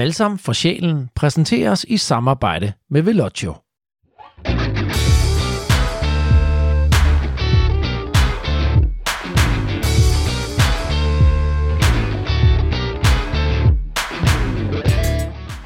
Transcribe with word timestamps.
Balsam 0.00 0.38
for 0.38 0.52
sjælen 0.52 1.08
præsenteres 1.14 1.84
i 1.88 1.96
samarbejde 1.96 2.72
med 2.90 3.02
Velocio. 3.02 3.54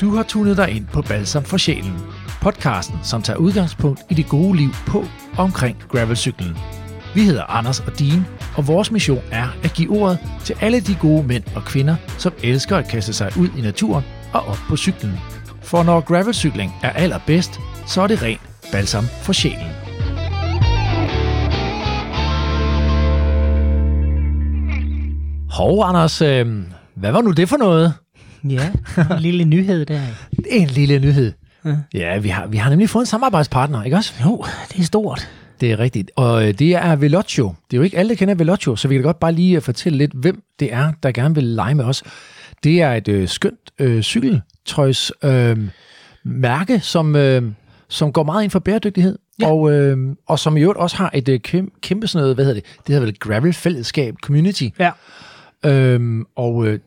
Du 0.01 0.11
har 0.11 0.25
tunet 0.29 0.57
dig 0.57 0.71
ind 0.71 0.87
på 0.87 1.03
Balsam 1.03 1.45
for 1.45 1.57
sjælen, 1.57 1.95
podcasten, 2.43 2.99
som 3.03 3.23
tager 3.23 3.37
udgangspunkt 3.37 4.01
i 4.11 4.15
det 4.15 4.29
gode 4.29 4.57
liv 4.57 4.71
på 4.87 4.99
og 5.39 5.45
omkring 5.45 5.79
gravelcyklen. 5.89 6.57
Vi 7.15 7.21
hedder 7.21 7.45
Anders 7.45 7.81
og 7.81 7.99
Dean, 7.99 8.27
og 8.57 8.69
vores 8.69 8.91
mission 8.91 9.23
er 9.33 9.49
at 9.65 9.73
give 9.77 9.91
ordet 9.91 10.19
til 10.45 10.57
alle 10.61 10.81
de 10.81 10.97
gode 11.01 11.27
mænd 11.27 11.45
og 11.57 11.63
kvinder, 11.65 11.97
som 12.19 12.33
elsker 12.43 12.77
at 12.77 12.89
kaste 12.89 13.13
sig 13.13 13.33
ud 13.39 13.49
i 13.59 13.61
naturen 13.61 14.05
og 14.35 14.49
op 14.49 14.59
på 14.69 14.77
cyklen. 14.77 15.13
For 15.63 15.83
når 15.83 16.01
gravelcykling 16.01 16.73
er 16.83 16.91
allerbedst, 16.91 17.61
så 17.87 18.03
er 18.03 18.07
det 18.07 18.23
ren 18.23 18.39
balsam 18.73 19.05
for 19.23 19.33
sjælen. 19.33 19.71
Hov, 25.51 25.85
Anders, 25.85 26.23
øh, 26.23 26.47
hvad 26.95 27.13
var 27.13 27.21
nu 27.21 27.31
det 27.31 27.49
for 27.49 27.57
noget? 27.57 27.95
Ja, 28.49 28.71
en 29.11 29.21
lille 29.21 29.45
nyhed 29.45 29.87
der. 29.87 30.01
En 30.51 30.69
lille 30.69 30.99
nyhed. 30.99 31.33
Ja, 31.65 31.77
ja 31.95 32.19
vi, 32.19 32.29
har, 32.29 32.47
vi 32.47 32.57
har 32.57 32.71
nemlig 32.71 32.91
fået 32.91 33.03
en 33.03 33.07
samarbejdspartner, 33.07 33.83
ikke 33.83 33.97
også? 33.97 34.15
Jo, 34.25 34.45
det 34.73 34.79
er 34.81 34.85
stort. 34.85 35.29
Det 35.61 35.73
er 35.73 35.79
rigtigt. 35.79 36.11
Og 36.17 36.49
øh, 36.49 36.55
det 36.55 36.75
er 36.75 36.97
Velocio. 36.97 37.55
Det 37.71 37.77
er 37.77 37.79
jo 37.79 37.83
ikke 37.83 37.99
alle, 37.99 38.09
der 38.09 38.15
kender 38.15 38.35
Velocio, 38.35 38.77
så 38.77 38.89
vi 38.89 38.95
kan 38.95 39.03
godt 39.03 39.21
bare 39.21 39.33
lige 39.33 39.57
øh, 39.57 39.63
fortælle 39.63 39.99
lidt, 39.99 40.13
hvem 40.15 40.43
det 40.61 40.73
er, 40.73 40.93
der 41.03 41.13
gerne 41.13 41.35
vil 41.35 41.45
lege 41.45 41.75
med 41.75 41.85
os. 41.85 42.03
Det 42.65 42.83
er 42.83 42.93
et 42.93 43.09
øh, 43.09 43.29
skønt 43.29 43.71
øh, 43.79 44.03
cykeltøjs 44.03 45.13
øh, 45.25 45.59
mærke, 46.25 46.81
som, 46.81 47.17
øh, 47.17 47.43
som 47.89 48.13
går 48.13 48.23
meget 48.23 48.43
ind 48.43 48.51
for 48.51 48.59
bæredygtighed. 48.59 49.19
Ja. 49.41 49.51
Og, 49.51 49.73
øh, 49.73 49.99
og 50.27 50.39
som 50.39 50.57
i 50.57 50.61
øvrigt 50.61 50.79
også 50.79 50.97
har 50.97 51.11
et 51.15 51.29
øh, 51.29 51.41
kæmpe, 51.83 52.07
sådan 52.07 52.23
noget, 52.23 52.37
hvad 52.37 52.45
hedder 52.45 52.61
det? 52.61 52.65
Det 52.87 52.95
hedder 52.95 53.07
vel 53.07 53.19
gravel-fællesskab, 53.19 54.15
community. 54.23 54.69
Ja. 54.79 54.91
Øhm, 55.65 56.25
og 56.37 56.67
øh, 56.67 56.79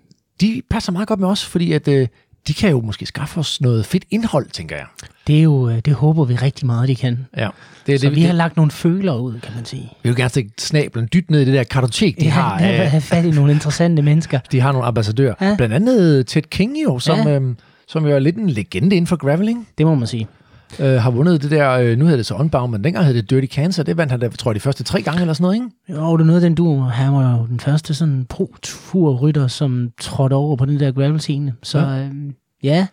de 0.41 0.61
passer 0.69 0.91
meget 0.91 1.07
godt 1.07 1.19
med 1.19 1.27
os, 1.27 1.45
fordi 1.45 1.73
at, 1.73 1.87
øh, 1.87 2.07
de 2.47 2.53
kan 2.53 2.69
jo 2.69 2.81
måske 2.81 3.05
skaffe 3.05 3.39
os 3.39 3.61
noget 3.61 3.85
fedt 3.85 4.05
indhold, 4.11 4.49
tænker 4.49 4.75
jeg. 4.75 4.85
Det, 5.27 5.37
er 5.37 5.41
jo, 5.43 5.69
øh, 5.69 5.79
det 5.85 5.93
håber 5.93 6.25
vi 6.25 6.35
rigtig 6.35 6.65
meget, 6.65 6.87
de 6.87 6.95
kan. 6.95 7.27
Ja. 7.37 7.49
Det, 7.85 7.95
er 7.95 7.99
så 7.99 8.05
det, 8.05 8.15
vi 8.15 8.21
det, 8.21 8.27
har 8.27 8.33
lagt 8.35 8.55
nogle 8.57 8.71
føler 8.71 9.15
ud, 9.15 9.39
kan 9.39 9.55
man 9.55 9.65
sige. 9.65 9.89
Vi 10.03 10.09
vil 10.09 10.15
gerne 10.15 10.29
stikke 10.29 10.51
snablen 10.57 11.09
dybt 11.13 11.31
ned 11.31 11.41
i 11.41 11.45
det 11.45 11.53
der 11.53 11.63
kartotek, 11.63 12.19
de 12.19 12.25
ja, 12.25 12.31
har. 12.31 12.59
Ja, 12.59 12.83
have 12.85 13.01
fat 13.01 13.25
i 13.25 13.31
nogle 13.31 13.51
interessante 13.51 14.01
mennesker. 14.01 14.39
De 14.51 14.59
har 14.59 14.71
nogle 14.71 14.87
ambassadører. 14.87 15.33
Ja. 15.41 15.55
Blandt 15.55 15.75
andet 15.75 16.27
Ted 16.27 16.41
King 16.41 16.77
jo, 16.83 16.99
som, 16.99 17.19
Ja. 17.27 17.29
øhm, 17.35 17.57
som 17.87 18.05
jo 18.05 18.15
er 18.15 18.19
lidt 18.19 18.35
en 18.35 18.49
legende 18.49 18.95
inden 18.95 19.07
for 19.07 19.15
graveling. 19.15 19.67
Det 19.77 19.85
må 19.85 19.95
man 19.95 20.07
sige. 20.07 20.27
Øh, 20.79 20.85
har 21.01 21.11
vundet 21.11 21.41
det 21.43 21.51
der, 21.51 21.71
øh, 21.71 21.97
nu 21.97 22.05
hedder 22.05 22.17
det 22.17 22.25
så 22.25 22.35
Unbound, 22.35 22.71
men 22.71 22.83
dengang 22.83 23.05
hed 23.05 23.13
det 23.13 23.29
Dirty 23.29 23.47
Cancer. 23.55 23.83
Det 23.83 23.97
vandt 23.97 24.11
han 24.11 24.19
da, 24.19 24.27
tror 24.29 24.51
jeg, 24.51 24.55
de 24.55 24.59
første 24.59 24.83
tre 24.83 25.01
gange 25.01 25.21
eller 25.21 25.33
sådan 25.33 25.43
noget, 25.43 25.55
ikke? 25.55 26.01
Jo, 26.01 26.17
det 26.17 26.25
noget 26.25 26.43
af 26.43 26.49
den 26.49 26.55
du. 26.55 26.79
Han 26.79 27.13
var 27.13 27.37
jo 27.37 27.45
den 27.47 27.59
første 27.59 27.93
sådan 27.93 28.25
pro-tur-rytter, 28.29 29.47
som 29.47 29.89
trådte 30.01 30.33
over 30.33 30.55
på 30.55 30.65
den 30.65 30.79
der 30.79 30.91
gravel-scene. 30.91 31.53
Så 31.63 31.79
Ja. 31.79 31.99
øhm, 32.05 32.33
ja 32.63 32.87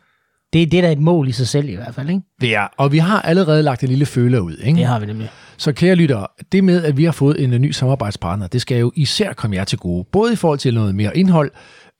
det, 0.52 0.72
det 0.72 0.78
er 0.78 0.82
da 0.82 0.92
et 0.92 0.98
mål 0.98 1.28
i 1.28 1.32
sig 1.32 1.48
selv 1.48 1.68
i 1.68 1.74
hvert 1.74 1.94
fald, 1.94 2.08
ikke? 2.08 2.20
Det 2.40 2.54
er. 2.54 2.66
Og 2.76 2.92
vi 2.92 2.98
har 2.98 3.20
allerede 3.22 3.62
lagt 3.62 3.82
en 3.82 3.88
lille 3.88 4.06
føler 4.06 4.38
ud, 4.40 4.56
ikke? 4.56 4.76
Det 4.78 4.86
har 4.86 4.98
vi 5.00 5.06
nemlig. 5.06 5.30
Så 5.56 5.72
kære 5.72 5.94
lyttere, 5.94 6.26
det 6.52 6.64
med, 6.64 6.84
at 6.84 6.96
vi 6.96 7.04
har 7.04 7.12
fået 7.12 7.44
en 7.44 7.52
øh, 7.52 7.58
ny 7.58 7.70
samarbejdspartner, 7.70 8.46
det 8.46 8.60
skal 8.60 8.78
jo 8.78 8.92
især 8.94 9.32
komme 9.32 9.56
jer 9.56 9.64
til 9.64 9.78
gode. 9.78 10.04
Både 10.12 10.32
i 10.32 10.36
forhold 10.36 10.58
til 10.58 10.74
noget 10.74 10.94
mere 10.94 11.16
indhold, 11.16 11.50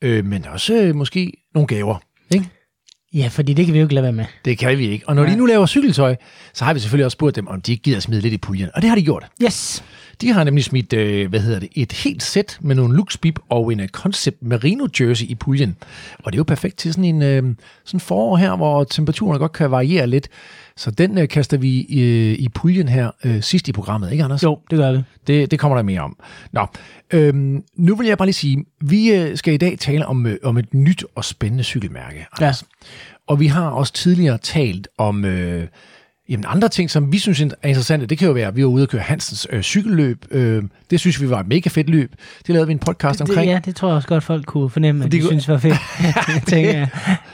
øh, 0.01 0.25
men 0.25 0.45
også 0.53 0.73
øh, 0.75 0.95
måske 0.95 1.33
nogle 1.53 1.67
gaver. 1.67 1.97
Ikke? 2.31 2.45
Ja, 3.15 3.27
fordi 3.27 3.53
det 3.53 3.65
kan 3.65 3.73
vi 3.73 3.79
jo 3.79 3.85
ikke 3.85 3.95
lade 3.95 4.03
være 4.03 4.13
med. 4.13 4.25
Det 4.45 4.57
kan 4.57 4.77
vi 4.77 4.87
ikke. 4.87 5.07
Og 5.07 5.15
når 5.15 5.23
Nej. 5.23 5.31
de 5.31 5.37
nu 5.37 5.45
laver 5.45 5.65
cykeltøj, 5.65 6.15
så 6.53 6.65
har 6.65 6.73
vi 6.73 6.79
selvfølgelig 6.79 7.05
også 7.05 7.15
spurgt 7.15 7.35
dem, 7.35 7.47
om 7.47 7.61
de 7.61 7.71
ikke 7.71 7.83
gider 7.83 7.99
smide 7.99 8.21
lidt 8.21 8.33
i 8.33 8.37
puljen. 8.37 8.69
Og 8.73 8.81
det 8.81 8.89
har 8.89 8.95
de 8.95 9.03
gjort. 9.03 9.25
Yes! 9.43 9.83
De 10.21 10.31
har 10.31 10.43
nemlig 10.43 10.63
smidt, 10.63 10.93
øh, 10.93 11.29
hvad 11.29 11.39
hedder 11.39 11.59
det, 11.59 11.69
et 11.75 11.91
helt 11.91 12.23
sæt 12.23 12.57
med 12.61 12.75
nogle 12.75 12.95
luxbib 12.95 13.39
og 13.49 13.73
en 13.73 13.79
uh, 13.79 13.87
concept 13.87 14.43
merino 14.43 14.87
jersey 14.99 15.25
i 15.25 15.35
puljen. 15.35 15.75
Og 16.23 16.31
det 16.31 16.37
er 16.37 16.39
jo 16.39 16.43
perfekt 16.43 16.77
til 16.77 16.93
sådan 16.93 17.05
en 17.05 17.21
øh, 17.21 17.43
sådan 17.85 17.99
forår 17.99 18.37
her, 18.37 18.55
hvor 18.55 18.83
temperaturen 18.83 19.39
godt 19.39 19.51
kan 19.51 19.71
variere 19.71 20.07
lidt. 20.07 20.27
Så 20.77 20.91
den 20.91 21.17
øh, 21.17 21.27
kaster 21.27 21.57
vi 21.57 21.79
øh, 21.79 22.39
i 22.39 22.49
puljen 22.49 22.87
her 22.87 23.11
øh, 23.23 23.41
sidst 23.41 23.67
i 23.67 23.71
programmet, 23.71 24.11
ikke 24.11 24.23
Anders? 24.23 24.43
Jo, 24.43 24.59
det 24.69 24.77
gør 24.77 24.91
vi. 24.91 25.01
Det, 25.27 25.51
det 25.51 25.59
kommer 25.59 25.75
der 25.77 25.83
mere 25.83 26.01
om. 26.01 26.17
Nå, 26.51 26.65
øhm, 27.13 27.63
nu 27.75 27.95
vil 27.95 28.07
jeg 28.07 28.17
bare 28.17 28.25
lige 28.25 28.33
sige, 28.33 28.65
vi 28.81 29.13
øh, 29.13 29.37
skal 29.37 29.53
i 29.53 29.57
dag 29.57 29.79
tale 29.79 30.05
om, 30.05 30.25
øh, 30.25 30.37
om 30.43 30.57
et 30.57 30.73
nyt 30.73 31.05
og 31.15 31.25
spændende 31.25 31.63
cykelmærke. 31.63 32.25
Anders. 32.37 32.63
Og 33.27 33.39
vi 33.39 33.47
har 33.47 33.69
også 33.69 33.93
tidligere 33.93 34.37
talt 34.37 34.87
om 34.97 35.25
øh, 35.25 35.67
jamen 36.29 36.45
andre 36.47 36.69
ting, 36.69 36.89
som 36.91 37.11
vi 37.11 37.17
synes 37.19 37.41
er 37.41 37.67
interessante. 37.67 38.05
Det 38.05 38.17
kan 38.17 38.27
jo 38.27 38.33
være, 38.33 38.47
at 38.47 38.55
vi 38.55 38.61
var 38.63 38.69
ude 38.69 38.83
og 38.83 38.89
køre 38.89 39.01
Hansens 39.01 39.47
øh, 39.49 39.61
cykelløb. 39.61 40.25
Øh, 40.31 40.63
det 40.89 40.99
synes 40.99 41.21
vi 41.21 41.29
var 41.29 41.39
et 41.39 41.47
mega 41.47 41.69
fedt 41.69 41.89
løb. 41.89 42.11
Det 42.47 42.53
lavede 42.53 42.67
vi 42.67 42.73
en 42.73 42.79
podcast 42.79 43.19
Det, 43.19 43.29
omkring. 43.29 43.51
ja, 43.51 43.59
det 43.65 43.75
tror 43.75 43.87
jeg 43.87 43.95
også 43.95 44.07
godt, 44.07 44.23
folk 44.23 44.45
kunne 44.45 44.69
fornemme, 44.69 45.05
at 45.05 45.11
Det 45.11 45.17
de 45.17 45.19
kunne- 45.21 45.27
synes 45.29 45.47
var 45.47 45.57
fedt. 45.57 45.75
jeg 46.35 46.41
tænker, 46.47 46.87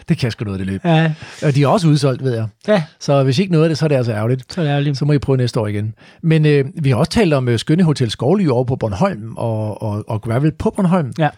Det 0.09 0.17
kan 0.17 0.31
sgu 0.31 0.45
noget, 0.45 0.59
det 0.59 0.67
løb. 0.67 0.85
ja, 0.85 1.13
Og 1.43 1.55
de 1.55 1.63
er 1.63 1.67
også 1.67 1.87
udsolgt, 1.87 2.23
ved 2.23 2.33
jeg. 2.35 2.47
ja, 2.67 2.83
Så 2.99 3.23
hvis 3.23 3.39
ikke 3.39 3.51
noget 3.51 3.65
af 3.65 3.69
det, 3.69 3.77
så 3.77 3.85
er 3.85 3.87
det 3.87 3.95
altså 3.95 4.11
ærgerligt. 4.13 4.53
så 4.53 4.61
er 4.61 4.65
det 4.65 4.71
ærgerligt. 4.71 4.97
Så 4.97 5.05
må 5.05 5.13
I 5.13 5.17
prøve 5.19 5.37
næste 5.37 5.59
år 5.59 5.67
igen. 5.67 5.93
Men 6.23 6.45
øh, 6.45 6.65
vi 6.81 6.89
har 6.89 6.95
også 6.95 7.11
talt 7.11 7.33
om 7.33 7.47
øh, 7.49 7.59
Skønne 7.59 7.83
Hotel 7.83 8.11
Skovly 8.11 8.47
over 8.47 8.63
på 8.63 8.75
Bornholm 8.75 9.33
og, 9.37 9.81
og, 9.81 10.03
og 10.07 10.21
Gravel 10.21 10.51
på 10.51 10.69
Bornholm. 10.75 11.13
Ja. 11.19 11.29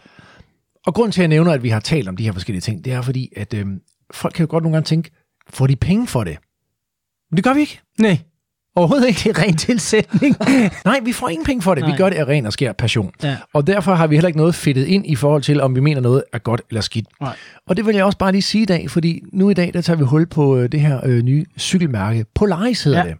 Og 0.85 0.93
grunden 0.93 1.11
til, 1.11 1.21
at 1.21 1.23
jeg 1.23 1.29
nævner, 1.29 1.51
at 1.51 1.63
vi 1.63 1.69
har 1.69 1.79
talt 1.79 2.07
om 2.07 2.17
de 2.17 2.23
her 2.23 2.31
forskellige 2.31 2.61
ting, 2.61 2.85
det 2.85 2.93
er 2.93 3.01
fordi, 3.01 3.29
at 3.35 3.53
øh, 3.53 3.65
folk 4.13 4.33
kan 4.33 4.43
jo 4.45 4.47
godt 4.49 4.63
nogle 4.63 4.75
gange 4.75 4.85
tænke, 4.85 5.11
får 5.49 5.67
de 5.67 5.75
penge 5.75 6.07
for 6.07 6.23
det? 6.23 6.37
Men 7.33 7.37
det 7.37 7.43
gør 7.43 7.53
vi 7.53 7.59
ikke. 7.59 7.79
Nej, 7.99 8.17
Overhovedet 8.75 9.07
ikke. 9.07 9.19
det 9.23 9.37
er 9.37 9.41
ren 9.43 9.57
tilsætning. 9.57 10.35
Nej, 10.85 10.99
vi 11.05 11.11
får 11.11 11.29
ingen 11.29 11.45
penge 11.45 11.61
for 11.61 11.75
det. 11.75 11.83
Vi 11.83 11.87
Nej. 11.89 11.97
gør 11.97 12.09
det 12.09 12.15
af 12.15 12.25
ren 12.27 12.45
og 12.45 12.53
skær 12.53 12.71
passion. 12.71 13.11
ja. 13.23 13.37
Og 13.53 13.67
derfor 13.67 13.93
har 13.93 14.07
vi 14.07 14.15
heller 14.15 14.27
ikke 14.27 14.37
noget 14.37 14.55
fedtet 14.55 14.85
ind 14.85 15.05
i 15.07 15.15
forhold 15.15 15.41
til, 15.41 15.61
om 15.61 15.75
vi 15.75 15.79
mener 15.79 16.01
noget 16.01 16.23
er 16.33 16.37
godt 16.37 16.61
eller 16.69 16.81
skidt. 16.81 17.05
Nej. 17.21 17.35
Og 17.67 17.77
det 17.77 17.85
vil 17.85 17.95
jeg 17.95 18.05
også 18.05 18.17
bare 18.17 18.31
lige 18.31 18.41
sige 18.41 18.61
i 18.61 18.65
dag, 18.65 18.89
fordi 18.91 19.23
nu 19.33 19.49
i 19.49 19.53
dag, 19.53 19.73
der 19.73 19.81
tager 19.81 19.97
vi 19.97 20.03
hul 20.03 20.25
på 20.25 20.57
øh, 20.57 20.71
det 20.71 20.81
her 20.81 21.01
øh, 21.05 21.21
nye 21.21 21.45
cykelmærke. 21.59 22.25
Polaris 22.35 22.83
hedder 22.83 23.05
Ja. 23.05 23.13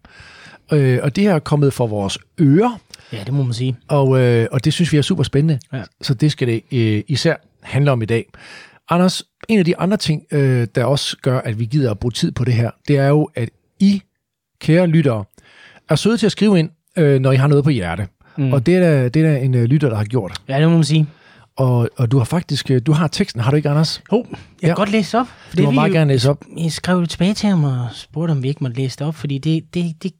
det. 0.71 0.79
Øh, 0.79 0.99
og 1.03 1.15
det 1.15 1.23
her 1.23 1.35
er 1.35 1.39
kommet 1.39 1.73
for 1.73 1.87
vores 1.87 2.17
ører, 2.41 2.79
ja, 3.13 3.23
det 3.25 3.33
må 3.33 3.43
man 3.43 3.53
sige. 3.53 3.75
og, 3.87 4.19
øh, 4.21 4.47
og 4.51 4.65
det 4.65 4.73
synes 4.73 4.91
vi 4.93 4.97
er 4.97 5.01
super 5.01 5.23
spændende. 5.23 5.59
Ja. 5.73 5.83
Så 6.01 6.13
det 6.13 6.31
skal 6.31 6.47
det 6.47 6.61
øh, 6.71 7.03
især 7.07 7.35
handle 7.63 7.91
om 7.91 8.01
i 8.01 8.05
dag. 8.05 8.25
Anders, 8.89 9.23
en 9.49 9.59
af 9.59 9.65
de 9.65 9.77
andre 9.77 9.97
ting, 9.97 10.21
øh, 10.31 10.67
der 10.75 10.85
også 10.85 11.17
gør, 11.21 11.39
at 11.39 11.59
vi 11.59 11.65
gider 11.65 11.91
at 11.91 11.99
bruge 11.99 12.11
tid 12.11 12.31
på 12.31 12.43
det 12.43 12.53
her, 12.53 12.71
det 12.87 12.97
er 12.97 13.07
jo, 13.07 13.29
at 13.35 13.49
I, 13.83 14.01
kære 14.59 14.87
lyttere, 14.87 15.23
er 15.89 15.95
søde 15.95 16.17
til 16.17 16.25
at 16.25 16.31
skrive 16.31 16.59
ind, 16.59 16.69
øh, 16.97 17.19
når 17.19 17.31
I 17.31 17.35
har 17.35 17.47
noget 17.47 17.63
på 17.63 17.69
hjerte. 17.69 18.07
Mm. 18.37 18.53
Og 18.53 18.65
det 18.65 18.75
er, 18.75 18.79
der, 18.79 19.09
det 19.09 19.25
er 19.25 19.31
der 19.31 19.37
en 19.37 19.53
øh, 19.55 19.63
lytter, 19.63 19.89
der 19.89 19.95
har 19.97 20.03
gjort. 20.03 20.41
Ja, 20.49 20.59
det 20.59 20.67
må 20.69 20.73
man 20.73 20.83
sige. 20.83 21.07
Og, 21.57 21.89
og 21.97 22.11
du 22.11 22.17
har 22.17 22.25
faktisk, 22.25 22.71
øh, 22.71 22.81
du 22.85 22.91
har 22.91 23.07
teksten, 23.07 23.41
har 23.41 23.49
du 23.51 23.57
ikke, 23.57 23.69
Anders? 23.69 24.01
Jo, 24.11 24.17
jeg 24.29 24.37
kan 24.59 24.69
Ja. 24.69 24.73
godt 24.73 24.91
læse 24.91 25.19
op. 25.19 25.27
For 25.49 25.55
Du 25.57 25.63
må 25.63 25.71
meget 25.71 25.91
gerne 25.91 26.13
læse 26.13 26.29
op. 26.29 26.45
Jeg 26.57 26.71
skrev 26.71 26.97
jo 26.99 27.05
tilbage 27.05 27.33
til 27.33 27.49
ham 27.49 27.63
og 27.63 27.87
spurgte, 27.93 28.31
om 28.31 28.43
vi 28.43 28.47
ikke 28.47 28.63
måtte 28.63 28.77
læse 28.77 28.99
det 28.99 29.07
op, 29.07 29.15
fordi 29.15 29.37
det, 29.37 29.63
det, 29.73 30.03
det, 30.03 30.11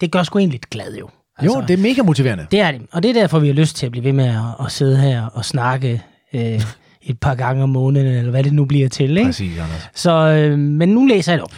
det 0.00 0.10
gør 0.10 0.22
sgu 0.22 0.38
egentlig 0.38 0.54
lidt 0.54 0.70
glad 0.70 0.96
jo. 0.96 1.08
Jo, 1.44 1.62
det 1.68 1.70
er 1.78 1.82
mega 1.82 2.02
motiverende. 2.02 2.46
det 2.50 2.60
er 2.60 2.70
det. 2.72 2.80
Og 2.92 3.02
det 3.02 3.08
er 3.08 3.12
derfor, 3.14 3.38
vi 3.38 3.46
har 3.46 3.54
lyst 3.54 3.76
til 3.76 3.86
at 3.86 3.92
blive 3.92 4.04
ved 4.04 4.12
med 4.12 4.24
at, 4.26 4.66
at 4.66 4.72
sidde 4.72 4.96
her 4.98 5.26
og 5.26 5.44
snakke 5.44 6.02
øh, 6.34 6.40
et 7.02 7.18
par 7.20 7.34
gange 7.34 7.62
om 7.62 7.68
måneden, 7.68 8.06
eller 8.06 8.30
hvad 8.30 8.44
det 8.44 8.52
nu 8.52 8.64
bliver 8.64 8.88
til. 8.88 9.10
Ikke? 9.16 9.24
Præcis, 9.28 9.58
Anders. 9.58 9.88
Så, 9.94 10.10
øh, 10.12 10.58
men 10.58 10.88
nu 10.88 11.06
læser 11.06 11.32
jeg 11.32 11.38
det 11.38 11.44
op. 11.44 11.54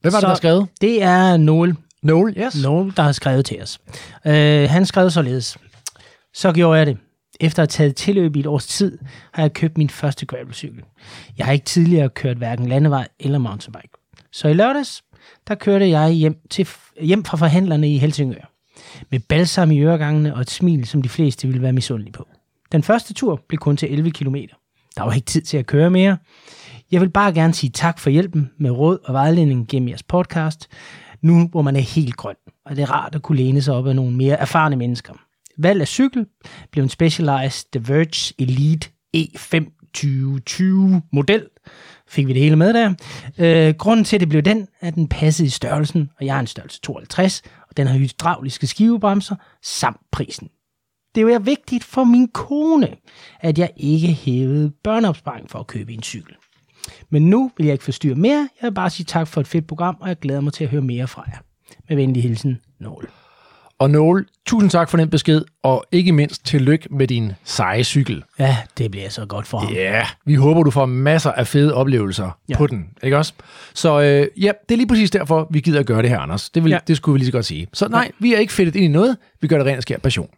Hvem 0.00 0.12
var 0.12 0.16
det, 0.18 0.20
Så- 0.20 0.20
der 0.20 0.28
har 0.28 0.34
skrevet? 0.34 0.68
Det 0.80 1.02
er 1.02 1.36
Noel, 1.36 1.76
Noel, 2.02 2.34
yes. 2.38 2.62
Noel 2.62 2.92
der 2.96 3.02
har 3.02 3.12
skrevet 3.12 3.44
til 3.44 3.62
os. 3.62 3.78
Øh, 4.26 4.68
han 4.70 4.86
skrev 4.86 5.10
således. 5.10 5.58
Så 6.34 6.52
gjorde 6.52 6.78
jeg 6.78 6.86
det. 6.86 6.98
Efter 7.40 7.62
at 7.62 7.76
have 7.76 7.84
taget 7.84 7.96
tilløb 7.96 8.36
i 8.36 8.40
et 8.40 8.46
års 8.46 8.66
tid, 8.66 8.98
har 9.32 9.42
jeg 9.42 9.52
købt 9.52 9.78
min 9.78 9.90
første 9.90 10.26
gravelcykel. 10.26 10.82
Jeg 11.38 11.46
har 11.46 11.52
ikke 11.52 11.64
tidligere 11.66 12.08
kørt 12.08 12.36
hverken 12.36 12.68
landevej 12.68 13.08
eller 13.20 13.38
mountainbike. 13.38 13.88
Så 14.32 14.48
i 14.48 14.52
lørdags, 14.54 15.02
der 15.48 15.54
kørte 15.54 15.88
jeg 15.88 16.10
hjem, 16.10 16.36
til, 16.50 16.68
hjem 17.00 17.24
fra 17.24 17.36
forhandlerne 17.36 17.94
i 17.94 17.98
Helsingør. 17.98 18.52
Med 19.10 19.20
balsam 19.20 19.70
i 19.70 19.80
øregangene 19.80 20.34
og 20.34 20.40
et 20.40 20.50
smil, 20.50 20.86
som 20.86 21.02
de 21.02 21.08
fleste 21.08 21.46
ville 21.48 21.62
være 21.62 21.72
misundelige 21.72 22.12
på. 22.12 22.28
Den 22.72 22.82
første 22.82 23.14
tur 23.14 23.40
blev 23.48 23.58
kun 23.58 23.76
til 23.76 23.92
11 23.92 24.10
km. 24.10 24.34
Der 24.96 25.02
var 25.02 25.12
ikke 25.12 25.26
tid 25.26 25.42
til 25.42 25.56
at 25.56 25.66
køre 25.66 25.90
mere. 25.90 26.16
Jeg 26.92 27.00
vil 27.00 27.10
bare 27.10 27.32
gerne 27.32 27.54
sige 27.54 27.70
tak 27.70 27.98
for 27.98 28.10
hjælpen 28.10 28.50
med 28.58 28.70
råd 28.70 28.98
og 29.04 29.14
vejledning 29.14 29.68
gennem 29.68 29.88
jeres 29.88 30.02
podcast, 30.02 30.68
nu 31.22 31.48
hvor 31.48 31.62
man 31.62 31.76
er 31.76 31.80
helt 31.80 32.16
grøn, 32.16 32.36
og 32.64 32.76
det 32.76 32.82
er 32.82 32.90
rart 32.92 33.14
at 33.14 33.22
kunne 33.22 33.38
læne 33.38 33.62
sig 33.62 33.74
op 33.74 33.86
af 33.86 33.96
nogle 33.96 34.16
mere 34.16 34.34
erfarne 34.36 34.76
mennesker. 34.76 35.12
Valg 35.58 35.80
af 35.80 35.88
cykel 35.88 36.26
blev 36.70 36.82
en 36.82 36.88
Specialized 36.88 37.68
Diverge 37.74 38.34
Elite 38.38 38.88
E5 39.16 39.78
2020 39.94 41.02
model. 41.12 41.48
Fik 42.08 42.26
vi 42.26 42.32
det 42.32 42.42
hele 42.42 42.56
med 42.56 42.74
der. 42.74 42.94
Øh, 43.38 43.74
grunden 43.74 44.04
til, 44.04 44.16
at 44.16 44.20
det 44.20 44.28
blev 44.28 44.42
den, 44.42 44.68
at 44.80 44.94
den 44.94 45.08
passede 45.08 45.46
i 45.46 45.50
størrelsen, 45.50 46.10
og 46.18 46.26
jeg 46.26 46.34
har 46.34 46.40
en 46.40 46.46
størrelse 46.46 46.80
52, 46.80 47.42
og 47.70 47.76
den 47.76 47.86
har 47.86 47.98
hydrauliske 47.98 48.66
skivebremser, 48.66 49.36
samt 49.62 50.00
prisen. 50.12 50.48
Det 51.14 51.26
var 51.26 51.38
vigtigt 51.38 51.84
for 51.84 52.04
min 52.04 52.28
kone, 52.28 52.96
at 53.40 53.58
jeg 53.58 53.70
ikke 53.76 54.08
hævede 54.08 54.72
børneopsparing 54.84 55.50
for 55.50 55.58
at 55.58 55.66
købe 55.66 55.92
en 55.92 56.02
cykel. 56.02 56.34
Men 57.10 57.30
nu 57.30 57.50
vil 57.56 57.66
jeg 57.66 57.72
ikke 57.72 57.84
forstyrre 57.84 58.14
mere. 58.14 58.48
Jeg 58.62 58.68
vil 58.68 58.74
bare 58.74 58.90
sige 58.90 59.04
tak 59.04 59.28
for 59.28 59.40
et 59.40 59.46
fedt 59.46 59.66
program, 59.66 59.96
og 60.00 60.08
jeg 60.08 60.18
glæder 60.18 60.40
mig 60.40 60.52
til 60.52 60.64
at 60.64 60.70
høre 60.70 60.82
mere 60.82 61.06
fra 61.06 61.24
jer. 61.28 61.38
Med 61.88 61.96
venlig 61.96 62.22
hilsen, 62.22 62.60
Nål. 62.80 63.08
Og 63.80 63.90
Noel, 63.90 64.24
tusind 64.46 64.70
tak 64.70 64.90
for 64.90 64.96
den 64.96 65.10
besked, 65.10 65.42
og 65.62 65.84
ikke 65.92 66.12
mindst 66.12 66.46
tillykke 66.46 66.88
med 66.90 67.08
din 67.08 67.32
seje 67.44 67.84
cykel. 67.84 68.22
Ja, 68.38 68.56
det 68.78 68.90
bliver 68.90 69.08
så 69.08 69.26
godt 69.26 69.46
for 69.46 69.58
ham. 69.58 69.72
Ja, 69.72 69.92
yeah, 69.92 70.06
vi 70.24 70.34
håber, 70.34 70.62
du 70.62 70.70
får 70.70 70.86
masser 70.86 71.32
af 71.32 71.46
fede 71.46 71.74
oplevelser 71.74 72.30
ja. 72.48 72.56
På 72.56 72.66
den, 72.66 72.88
ikke 73.02 73.16
også? 73.16 73.32
Så 73.74 74.00
øh, 74.00 74.26
ja, 74.42 74.52
det 74.68 74.74
er 74.74 74.76
lige 74.76 74.86
præcis 74.86 75.10
derfor, 75.10 75.46
vi 75.50 75.60
gider 75.60 75.80
at 75.80 75.86
gøre 75.86 76.02
det 76.02 76.10
her, 76.10 76.18
Anders. 76.18 76.50
Det, 76.50 76.64
vil, 76.64 76.70
ja. 76.70 76.78
Det 76.86 76.96
skulle 76.96 77.12
vi 77.12 77.18
lige 77.18 77.26
så 77.26 77.32
godt 77.32 77.44
sige. 77.44 77.66
Så 77.72 77.88
nej, 77.88 78.10
vi 78.18 78.34
er 78.34 78.38
ikke 78.38 78.52
fedtet 78.52 78.76
ind 78.76 78.84
i 78.84 78.88
noget. 78.88 79.16
Vi 79.40 79.48
gør 79.48 79.58
det 79.58 79.66
rent 79.66 79.76
og 79.76 79.82
skær 79.82 79.98
passion. 79.98 80.28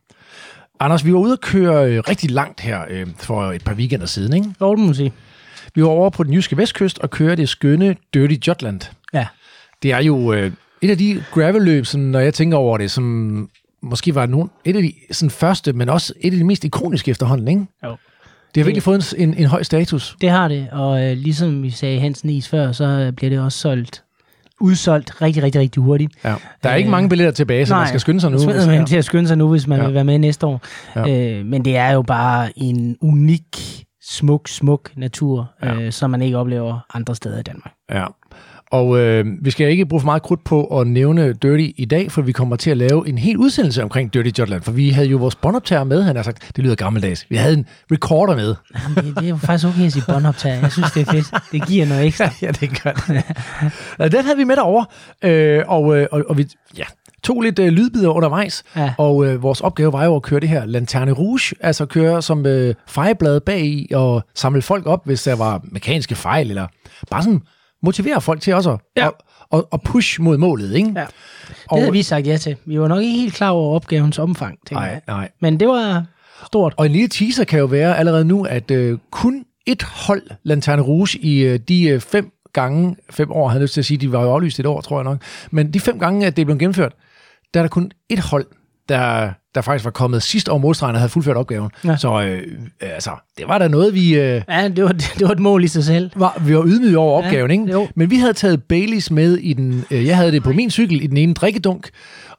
Anders, 0.81 1.05
vi 1.05 1.13
var 1.13 1.19
ude 1.19 1.33
at 1.33 1.41
køre 1.41 1.91
øh, 1.91 2.03
rigtig 2.09 2.31
langt 2.31 2.61
her 2.61 2.85
øh, 2.91 3.07
for 3.17 3.53
et 3.53 3.65
par 3.65 3.75
weekender 3.75 4.07
siden, 4.07 4.33
ikke? 4.33 4.55
Jo, 4.61 4.71
det 4.71 4.79
må 4.79 4.87
man 4.87 4.95
sige. 4.95 5.13
Vi 5.75 5.83
var 5.83 5.89
over 5.89 6.11
på 6.11 6.23
den 6.23 6.33
jyske 6.35 6.57
vestkyst 6.57 6.99
og 6.99 7.11
kørte 7.11 7.37
det 7.37 7.49
skønne 7.49 7.97
Dirty 8.15 8.49
Jutland. 8.49 8.81
Ja. 9.15 9.27
Det 9.83 9.93
er 9.93 10.03
jo 10.03 10.33
øh, 10.33 10.53
et 10.83 10.91
af 10.91 10.99
de 10.99 11.23
gravelløb, 11.31 11.87
som 11.87 12.01
når 12.01 12.19
jeg 12.21 12.35
tænker 12.35 12.57
over 12.59 12.79
det, 12.79 12.91
som 12.91 13.49
måske 13.83 14.15
var 14.15 14.27
nogen, 14.27 14.51
et 14.65 14.77
af 14.77 14.83
de 14.83 14.93
sådan 15.11 15.31
første, 15.31 15.73
men 15.73 15.89
også 15.89 16.13
et 16.21 16.33
af 16.33 16.39
de 16.39 16.45
mest 16.45 16.65
ikoniske 16.65 17.11
efterhånden, 17.11 17.49
ikke? 17.49 17.67
Jo. 17.85 17.97
Det 18.55 18.61
har 18.61 18.65
virkelig 18.65 18.83
fået 18.83 19.15
en, 19.19 19.29
en, 19.29 19.35
en 19.39 19.47
høj 19.47 19.63
status. 19.63 20.17
Det 20.21 20.31
har 20.31 20.49
det, 20.49 20.69
og 20.73 21.05
øh, 21.05 21.17
ligesom 21.17 21.63
vi 21.63 21.71
sagde 21.71 22.01
Hansen 22.01 22.31
Is 22.31 22.49
før, 22.49 22.73
så 22.73 22.85
øh, 22.85 23.13
bliver 23.13 23.31
det 23.31 23.41
også 23.41 23.59
solgt, 23.59 24.03
udsolgt 24.61 25.23
rigtig, 25.23 25.43
rigtig, 25.43 25.61
rigtig 25.61 25.83
hurtigt. 25.83 26.13
Ja. 26.25 26.35
Der 26.63 26.71
er 26.71 26.75
ikke 26.75 26.87
Øh, 26.89 26.91
mange 26.91 27.09
billetter 27.09 27.33
tilbage, 27.33 27.67
så 27.67 27.75
man 27.75 27.89
skal 27.89 28.01
skynde 28.01 28.21
sig 28.21 28.31
nu. 28.31 28.39
Hvis- 28.39 28.67
man 28.67 28.87
til 28.87 28.97
at 28.97 29.05
skynde 29.05 29.29
sig 29.29 29.37
nu, 29.39 29.49
hvis 29.49 29.67
man 29.67 29.77
Ja. 29.79 29.83
ja. 29.83 29.89
vil 29.89 29.95
være 29.95 30.05
med 30.05 30.19
næste 30.19 30.47
år. 30.47 30.61
Ja. 30.97 31.09
Ja. 31.09 31.39
Øh, 31.39 31.47
men 31.47 31.65
det 31.65 31.77
er 31.77 31.91
jo 31.91 32.03
bare 32.03 32.51
en 32.59 32.97
unik, 33.01 33.85
smuk, 34.11 34.49
smuk 34.49 34.91
natur, 34.97 35.51
Ja. 35.63 35.75
øh, 35.75 35.93
som 35.93 36.11
man 36.11 36.23
ikke 36.23 36.39
oplever 36.39 36.79
andre 36.95 37.15
steder 37.15 37.39
i 37.39 37.43
Danmark. 37.43 37.73
Ja. 37.91 38.05
Og 38.73 38.99
øh, 38.99 39.25
vi 39.43 39.51
skal 39.51 39.71
ikke 39.71 39.87
bruge 39.87 40.01
for 40.01 40.05
meget 40.07 40.23
krudt 40.23 40.45
på 40.45 40.81
at 40.81 40.87
nævne 40.87 41.33
Dirty 41.33 41.69
i 41.77 41.85
dag, 41.85 42.13
for 42.13 42.23
vi 42.23 42.33
kommer 42.33 42.57
til 42.57 42.71
at 42.71 42.77
lave 42.77 43.09
en 43.09 43.19
hel 43.19 43.37
udsendelse 43.37 43.83
omkring 43.83 44.15
Dirty 44.15 44.39
Jutland, 44.41 44.63
for 44.63 44.73
vi 44.73 44.91
havde 44.91 45.09
jo 45.09 45.17
vores 45.17 45.37
båndoptager 45.37 45.85
med, 45.85 46.03
han 46.03 46.17
har 46.17 46.23
sagt, 46.23 46.53
det 46.57 46.65
lyder 46.65 46.75
gammeldags. 46.75 47.27
Vi 47.31 47.37
havde 47.37 47.55
en 47.55 47.67
recorder 47.93 48.37
med. 48.37 48.55
Jamen, 48.83 48.97
det, 49.05 49.17
det 49.17 49.25
er 49.25 49.29
jo 49.29 49.37
faktisk 49.37 49.69
okay 49.69 49.87
at 49.87 49.93
sige 49.93 50.03
båndoptager. 50.09 50.61
Jeg 50.61 50.73
synes, 50.73 50.91
det 50.91 51.09
er 51.09 51.13
fedt. 51.13 51.31
Det 51.53 51.67
giver 51.67 51.87
noget 51.87 52.07
ekstra. 52.07 52.29
ja, 52.43 52.51
det 52.51 52.83
gør 52.83 52.93
det. 52.93 54.13
Den 54.13 54.25
havde 54.25 54.37
vi 54.37 54.45
med 54.45 54.57
derovre, 54.57 54.87
øh, 55.25 55.65
og, 55.69 55.97
øh, 55.99 56.07
og, 56.13 56.25
og 56.29 56.39
vi 56.39 56.47
ja, 56.79 56.85
tog 57.23 57.41
lidt 57.43 57.59
øh, 57.59 57.69
lydbider 57.69 58.09
undervejs, 58.11 58.63
Ja. 58.77 58.95
og 58.99 59.27
øh, 59.27 59.43
vores 59.43 59.61
opgave 59.61 59.93
var 59.93 60.05
jo 60.05 60.17
at 60.17 60.23
køre 60.23 60.41
det 60.41 60.49
her 60.49 60.65
Lanterne 60.67 61.13
Rouge, 61.13 61.55
altså 61.61 61.87
køre 61.87 62.23
som 62.23 62.47
øh, 62.47 62.75
fejreblad 62.89 63.41
bag 63.41 63.61
i 63.61 63.89
og 63.95 64.23
samle 64.35 64.63
folk 64.63 64.87
op, 64.87 65.07
hvis 65.07 65.23
der 65.23 65.37
var 65.37 65.61
mekaniske 65.65 66.15
fejl, 66.15 66.51
eller 66.51 66.67
bare 67.11 67.23
sådan 67.23 67.41
motivere 67.83 68.21
folk 68.21 68.41
til 68.41 68.55
også 68.55 68.71
at, 68.71 68.79
Ja. 68.97 69.07
og, 69.07 69.15
og, 69.51 69.69
og 69.71 69.83
push 69.83 70.21
mod 70.21 70.37
målet, 70.39 70.75
ikke? 70.75 70.93
Ja. 70.97 71.01
Det 71.01 71.57
Og- 71.69 71.79
havde 71.79 71.93
vi 71.93 72.03
sagt 72.03 72.27
ja 72.27 72.37
til. 72.37 72.57
Vi 72.65 72.81
var 72.81 72.89
nok 72.89 73.03
ikke 73.03 73.19
helt 73.21 73.35
klar 73.35 73.51
over 73.51 73.75
opgavens 73.75 74.19
omfang, 74.19 74.59
tænker 74.67 74.81
Nej, 74.85 74.91
jeg. 74.91 75.01
nej. 75.09 75.29
Men 75.41 75.61
det 75.61 75.69
var 75.69 76.05
stort. 76.47 76.75
Og 76.77 76.87
en 76.87 76.93
lille 76.93 77.09
teaser 77.09 77.45
kan 77.45 77.59
jo 77.59 77.65
være 77.67 77.99
allerede 77.99 78.25
nu, 78.25 78.45
at 78.45 78.71
øh, 78.71 78.99
kun 79.11 79.45
et 79.67 79.83
hold 79.83 80.23
Lanterne 80.43 80.83
Rouge 80.83 81.19
i 81.19 81.41
øh, 81.41 81.59
de 81.69 81.85
øh, 81.89 82.01
fem 82.01 82.31
gange, 82.53 82.97
fem 83.11 83.33
år, 83.33 83.49
havde 83.49 83.59
jeg 83.59 83.63
lyst 83.63 83.75
til 83.75 83.81
at 83.81 83.85
sige, 83.85 83.99
de 83.99 84.13
var 84.13 84.23
jo 84.23 84.33
aflyst 84.33 84.61
et 84.61 84.67
år, 84.67 84.81
tror 84.81 84.99
jeg 84.99 85.05
nok, 85.05 85.19
men 85.51 85.73
de 85.75 85.81
fem 85.81 85.99
gange, 85.99 86.27
at 86.27 86.37
det 86.37 86.47
blev 86.47 86.59
gennemført, 86.59 86.93
der 87.55 87.61
er 87.61 87.65
der 87.65 87.69
kun 87.69 87.91
et 88.09 88.19
hold, 88.19 88.47
der, 88.89 89.33
der 89.55 89.61
faktisk 89.61 89.85
var 89.85 89.91
kommet 89.91 90.23
sidst 90.23 90.49
over 90.49 90.59
modstregen 90.59 90.95
og 90.95 91.01
havde 91.01 91.11
fuldført 91.11 91.37
opgaven. 91.37 91.71
Ja. 91.85 91.91
Ja. 91.91 91.97
Så 91.97 92.23
øh, 92.23 92.43
altså, 92.81 93.11
det 93.39 93.49
var 93.49 93.59
da 93.59 93.69
noget, 93.69 93.95
vi, 93.95 94.15
øh, 94.19 94.43
Ja, 94.49 94.69
det 94.69 94.85
var, 94.85 94.93
det 94.93 95.21
var 95.21 95.31
et 95.31 95.39
mål 95.39 95.65
i 95.65 95.69
sig 95.69 95.85
selv. 95.85 96.11
var, 96.17 96.43
vi 96.47 96.57
var 96.57 96.65
ydmyge 96.67 96.99
over 96.99 97.21
Ja, 97.21 97.27
opgaven, 97.27 97.51
ikke? 97.51 97.65
jo. 97.73 97.89
Men 97.95 98.11
vi 98.11 98.17
havde 98.17 98.33
taget 98.33 98.63
Baileys 98.63 99.11
med 99.11 99.37
i 99.37 99.53
den, 99.53 99.85
øh, 99.91 100.07
jeg 100.07 100.17
havde 100.17 100.33
det 100.33 100.43
på 100.43 100.53
min 100.53 100.71
cykel 100.71 101.03
i 101.03 101.07
den 101.07 101.17
ene 101.17 101.35
drikkedunk, 101.35 101.91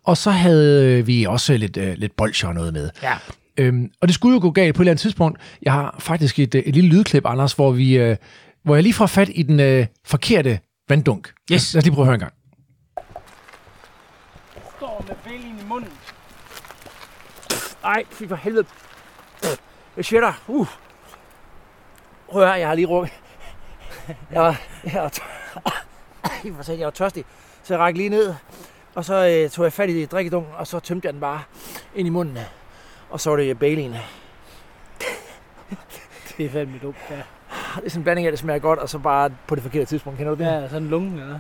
og 0.04 0.18
så 0.18 0.32
havde 0.32 1.06
vi 1.06 1.26
også 1.26 1.58
lidt, 1.58 1.78
øh, 1.78 1.94
lidt 1.98 2.16
bolsjer 2.18 2.50
og 2.50 2.56
noget 2.56 2.74
med. 2.74 2.90
Ja. 3.04 3.14
Øhm, 3.58 3.90
og 4.02 4.08
det 4.08 4.16
skulle 4.16 4.34
jo 4.36 4.42
gå 4.42 4.52
galt 4.52 4.76
på 4.76 4.82
et 4.82 4.84
eller 4.84 4.92
andet 4.92 5.02
tidspunkt. 5.02 5.40
Jeg 5.62 5.74
har 5.74 5.96
faktisk 6.00 6.40
et, 6.40 6.56
øh, 6.56 6.62
et 6.66 6.74
lille 6.76 6.90
lydklip, 6.90 7.26
Anders, 7.26 7.54
hvor, 7.54 7.72
vi, 7.72 7.98
øh, 7.98 8.16
hvor 8.64 8.76
jeg 8.76 8.84
lige 8.84 8.94
får 8.94 9.06
fat 9.06 9.30
i 9.36 9.44
den 9.44 9.60
øh, 9.60 9.86
forkerte 10.06 10.60
vanddunk. 10.90 11.32
Yes. 11.52 11.74
Lad 11.74 11.80
os 11.80 11.86
lige 11.86 11.94
prøve 11.96 12.04
at 12.04 12.08
høre 12.08 12.14
en 12.16 12.20
gang. 12.20 12.34
Står 14.78 15.06
med 15.08 15.16
bælgen 15.26 15.56
i 15.66 15.68
munden. 15.70 15.90
Ej, 17.84 18.04
fy 18.12 18.24
for 18.28 18.36
helvede. 18.36 18.66
Jeg 19.98 20.06
siger 20.06 20.20
dig. 20.20 20.34
Uh. 20.48 20.68
Prøv 22.30 22.44
at 22.44 22.60
jeg 22.60 22.68
har 22.68 22.76
lige 22.76 22.88
rukket. 22.88 23.14
Jeg 24.32 24.42
var, 24.42 24.62
jeg 24.94 25.02
var, 25.02 25.10
tør- 25.10 26.74
jeg, 26.78 26.86
var 26.86 26.92
tørstig. 26.92 27.26
Så 27.64 27.74
jeg 27.74 27.80
rækker 27.80 27.98
lige 27.98 28.10
ned, 28.10 28.34
og 28.96 29.06
så 29.06 29.28
øh, 29.44 29.50
tog 29.50 29.64
jeg 29.66 29.74
fat 29.74 29.90
i 29.90 30.06
drikkedunken, 30.06 30.54
og 30.56 30.68
så 30.68 30.80
tømte 30.80 31.06
jeg 31.06 31.14
den 31.14 31.22
bare 31.22 31.42
ind 31.96 32.08
i 32.08 32.10
munden. 32.10 32.38
Og 33.10 33.20
så 33.20 33.30
var 33.30 33.38
det 33.38 33.60
Baileyen. 33.60 33.96
Det 36.38 36.46
er 36.46 36.50
fandme 36.50 36.80
dumt, 36.84 36.96
ja. 37.10 37.16
Det 37.16 37.86
er 37.86 37.90
sådan 37.90 38.00
en 38.00 38.04
blanding 38.04 38.28
af, 38.28 38.32
det 38.32 38.40
smager 38.40 38.60
godt, 38.60 38.80
og 38.80 38.90
så 38.90 38.98
bare 39.00 39.30
på 39.48 39.56
det 39.56 39.64
forkerte 39.64 39.86
tidspunkt. 39.86 40.18
Kender 40.18 40.36
du 40.36 40.44
det? 40.44 40.50
Ja, 40.50 40.70
sådan 40.70 40.88
lungen, 40.88 41.20
eller? 41.20 41.40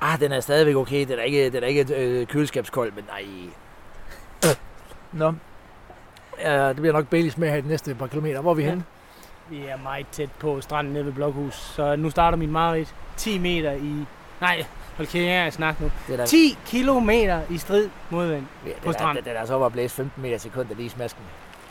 Ah, 0.00 0.20
den 0.20 0.32
er 0.32 0.40
stadigvæk 0.40 0.76
okay. 0.76 1.06
Den 1.08 1.18
er 1.18 1.22
ikke, 1.22 1.50
den 1.50 1.62
er 1.62 1.66
ikke 1.66 1.94
øh, 1.94 2.26
køleskabskold, 2.26 2.92
men 2.92 3.04
nej. 3.08 3.24
Nå. 5.12 5.32
Det 6.44 6.76
bliver 6.76 6.92
nok 6.92 7.06
Baileys 7.06 7.38
med 7.38 7.50
her 7.50 7.60
de 7.60 7.68
næste 7.68 7.94
par 7.94 8.06
kilometer. 8.06 8.40
Hvor 8.40 8.50
er 8.50 8.54
vi 8.54 8.62
Ja. 8.62 8.68
henne? 8.68 8.84
Vi 9.50 9.64
er 9.66 9.76
meget 9.82 10.06
tæt 10.12 10.28
på 10.32 10.60
stranden 10.60 10.92
nede 10.92 11.04
ved 11.06 11.12
Blokhus, 11.12 11.54
så 11.54 11.96
nu 11.96 12.10
starter 12.10 12.38
min 12.38 12.50
mareridt 12.50 12.94
10 13.16 13.38
meter 13.38 13.72
i... 13.72 14.04
Nej, 14.40 14.64
hold 14.96 15.08
kæft, 15.08 15.24
jeg 15.24 15.46
er 15.46 15.50
snak 15.50 15.80
nu. 15.80 15.90
Det 16.06 16.12
er 16.12 16.16
da, 16.16 16.26
10 16.26 16.58
kilometer 16.66 17.40
i 17.50 17.58
strid 17.58 17.88
modvind. 18.10 18.46
ja, 18.66 18.70
på 18.84 18.92
stranden. 18.92 19.16
Det, 19.16 19.24
det 19.24 19.40
er 19.40 19.44
så 19.46 19.58
var 19.58 19.68
blæst 19.68 19.94
15 19.94 20.22
meter 20.22 20.36
i 20.36 20.38
sekundet 20.38 20.76
lige 20.76 20.86
i 20.86 20.88
smasken. 20.88 21.22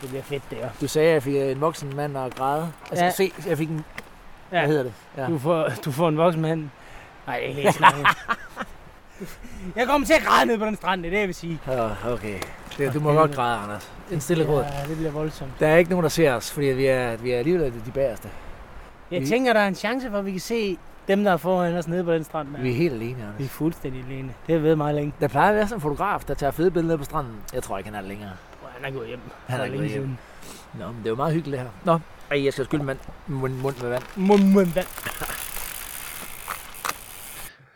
Det 0.02 0.10
bliver 0.10 0.24
fedt, 0.24 0.44
det 0.50 0.58
her. 0.58 0.70
Du 0.82 0.88
sagde, 0.88 1.08
at 1.08 1.14
jeg 1.14 1.24
fik 1.24 1.36
en 1.36 1.62
voksen 1.62 1.96
mand 1.96 2.18
at 2.18 2.36
græde. 2.36 2.72
Altså, 2.90 3.06
ja. 3.06 3.12
Se, 3.12 3.32
jeg 3.48 3.58
fik 3.58 3.70
en... 3.70 3.86
Ja. 4.52 4.60
Hvad 4.60 4.68
hedder 4.68 4.84
det? 4.84 4.94
Ja. 5.18 5.26
Du 5.28 5.38
får, 5.40 5.70
du 5.86 5.92
får 5.92 6.10
en 6.10 6.18
voksen 6.18 6.42
mand. 6.42 6.70
Nej, 7.28 7.54
det 7.56 7.68
er 7.68 7.72
snak. 7.72 7.94
jeg 9.76 9.88
kommer 9.88 10.08
til 10.08 10.14
at 10.14 10.22
græde 10.24 10.46
ned 10.46 10.58
på 10.58 10.66
den 10.66 10.76
strand, 10.76 11.02
det 11.04 11.08
er 11.08 11.12
det, 11.12 11.20
jeg 11.20 11.28
vil 11.28 11.36
sige. 11.36 11.60
Ja, 11.68 11.90
okay. 12.12 12.40
Det, 12.78 12.94
du 12.94 13.00
må 13.00 13.14
godt 13.14 13.36
græde, 13.36 13.58
Anders. 13.58 13.92
En 14.12 14.22
stille 14.22 14.46
råd. 14.48 14.64
Ja, 14.64 14.90
det 14.90 14.98
bliver 14.98 15.12
voldsomt. 15.12 15.52
Der 15.60 15.68
er 15.68 15.78
ikke 15.78 15.90
nogen, 15.90 16.04
der 16.04 16.10
ser 16.10 16.34
os, 16.34 16.52
fordi 16.52 16.66
vi 16.66 16.86
er, 16.86 17.18
vi 17.18 17.32
er 17.32 17.38
alligevel 17.40 17.74
de 17.86 17.92
bagerste. 17.92 18.30
Jeg 19.12 19.22
Vi- 19.22 19.28
tænker, 19.28 19.54
der 19.54 19.60
er 19.60 19.68
en 19.68 19.76
chance 19.76 20.10
for, 20.10 20.18
at 20.18 20.26
vi 20.26 20.32
kan 20.32 20.40
se 20.40 20.78
dem, 21.08 21.24
der 21.24 21.32
er 21.32 21.38
foran 21.38 21.76
os 21.76 21.88
nede 21.88 22.04
på 22.04 22.14
den 22.14 22.24
strand. 22.24 22.48
Der. 22.56 22.62
Vi 22.62 22.70
er 22.72 22.76
helt 22.76 22.94
alene, 22.94 23.16
vi 23.16 23.22
er 23.22 23.28
Anders. 23.28 23.50
fuldstændig 23.52 24.04
alene. 24.10 24.28
Det 24.28 24.34
har 24.48 24.54
jeg 24.54 24.64
ved 24.64 24.76
meget 24.76 24.96
længe. 24.96 25.14
Der 25.20 25.28
plejer 25.28 25.50
at 25.50 25.56
være 25.56 25.68
sådan 25.68 25.78
en 25.78 25.82
fotograf, 25.82 26.20
der 26.28 26.34
tager 26.34 26.52
fede 26.52 26.72
billeder 26.72 26.98
på 26.98 27.04
stranden. 27.04 27.34
Jeg 27.54 27.64
tror 27.64 27.78
ikke, 27.78 27.88
han 27.90 27.96
er 27.96 28.00
det 28.02 28.10
længere. 28.10 28.32
Bro, 28.62 28.68
Han 28.82 28.94
er 28.94 28.98
gået 28.98 29.08
hjem. 29.08 29.20
Han 29.48 29.60
er 29.60 29.64
For 29.64 29.68
gået 29.70 29.80
længe 29.80 29.94
hjem. 29.94 30.02
siden. 30.04 30.18
Nå, 30.80 30.86
men 30.88 30.98
det 30.98 31.06
er 31.06 31.10
jo 31.10 31.16
meget 31.16 31.34
hyggeligt 31.34 31.60
det 31.60 31.68
her. 31.86 31.94
Nå, 31.94 32.00
Ej, 32.32 32.44
jeg 32.46 32.54
skal 32.54 32.66
skylde 32.66 32.84
mand, 32.84 32.98
mund, 33.28 33.54
mund 33.54 33.76
med 33.82 33.90
vand. 33.90 34.04
Mund, 34.16 34.44
mund, 34.44 34.68
vand. 34.74 34.88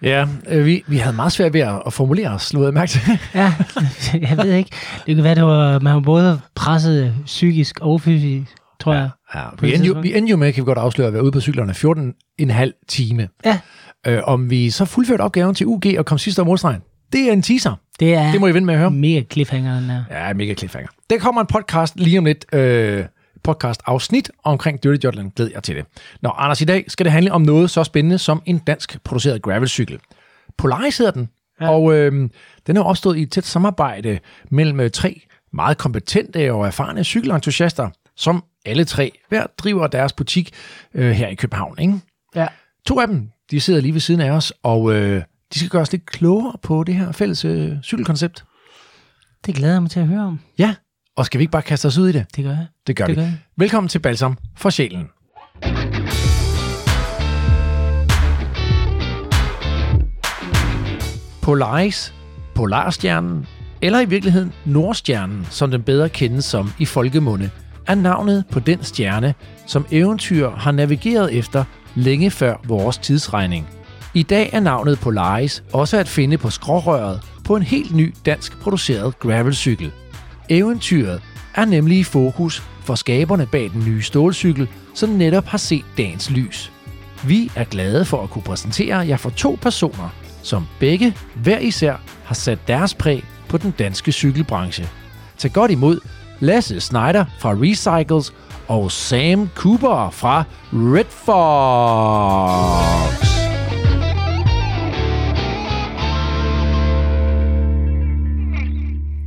Ja, 0.04 0.26
øh, 0.50 0.66
vi, 0.66 0.84
vi 0.88 0.98
havde 0.98 1.16
meget 1.16 1.32
svært 1.32 1.54
ved 1.54 1.62
at, 1.62 1.82
at 1.86 1.94
formulere 1.94 2.30
os, 2.30 2.54
lod 2.54 2.64
jeg 2.66 2.74
mærke 2.74 2.90
til. 2.92 3.02
Ja, 3.36 3.54
jeg 4.30 4.38
ved 4.38 4.54
ikke. 4.54 4.70
Det 5.06 5.16
kan 5.16 5.24
være, 5.24 5.36
det 5.36 5.44
var, 5.44 5.80
man 5.80 5.94
var 5.94 6.00
både 6.00 6.40
presset 6.56 7.16
psykisk 7.26 7.80
og 7.80 8.02
fysisk, 8.02 8.52
tror 8.80 8.94
jeg. 8.94 9.10
ja 9.36 9.42
vi, 9.62 9.74
endte 9.74 9.88
jo, 9.88 10.00
vi 10.02 10.18
endte 10.18 10.32
jo 10.32 10.38
med, 10.38 10.54
kan 10.54 10.62
vi 10.64 10.66
godt 10.66 10.78
afsløre, 10.78 11.08
at 11.08 11.14
være 11.14 11.24
ude 11.24 11.32
på 11.32 11.42
cyklerne 11.42 11.74
14 11.74 12.14
en 12.40 12.50
halv 12.50 12.74
time. 12.88 13.28
Ja. 13.46 13.60
Øh, 14.08 14.22
om 14.24 14.50
vi 14.50 14.70
så 14.70 14.86
fuldførte 14.86 15.22
opgaven 15.22 15.56
til 15.56 15.68
UG 15.68 15.84
og 15.98 16.06
kom 16.06 16.18
sidst 16.18 16.40
over 16.40 16.46
målstregen, 16.48 16.82
det 17.14 17.30
er 17.30 17.34
en 17.34 17.42
teaser. 17.42 17.76
Det 18.00 18.14
er 18.14 18.32
Det 18.32 18.40
må 18.42 18.48
I 18.48 18.54
vente 18.54 18.66
med 18.66 18.74
at 18.74 18.80
høre. 18.80 18.92
mega 18.92 19.22
cliffhanger, 19.32 19.76
den 19.80 19.90
her. 19.90 20.04
Ja, 20.12 20.34
mega 20.34 20.54
cliffhanger. 20.54 20.90
Der 21.10 21.18
kommer 21.18 21.42
en 21.42 21.48
podcast 21.48 22.00
lige 22.00 22.18
om 22.20 22.26
lidt. 22.26 22.46
Øh, 22.54 23.06
podcast 23.44 23.82
afsnit 23.86 24.32
omkring 24.44 24.84
Dirty 24.84 25.06
Jutland. 25.06 25.32
Glæder 25.32 25.52
jeg 25.54 25.64
til 25.64 25.76
det. 25.76 25.86
Nå, 26.22 26.30
Anders, 26.30 26.62
i 26.62 26.66
dag 26.66 26.86
skal 26.88 27.04
det 27.04 27.12
handle 27.14 27.32
om 27.32 27.42
noget 27.42 27.70
så 27.70 27.84
spændende 27.84 28.18
som 28.18 28.42
en 28.46 28.58
dansk 28.58 29.04
produceret 29.04 29.42
gravelcykel. 29.42 30.00
Polaris 30.58 30.98
hedder 30.98 31.12
den, 31.12 31.30
ja. 31.62 31.66
Ja. 31.66 31.72
og 31.72 31.94
øh, 31.94 32.30
den 32.68 32.78
er 32.78 32.82
opstået 32.82 33.18
i 33.18 33.22
et 33.22 33.32
tæt 33.32 33.46
samarbejde 33.46 34.20
mellem 34.50 34.80
øh, 34.80 34.92
tre 34.92 35.22
meget 35.54 35.78
kompetente 35.78 36.54
og 36.54 36.68
erfarne 36.68 37.04
cykelentusiaster, 37.04 37.90
som 38.16 38.44
alle 38.66 38.86
tre 38.86 39.12
hver 39.30 39.48
driver 39.58 39.88
deres 39.88 40.14
butik 40.14 40.52
øh, 40.94 41.12
her 41.12 41.28
i 41.28 41.36
København. 41.36 41.76
Ikke? 41.80 42.00
Ja. 42.36 42.48
To 42.88 43.00
af 43.00 43.08
dem, 43.08 43.30
de 43.52 43.62
sidder 43.62 43.82
lige 43.82 43.94
ved 43.94 44.02
siden 44.02 44.22
af 44.22 44.32
os, 44.32 44.54
og 44.64 44.94
øh, 44.94 45.24
de 45.54 45.60
skal 45.60 45.70
gøre 45.70 45.82
os 45.82 45.92
lidt 45.92 46.06
klogere 46.06 46.58
på 46.62 46.84
det 46.84 46.96
her 46.96 47.12
fælles 47.12 47.46
øh, 47.46 47.72
cykelkoncept. 47.84 48.44
Det 49.46 49.56
glæder 49.56 49.74
jeg 49.74 49.82
mig 49.82 49.92
til 49.92 50.00
at 50.00 50.08
høre 50.08 50.22
om. 50.22 50.40
Ja, 50.58 50.76
og 51.22 51.26
skal 51.26 51.38
vi 51.38 51.44
ikke 51.44 51.52
bare 51.52 51.62
kaste 51.62 51.86
os 51.86 51.98
ud 51.98 52.10
i 52.10 52.12
det? 52.12 52.26
Det 52.36 52.44
gør 52.44 52.52
jeg. 52.52 52.68
Det 52.88 52.96
gør 52.96 53.06
Det 53.06 53.16
vi. 53.16 53.22
gør 53.22 53.28
jeg. 53.28 53.38
Velkommen 53.58 53.88
til 53.88 54.00
Balsam 54.00 54.38
for 54.58 54.70
sjælen. 54.70 55.08
Polaris, 61.42 62.14
Polarstjernen, 62.56 63.48
eller 63.82 64.00
i 64.00 64.06
virkeligheden 64.06 64.54
Nordstjernen, 64.66 65.48
som 65.50 65.72
den 65.72 65.84
bedre 65.84 66.10
kendes 66.10 66.46
som 66.46 66.72
i 66.80 66.86
folkemunde, 66.86 67.50
er 67.88 67.96
navnet 67.96 68.44
på 68.52 68.60
den 68.60 68.84
stjerne, 68.84 69.34
som 69.68 69.86
eventyr 69.92 70.50
har 70.50 70.72
navigeret 70.72 71.38
efter 71.38 71.64
længe 71.96 72.32
før 72.32 72.56
vores 72.68 72.98
tidsregning. 72.98 73.68
I 74.14 74.24
dag 74.24 74.50
er 74.54 74.60
navnet 74.60 75.00
Polaris 75.00 75.64
også 75.74 75.98
at 75.98 76.08
finde 76.08 76.38
på 76.38 76.50
skrårøret 76.50 77.22
på 77.46 77.56
en 77.56 77.64
helt 77.64 77.96
ny 77.96 78.14
dansk 78.26 78.60
produceret 78.60 79.20
gravelcykel. 79.20 79.92
Eventyret 80.52 81.22
er 81.56 81.66
nemlig 81.66 82.00
i 82.00 82.04
fokus 82.04 82.64
for 82.84 82.96
skaberne 82.96 83.46
bag 83.46 83.70
den 83.74 83.86
nye 83.86 84.02
stålcykel, 84.02 84.68
som 84.94 85.10
netop 85.10 85.46
har 85.46 85.58
set 85.58 85.86
dagens 85.98 86.30
lys. 86.30 86.72
Vi 87.24 87.52
er 87.56 87.64
glade 87.64 88.06
for 88.06 88.24
at 88.24 88.30
kunne 88.30 88.42
præsentere 88.42 88.98
jer 88.98 89.18
for 89.18 89.30
to 89.30 89.58
personer, 89.62 90.10
som 90.44 90.68
begge 90.80 91.16
hver 91.36 91.60
især 91.60 91.96
har 92.24 92.36
sat 92.36 92.60
deres 92.68 92.94
præg 92.94 93.24
på 93.50 93.58
den 93.58 93.72
danske 93.72 94.12
cykelbranche. 94.12 94.90
Tag 95.38 95.52
godt 95.54 95.72
imod 95.72 96.00
Lasse 96.40 96.80
Snyder 96.80 97.26
fra 97.40 97.54
Recycles 97.54 98.34
og 98.68 98.92
Sam 98.92 99.50
Cooper 99.56 100.10
fra 100.10 100.44
Red 100.74 101.06
Fox. 101.10 102.52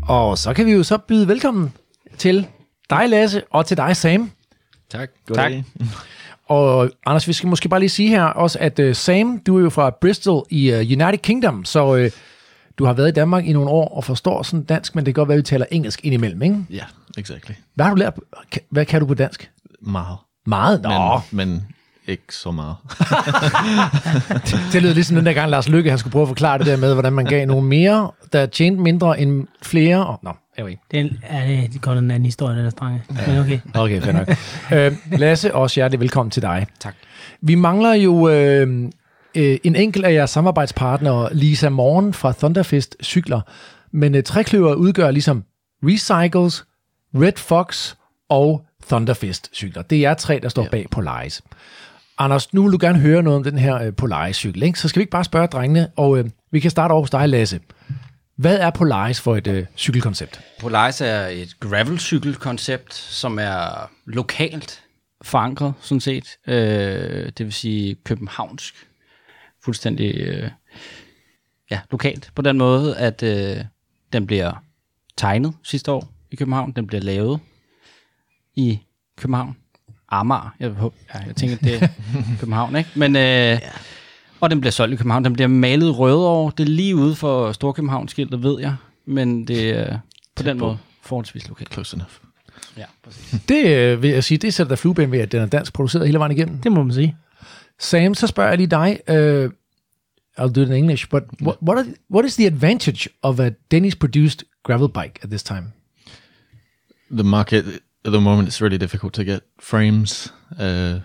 Og 0.09 0.39
så 0.39 0.55
kan 0.55 0.67
vi 0.67 0.73
jo 0.73 0.83
så 0.83 0.99
byde 0.99 1.29
velkommen 1.29 1.73
til 2.19 2.47
dig, 2.91 3.09
Lasse, 3.09 3.43
og 3.51 3.67
til 3.67 3.77
dig, 3.77 3.97
Sam. 3.97 4.31
Tak. 4.91 5.11
Tak. 5.35 5.53
Og 6.49 6.91
Anders, 7.07 7.29
vi 7.29 7.33
skal 7.33 7.49
måske 7.49 7.69
bare 7.69 7.81
lige 7.81 7.91
sige 7.91 8.09
her 8.09 8.25
også, 8.25 8.59
at 8.59 8.79
uh, 8.79 8.95
Sam, 8.95 9.39
du 9.39 9.59
er 9.59 9.63
jo 9.63 9.71
fra 9.71 9.91
Bristol 10.01 10.47
i 10.51 10.73
uh, 10.73 10.79
United 10.79 11.19
Kingdom, 11.19 11.65
så 11.65 11.85
uh, 11.85 12.07
du 12.79 12.85
har 12.85 12.93
været 12.93 13.09
i 13.09 13.13
Danmark 13.13 13.47
i 13.47 13.53
nogle 13.53 13.71
år 13.71 13.89
og 13.89 14.05
forstår 14.05 14.43
sådan 14.43 14.65
dansk, 14.65 14.95
men 14.95 15.07
det 15.07 15.15
kan 15.15 15.21
godt 15.21 15.29
være, 15.29 15.37
at 15.37 15.39
vi 15.39 15.43
taler 15.43 15.67
engelsk 15.71 16.01
indimellem, 16.05 16.43
ikke? 16.43 16.57
Ja, 16.71 16.77
yeah, 16.77 16.89
exactly. 17.19 17.55
Hvad 17.75 17.85
har 17.85 17.95
du 17.95 17.99
lært? 17.99 18.15
Hvad 18.71 18.87
kan 18.87 19.01
du 19.01 19.07
på 19.07 19.15
dansk? 19.15 19.51
Meget. 19.81 20.17
Meget? 20.47 20.83
Nå, 20.83 21.21
Men, 21.31 21.49
men 21.49 21.67
ikke 22.07 22.35
så 22.35 22.51
meget. 22.51 22.77
det 24.73 24.83
lyder 24.83 24.95
ligesom 24.95 25.17
den 25.17 25.27
der 25.27 25.33
gang, 25.33 25.51
Lars 25.51 25.69
Lykke, 25.69 25.91
han 25.91 25.99
skulle 25.99 26.13
prøve 26.13 26.23
at 26.23 26.29
forklare 26.29 26.59
det 26.59 26.67
der 26.67 26.77
med, 26.77 26.93
hvordan 26.93 27.13
man 27.13 27.25
gav 27.25 27.47
nogle 27.47 27.69
mere, 27.69 28.11
der 28.33 28.47
tjente 28.47 28.83
mindre 28.83 29.21
end 29.21 29.47
flere. 29.63 30.07
Og, 30.07 30.19
nå, 30.23 30.33
anyway. 30.57 30.75
Den 30.91 31.19
er 31.23 31.47
det, 31.47 31.73
det 31.73 31.81
går 31.81 31.93
en 31.93 32.11
anden 32.11 32.25
historie, 32.25 32.57
den 32.57 32.65
der 32.65 32.71
strenge. 32.71 33.03
Men 33.27 33.39
okay. 33.39 33.59
Okay, 33.75 34.03
fair 34.03 34.13
nok. 34.13 34.29
øh, 34.73 35.19
Lasse, 35.21 35.55
også 35.55 35.75
hjertelig 35.75 36.01
velkommen 36.01 36.31
til 36.31 36.43
dig. 36.43 36.67
Tak. 36.81 36.95
Vi 37.41 37.55
mangler 37.55 37.95
jo 37.95 38.29
øh, 38.29 38.91
øh, 39.35 39.59
en 39.65 39.77
enkelt 39.77 40.05
af 40.05 40.13
jeres 40.13 40.31
samarbejdspartnere, 40.31 41.35
Lisa 41.35 41.69
Morgen 41.69 42.15
fra 42.15 42.33
Thunderfist 42.33 42.97
Cykler, 43.03 43.41
men 43.93 44.15
øh, 44.15 44.23
trækløver 44.23 44.75
udgør 44.75 45.11
ligesom 45.11 45.45
Recycles, 45.83 46.65
Red 47.15 47.37
Fox 47.37 47.95
og 48.29 48.67
Thunderfist 48.89 49.51
Cykler. 49.55 49.83
Det 49.83 49.97
er 49.97 50.01
jer 50.01 50.15
tre, 50.15 50.41
der 50.43 50.49
står 50.49 50.63
ja. 50.63 50.69
bag 50.69 50.87
Polaris. 50.91 51.43
Anders, 52.19 52.55
nu 52.55 52.63
vil 52.63 52.73
du 52.73 52.79
gerne 52.81 52.99
høre 52.99 53.23
noget 53.23 53.37
om 53.37 53.45
den 53.45 53.59
her 53.59 53.83
øh, 53.83 53.93
Polaris-cykel, 53.93 54.63
ikke? 54.63 54.79
så 54.79 54.89
skal 54.89 55.01
vi 55.01 55.03
ikke 55.03 55.11
bare 55.11 55.25
spørge 55.25 55.47
drengene, 55.47 55.91
og 55.97 56.19
øh, 56.19 56.25
vi 56.51 56.61
kan 56.61 56.71
starte 56.71 56.93
over 56.93 57.03
hos 57.03 57.11
dig, 57.11 57.29
Lasse. 57.29 57.61
Hvad 58.37 58.59
er 58.59 58.71
Polaris 58.71 59.21
for 59.21 59.37
et 59.37 59.47
øh, 59.47 59.67
cykelkoncept? 59.77 60.41
Polaris 60.61 61.01
er 61.01 61.27
et 61.27 61.61
gravelcykelkoncept, 61.61 62.95
som 62.95 63.39
er 63.39 63.91
lokalt 64.07 64.83
forankret, 65.23 65.75
sådan 65.81 66.01
set. 66.01 66.39
Øh, 66.47 67.33
det 67.39 67.47
vil 67.47 67.53
sige 67.53 67.95
københavnsk. 67.95 68.75
Fuldstændig 69.65 70.15
øh, 70.17 70.51
ja, 71.71 71.81
lokalt. 71.91 72.31
På 72.35 72.43
den 72.43 72.59
måde, 72.59 72.97
at 72.97 73.23
øh, 73.23 73.65
den 74.13 74.27
bliver 74.27 74.63
tegnet 75.17 75.55
sidste 75.63 75.93
år 75.93 76.13
i 76.31 76.37
København. 76.37 76.73
Den 76.73 76.87
bliver 76.87 77.01
lavet 77.01 77.41
i 78.57 78.81
København. 79.17 79.57
Amager. 80.21 80.55
Jeg, 80.61 80.71
håber, 80.71 80.97
ja, 81.15 81.21
jeg 81.27 81.37
tænker, 81.37 81.57
det 81.57 81.83
er 81.83 81.89
København, 82.41 82.77
ikke? 82.77 82.91
Men, 82.95 83.17
øh, 83.17 83.23
ja. 83.23 83.59
Og 84.41 84.51
den 84.51 84.61
bliver 84.61 84.71
solgt 84.73 84.93
i 84.95 84.97
København. 84.97 85.25
Den 85.25 85.33
bliver 85.33 85.49
malet 85.49 85.99
rødovre. 85.99 86.53
Det 86.59 86.65
er 86.65 86.71
lige 86.71 86.97
ude 86.97 87.15
for 87.15 87.53
Storkøbenhavn-skiltet, 87.53 88.43
ved 88.43 88.61
jeg. 88.61 88.77
Men 89.07 89.49
det 89.49 89.71
er 89.71 89.99
på 90.37 90.43
den 90.43 90.59
måde 90.59 90.79
forholdsvis 91.03 91.49
lokalt. 91.49 91.73
Close 91.73 91.97
enough. 91.97 92.13
Ja, 92.77 92.85
præcis. 93.05 93.41
Det 93.49 93.67
øh, 93.67 94.03
vil 94.03 94.11
jeg 94.11 94.25
sige, 94.25 94.39
det 94.39 94.55
sætter 94.55 94.69
der 94.69 94.77
flueben 94.77 95.13
ved, 95.13 95.19
at 95.19 95.33
den 95.33 95.41
er 95.41 95.47
dansk 95.47 95.73
produceret 95.73 96.07
hele 96.07 96.19
vejen 96.19 96.33
igennem. 96.33 96.59
Det 96.59 96.73
må 96.73 96.83
man 96.83 96.95
sige. 96.95 97.17
Sam, 97.79 98.15
så 98.15 98.27
spørger 98.27 98.51
jeg 98.51 98.59
lige 98.59 98.71
dig. 98.71 98.99
Uh, 99.09 99.51
I'll 100.39 100.53
do 100.53 100.61
it 100.61 100.69
in 100.69 100.73
English, 100.73 101.09
but 101.11 101.23
what, 101.43 101.57
what, 101.63 101.79
are, 101.79 101.87
what 102.11 102.25
is 102.25 102.37
the 102.37 102.47
advantage 102.47 103.09
of 103.23 103.41
a 103.41 103.51
Danish-produced 103.71 104.43
gravel 104.63 104.89
bike 104.89 105.21
at 105.23 105.31
this 105.31 105.43
time? 105.43 105.73
The 107.11 107.25
market 107.25 107.65
at 108.05 108.13
the 108.13 108.21
moment 108.21 108.49
it's 108.49 108.61
really 108.61 108.79
difficult 108.79 109.13
to 109.15 109.25
get 109.25 109.45
frames, 109.59 110.31
uh, 110.59 111.01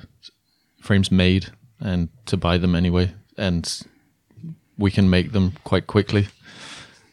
frames 0.81 1.11
made, 1.11 1.47
and 1.79 2.09
to 2.25 2.37
buy 2.37 2.57
them 2.57 2.75
anyway. 2.75 3.13
And 3.37 3.81
we 4.77 4.91
can 4.91 5.09
make 5.09 5.31
them 5.31 5.53
quite 5.63 5.87
quickly. 5.87 6.27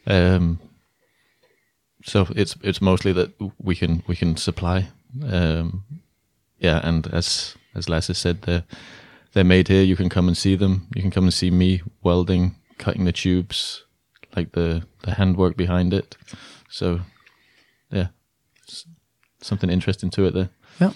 Um, 0.05 0.59
so 2.03 2.27
it's 2.35 2.55
it's 2.63 2.81
mostly 2.81 3.11
that 3.13 3.33
we 3.59 3.75
can 3.75 4.03
we 4.07 4.15
can 4.15 4.37
supply. 4.37 4.89
Um, 5.29 5.83
yeah, 6.59 6.79
and 6.83 7.07
as 7.07 7.55
as 7.75 7.89
Lasse 7.89 8.17
said, 8.17 8.43
they're 8.43 8.63
they're 9.33 9.43
made 9.43 9.67
here. 9.67 9.83
You 9.83 9.95
can 9.95 10.09
come 10.09 10.27
and 10.27 10.37
see 10.37 10.55
them. 10.55 10.87
You 10.95 11.01
can 11.01 11.11
come 11.11 11.25
and 11.25 11.33
see 11.33 11.51
me 11.51 11.81
welding, 12.01 12.55
cutting 12.77 13.05
the 13.05 13.11
tubes, 13.11 13.83
like 14.35 14.53
the 14.53 14.83
the 15.03 15.15
handwork 15.15 15.57
behind 15.57 15.93
it. 15.93 16.17
So, 16.69 17.01
something 19.41 19.69
interesting 19.69 20.09
to 20.11 20.25
it 20.25 20.33
there. 20.33 20.49
Yeah. 20.79 20.91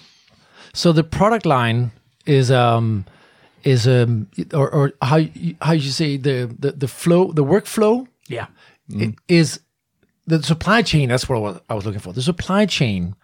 So 0.74 0.92
the 0.94 1.04
product 1.04 1.46
line 1.46 1.92
is 2.26 2.50
um 2.52 3.06
is 3.64 3.88
um 3.88 4.28
or, 4.54 4.70
or 4.74 4.92
how 5.02 5.18
you- 5.18 5.56
how 5.62 5.74
you 5.74 5.92
say 5.92 6.18
the 6.18 6.48
the, 6.60 6.72
the 6.72 6.88
flow 6.88 7.32
the 7.34 7.44
workflow 7.44 8.08
Ja. 8.28 8.46
i- 9.00 9.14
is 9.28 9.60
the 10.28 10.42
supply 10.44 10.82
chain. 10.84 11.10
That's 11.10 11.28
what 11.30 11.36
I 11.38 11.40
was, 11.40 11.60
I 11.70 11.74
was 11.74 11.86
looking 11.86 12.02
for. 12.02 12.14
The 12.14 12.22
supply 12.22 12.66
chain. 12.68 13.16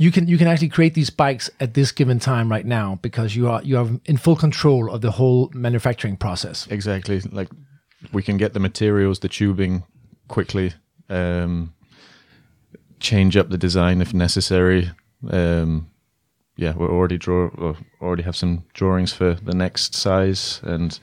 You 0.00 0.12
can 0.12 0.28
you 0.28 0.38
can 0.38 0.46
actually 0.46 0.68
create 0.68 0.94
these 0.94 1.10
bikes 1.10 1.50
at 1.58 1.74
this 1.74 1.90
given 1.92 2.18
time 2.20 2.48
right 2.52 2.66
now 2.66 2.98
because 3.02 3.34
you 3.36 3.48
are 3.50 3.62
you 3.64 3.78
are 3.78 3.88
in 4.04 4.16
full 4.16 4.36
control 4.36 4.90
of 4.92 5.00
the 5.00 5.10
whole 5.10 5.50
manufacturing 5.54 6.16
process. 6.16 6.66
Exactly. 6.70 7.20
Like 7.32 7.48
we 8.12 8.22
can 8.22 8.36
get 8.36 8.52
the 8.52 8.60
materials, 8.60 9.18
the 9.18 9.28
tubing 9.28 9.82
quickly, 10.28 10.72
um, 11.08 11.72
change 13.00 13.36
up 13.40 13.48
the 13.50 13.58
design 13.58 14.00
if 14.02 14.12
necessary. 14.14 14.90
Um, 15.30 15.86
yeah, 16.56 16.74
we're 16.76 16.90
already 16.90 17.18
draw 17.18 17.48
or 17.58 17.76
already 18.00 18.22
have 18.22 18.36
some 18.36 18.62
drawings 18.74 19.12
for 19.12 19.34
the 19.34 19.54
next 19.54 19.94
size 19.94 20.60
and 20.64 20.98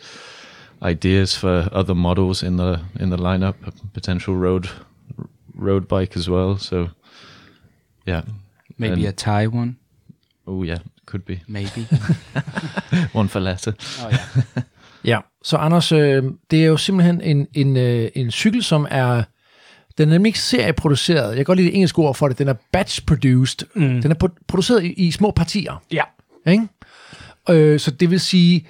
ideas 0.81 1.37
for 1.37 1.69
other 1.71 1.95
models 1.95 2.43
in 2.43 2.57
the 2.57 2.79
in 2.99 3.09
the 3.09 3.17
lineup, 3.17 3.55
a 3.67 3.71
potential 3.93 4.35
road 4.35 4.69
road 5.55 5.87
bike 5.87 6.17
as 6.19 6.27
well. 6.29 6.57
So 6.57 6.87
yeah. 8.07 8.21
Maybe 8.77 9.05
And- 9.05 9.07
a 9.07 9.11
Thai 9.11 9.47
one. 9.47 9.75
Oh 10.47 10.63
yeah, 10.65 10.79
could 11.05 11.25
be 11.25 11.39
Maybe. 11.47 11.87
one 13.13 13.27
for 13.29 13.39
later. 13.39 13.73
oh, 14.03 14.09
ja. 14.11 14.17
Ja, 15.03 15.19
så 15.43 15.57
Anders, 15.57 15.91
øh, 15.91 16.23
det 16.51 16.61
er 16.61 16.65
jo 16.65 16.77
simpelthen 16.77 17.21
en, 17.21 17.47
en, 17.53 17.77
øh, 17.77 18.09
en 18.15 18.31
cykel, 18.31 18.63
som 18.63 18.87
er, 18.89 19.23
den 19.97 20.09
er 20.09 20.13
nemlig 20.13 20.29
ikke 20.29 20.39
serieproduceret. 20.39 21.27
Jeg 21.27 21.35
kan 21.35 21.45
godt 21.45 21.57
lide 21.57 21.67
det 21.67 21.75
engelske 21.75 21.99
ord 21.99 22.15
for 22.15 22.27
det. 22.27 22.39
Den 22.39 22.47
er 22.47 22.53
batch-produced. 22.77 23.67
Mm. 23.75 24.01
Den 24.01 24.11
er 24.11 24.15
pro- 24.23 24.43
produceret 24.47 24.83
i, 24.83 24.93
i 24.93 25.11
små 25.11 25.31
partier. 25.31 25.83
Ja. 25.91 26.03
Ikke? 26.47 26.67
Øh, 27.49 27.79
så 27.79 27.91
det 27.91 28.11
vil 28.11 28.19
sige, 28.19 28.67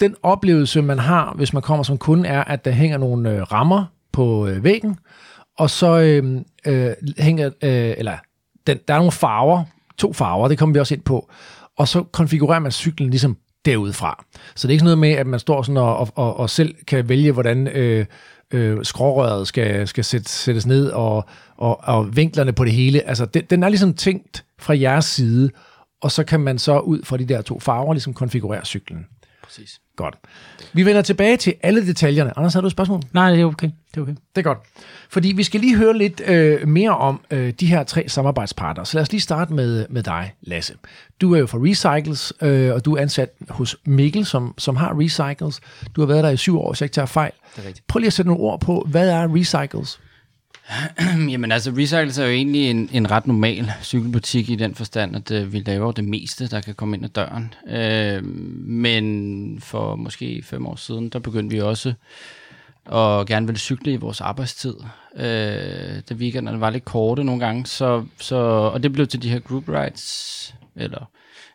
den 0.00 0.14
oplevelse, 0.22 0.82
man 0.82 0.98
har, 0.98 1.32
hvis 1.36 1.52
man 1.52 1.62
kommer 1.62 1.82
som 1.82 1.98
kunde, 1.98 2.28
er, 2.28 2.44
at 2.44 2.64
der 2.64 2.70
hænger 2.70 2.98
nogle 2.98 3.30
øh, 3.30 3.42
rammer 3.42 3.84
på 4.12 4.46
øh, 4.46 4.64
væggen, 4.64 4.98
og 5.58 5.70
så 5.70 5.98
øh, 6.00 6.40
øh, 6.66 6.92
hænger, 7.18 7.46
øh, 7.46 7.94
eller 7.98 8.16
den, 8.66 8.78
der 8.88 8.94
er 8.94 8.98
nogle 8.98 9.12
farver, 9.12 9.64
to 9.98 10.12
farver, 10.12 10.48
det 10.48 10.58
kommer 10.58 10.72
vi 10.72 10.80
også 10.80 10.94
ind 10.94 11.02
på, 11.02 11.30
og 11.78 11.88
så 11.88 12.02
konfigurerer 12.02 12.58
man 12.58 12.72
cyklen 12.72 13.10
ligesom 13.10 13.36
derudfra. 13.64 14.24
Så 14.54 14.68
det 14.68 14.70
er 14.70 14.74
ikke 14.74 14.80
sådan 14.80 14.98
noget 14.98 14.98
med, 14.98 15.10
at 15.10 15.26
man 15.26 15.40
står 15.40 15.62
sådan 15.62 15.76
og, 15.76 15.96
og, 15.98 16.08
og, 16.14 16.36
og 16.36 16.50
selv 16.50 16.74
kan 16.86 17.08
vælge, 17.08 17.32
hvordan 17.32 17.68
øh, 17.68 18.06
øh, 18.54 18.84
skrårøret 18.84 19.48
skal, 19.48 19.88
skal 19.88 20.04
sæt, 20.04 20.28
sættes 20.28 20.66
ned, 20.66 20.88
og, 20.88 21.24
og, 21.56 21.80
og 21.84 22.16
vinklerne 22.16 22.52
på 22.52 22.64
det 22.64 22.72
hele. 22.72 23.08
Altså, 23.08 23.24
den, 23.24 23.42
den 23.50 23.62
er 23.62 23.68
ligesom 23.68 23.94
tænkt 23.94 24.44
fra 24.58 24.78
jeres 24.78 25.04
side, 25.04 25.50
og 26.02 26.12
så 26.12 26.24
kan 26.24 26.40
man 26.40 26.58
så 26.58 26.78
ud 26.78 27.02
fra 27.04 27.16
de 27.16 27.24
der 27.24 27.42
to 27.42 27.60
farver 27.60 27.92
ligesom 27.92 28.14
konfigurere 28.14 28.64
cyklen. 28.64 29.06
Præcis. 29.54 29.80
Godt. 29.96 30.14
Vi 30.72 30.84
vender 30.84 31.02
tilbage 31.02 31.36
til 31.36 31.54
alle 31.62 31.86
detaljerne. 31.86 32.38
Anders, 32.38 32.54
har 32.54 32.60
du 32.60 32.66
et 32.66 32.72
spørgsmål? 32.72 33.00
Nej, 33.12 33.30
det 33.30 33.40
er 33.40 33.44
okay. 33.44 33.70
Det 33.90 33.96
er 33.96 34.00
okay. 34.00 34.12
Det 34.12 34.38
er 34.38 34.42
godt. 34.42 34.58
Fordi 35.08 35.32
vi 35.32 35.42
skal 35.42 35.60
lige 35.60 35.76
høre 35.76 35.98
lidt 35.98 36.22
øh, 36.26 36.68
mere 36.68 36.96
om 36.96 37.20
øh, 37.30 37.52
de 37.60 37.66
her 37.66 37.84
tre 37.84 38.08
samarbejdspartnere. 38.08 38.86
Så 38.86 38.96
lad 38.96 39.02
os 39.02 39.12
lige 39.12 39.20
starte 39.20 39.52
med, 39.52 39.86
med 39.90 40.02
dig, 40.02 40.34
Lasse. 40.42 40.74
Du 41.20 41.34
er 41.34 41.38
jo 41.38 41.46
fra 41.46 41.58
Recycles, 41.58 42.32
øh, 42.42 42.74
og 42.74 42.84
du 42.84 42.96
er 42.96 43.02
ansat 43.02 43.30
hos 43.48 43.76
Mikkel, 43.86 44.26
som, 44.26 44.54
som 44.58 44.76
har 44.76 45.00
Recycles. 45.00 45.60
Du 45.96 46.00
har 46.00 46.06
været 46.06 46.24
der 46.24 46.30
i 46.30 46.36
syv 46.36 46.58
år, 46.58 46.72
hvis 46.72 46.80
jeg 46.80 46.84
ikke 46.84 46.94
tager 46.94 47.06
fejl. 47.06 47.32
Det 47.56 47.62
er 47.62 47.68
rigtigt. 47.68 47.86
Prøv 47.86 47.98
lige 47.98 48.06
at 48.06 48.12
sætte 48.12 48.28
nogle 48.28 48.42
ord 48.42 48.60
på, 48.60 48.86
hvad 48.90 49.08
er 49.08 49.34
Recycles? 49.34 50.00
Jamen 51.32 51.52
altså, 51.52 51.70
Recycles 51.70 52.18
er 52.18 52.24
jo 52.24 52.30
egentlig 52.30 52.70
en, 52.70 52.90
en 52.92 53.10
ret 53.10 53.26
normal 53.26 53.72
cykelbutik 53.82 54.50
i 54.50 54.54
den 54.54 54.74
forstand, 54.74 55.16
at 55.16 55.30
øh, 55.30 55.52
vi 55.52 55.62
laver 55.66 55.92
det 55.92 56.04
meste, 56.04 56.48
der 56.48 56.60
kan 56.60 56.74
komme 56.74 56.96
ind 56.96 57.04
ad 57.04 57.10
døren. 57.10 57.54
Øh, 57.68 58.24
men 58.66 59.60
for 59.60 59.96
måske 59.96 60.42
fem 60.42 60.66
år 60.66 60.76
siden, 60.76 61.08
der 61.08 61.18
begyndte 61.18 61.56
vi 61.56 61.60
også 61.60 61.94
at 62.86 63.26
gerne 63.26 63.46
ville 63.46 63.58
cykle 63.58 63.92
i 63.92 63.96
vores 63.96 64.20
arbejdstid. 64.20 64.74
Øh, 65.16 66.02
da 66.08 66.14
weekenderne 66.14 66.60
var 66.60 66.70
lidt 66.70 66.84
korte 66.84 67.24
nogle 67.24 67.46
gange, 67.46 67.66
så, 67.66 68.04
så, 68.20 68.36
og 68.36 68.82
det 68.82 68.92
blev 68.92 69.06
til 69.06 69.22
de 69.22 69.30
her 69.30 69.38
group 69.38 69.68
rides, 69.68 70.54
eller 70.76 71.10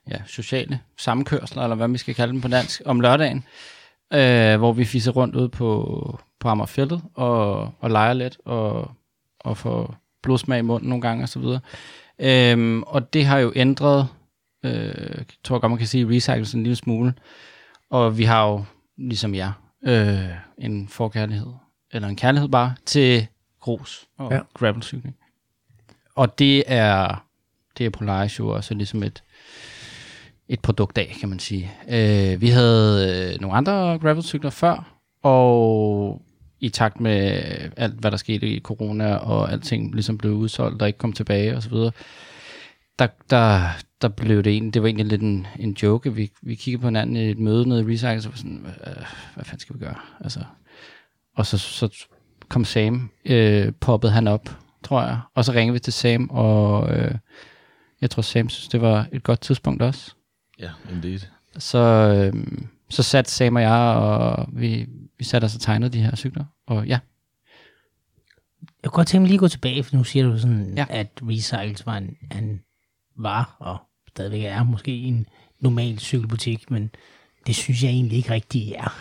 ja, 0.09 0.17
sociale 0.27 0.79
sammenkørsler, 0.97 1.63
eller 1.63 1.75
hvad 1.75 1.87
vi 1.87 1.97
skal 1.97 2.15
kalde 2.15 2.33
dem 2.33 2.41
på 2.41 2.47
dansk, 2.47 2.81
om 2.85 3.01
lørdagen, 3.01 3.43
øh, 4.13 4.57
hvor 4.57 4.73
vi 4.73 4.85
fisser 4.85 5.11
rundt 5.11 5.35
ud 5.35 5.49
på, 5.49 6.19
på 6.39 6.49
Amagerfældet 6.49 7.01
og, 7.15 7.71
og 7.79 7.89
leger 7.91 8.13
lidt, 8.13 8.37
og 8.45 8.91
og 9.49 9.57
få 9.57 9.93
blodsmag 10.23 10.59
i 10.59 10.61
munden 10.61 10.89
nogle 10.89 11.01
gange 11.01 11.23
osv. 11.23 11.43
Øhm, 12.19 12.83
og 12.83 13.13
det 13.13 13.25
har 13.25 13.37
jo 13.37 13.53
ændret, 13.55 14.07
øh, 14.65 14.71
jeg 15.17 15.25
tror 15.43 15.59
godt 15.59 15.71
man 15.71 15.77
kan 15.77 15.87
sige, 15.87 16.09
recycles 16.09 16.53
en 16.53 16.63
lille 16.63 16.75
smule. 16.75 17.13
Og 17.89 18.17
vi 18.17 18.23
har 18.23 18.47
jo, 18.47 18.63
ligesom 18.97 19.35
jer, 19.35 19.51
øh, 19.83 20.29
en 20.57 20.87
forkærlighed, 20.87 21.53
eller 21.91 22.07
en 22.07 22.15
kærlighed 22.15 22.49
bare, 22.49 22.75
til 22.85 23.27
grus 23.59 24.07
og 24.17 24.31
ja. 24.31 24.39
gravelcykling. 24.53 25.15
Og 26.15 26.39
det 26.39 26.63
er, 26.67 27.25
det 27.77 27.85
er 27.85 27.89
Polaris 27.89 28.39
jo 28.39 28.49
også 28.49 28.73
ligesom 28.73 29.03
et, 29.03 29.23
et 30.47 30.59
produkt 30.59 30.97
af, 30.97 31.15
kan 31.19 31.29
man 31.29 31.39
sige. 31.39 31.71
Øh, 31.89 32.41
vi 32.41 32.49
havde 32.49 33.31
øh, 33.33 33.41
nogle 33.41 33.57
andre 33.57 33.99
gravelcykler 33.99 34.49
før, 34.49 34.99
og 35.23 36.21
i 36.59 36.69
takt 36.69 36.99
med 36.99 37.41
alt, 37.77 37.93
hvad 37.93 38.11
der 38.11 38.17
skete 38.17 38.47
i 38.47 38.59
corona, 38.59 39.15
og 39.15 39.51
alting 39.51 39.93
ligesom 39.93 40.17
blev 40.17 40.31
udsolgt, 40.31 40.81
og 40.81 40.87
ikke 40.87 40.99
kom 40.99 41.13
tilbage 41.13 41.57
osv., 41.57 41.73
der, 42.99 43.07
der, 43.29 43.61
der 44.01 44.07
blev 44.07 44.43
det 44.43 44.53
egentlig, 44.53 44.73
det 44.73 44.81
var 44.81 44.87
egentlig 44.87 45.05
lidt 45.05 45.21
en, 45.21 45.47
en 45.59 45.77
joke. 45.83 46.13
Vi, 46.15 46.31
vi 46.41 46.55
kiggede 46.55 46.81
på 46.81 46.87
hinanden 46.87 47.15
i 47.15 47.29
et 47.29 47.39
møde 47.39 47.69
nede 47.69 47.81
i 47.81 47.93
Recycle, 47.93 48.21
så 48.21 48.29
var 48.29 48.37
sådan, 48.37 48.59
hvad, 48.61 48.93
hvad 49.35 49.45
fanden 49.45 49.59
skal 49.59 49.75
vi 49.75 49.79
gøre? 49.79 49.95
Altså, 50.19 50.39
og 51.35 51.45
så, 51.45 51.57
så 51.57 52.05
kom 52.49 52.65
Sam, 52.65 53.09
øh, 53.25 53.73
poppede 53.79 54.11
han 54.11 54.27
op, 54.27 54.57
tror 54.83 55.01
jeg, 55.01 55.19
og 55.35 55.45
så 55.45 55.51
ringede 55.51 55.73
vi 55.73 55.79
til 55.79 55.93
Sam, 55.93 56.29
og 56.29 56.97
øh, 56.97 57.15
jeg 58.01 58.09
tror 58.09 58.21
Sam 58.21 58.49
synes, 58.49 58.67
det 58.67 58.81
var 58.81 59.07
et 59.11 59.23
godt 59.23 59.41
tidspunkt 59.41 59.81
også. 59.81 60.13
Yeah, 60.61 60.71
indeed. 60.91 61.19
Så, 61.57 61.79
øh, 61.79 62.43
så 62.89 63.03
satte 63.03 63.31
Sam 63.31 63.55
og 63.55 63.61
jeg, 63.61 63.95
og 63.95 64.47
vi, 64.53 64.87
vi 65.19 65.23
satte 65.25 65.45
os 65.45 65.55
og 65.55 65.61
tegnede 65.61 65.93
de 65.93 66.01
her 66.01 66.15
cykler, 66.15 66.45
og 66.67 66.87
ja, 66.87 66.99
Jeg 68.83 68.91
kunne 68.91 68.97
godt 68.97 69.07
tænke 69.07 69.21
mig 69.21 69.27
lige 69.27 69.35
at 69.37 69.39
gå 69.39 69.47
tilbage, 69.47 69.83
for 69.83 69.95
nu 69.95 70.03
siger 70.03 70.25
du 70.29 70.39
sådan, 70.39 70.73
ja. 70.77 70.85
At 70.89 71.09
Recycles 71.21 71.85
var 71.85 71.97
en, 71.97 72.17
en 72.37 72.61
var, 73.15 73.55
og 73.59 73.77
stadigvæk 74.07 74.43
er 74.43 74.63
måske 74.63 74.91
en 74.91 75.27
normal 75.59 75.99
cykelbutik, 75.99 76.71
men 76.71 76.89
det 77.49 77.57
synes 77.57 77.83
jeg 77.83 77.89
egentlig 77.91 78.17
ikke 78.17 78.31
rigtig 78.31 78.73
er. 78.79 78.95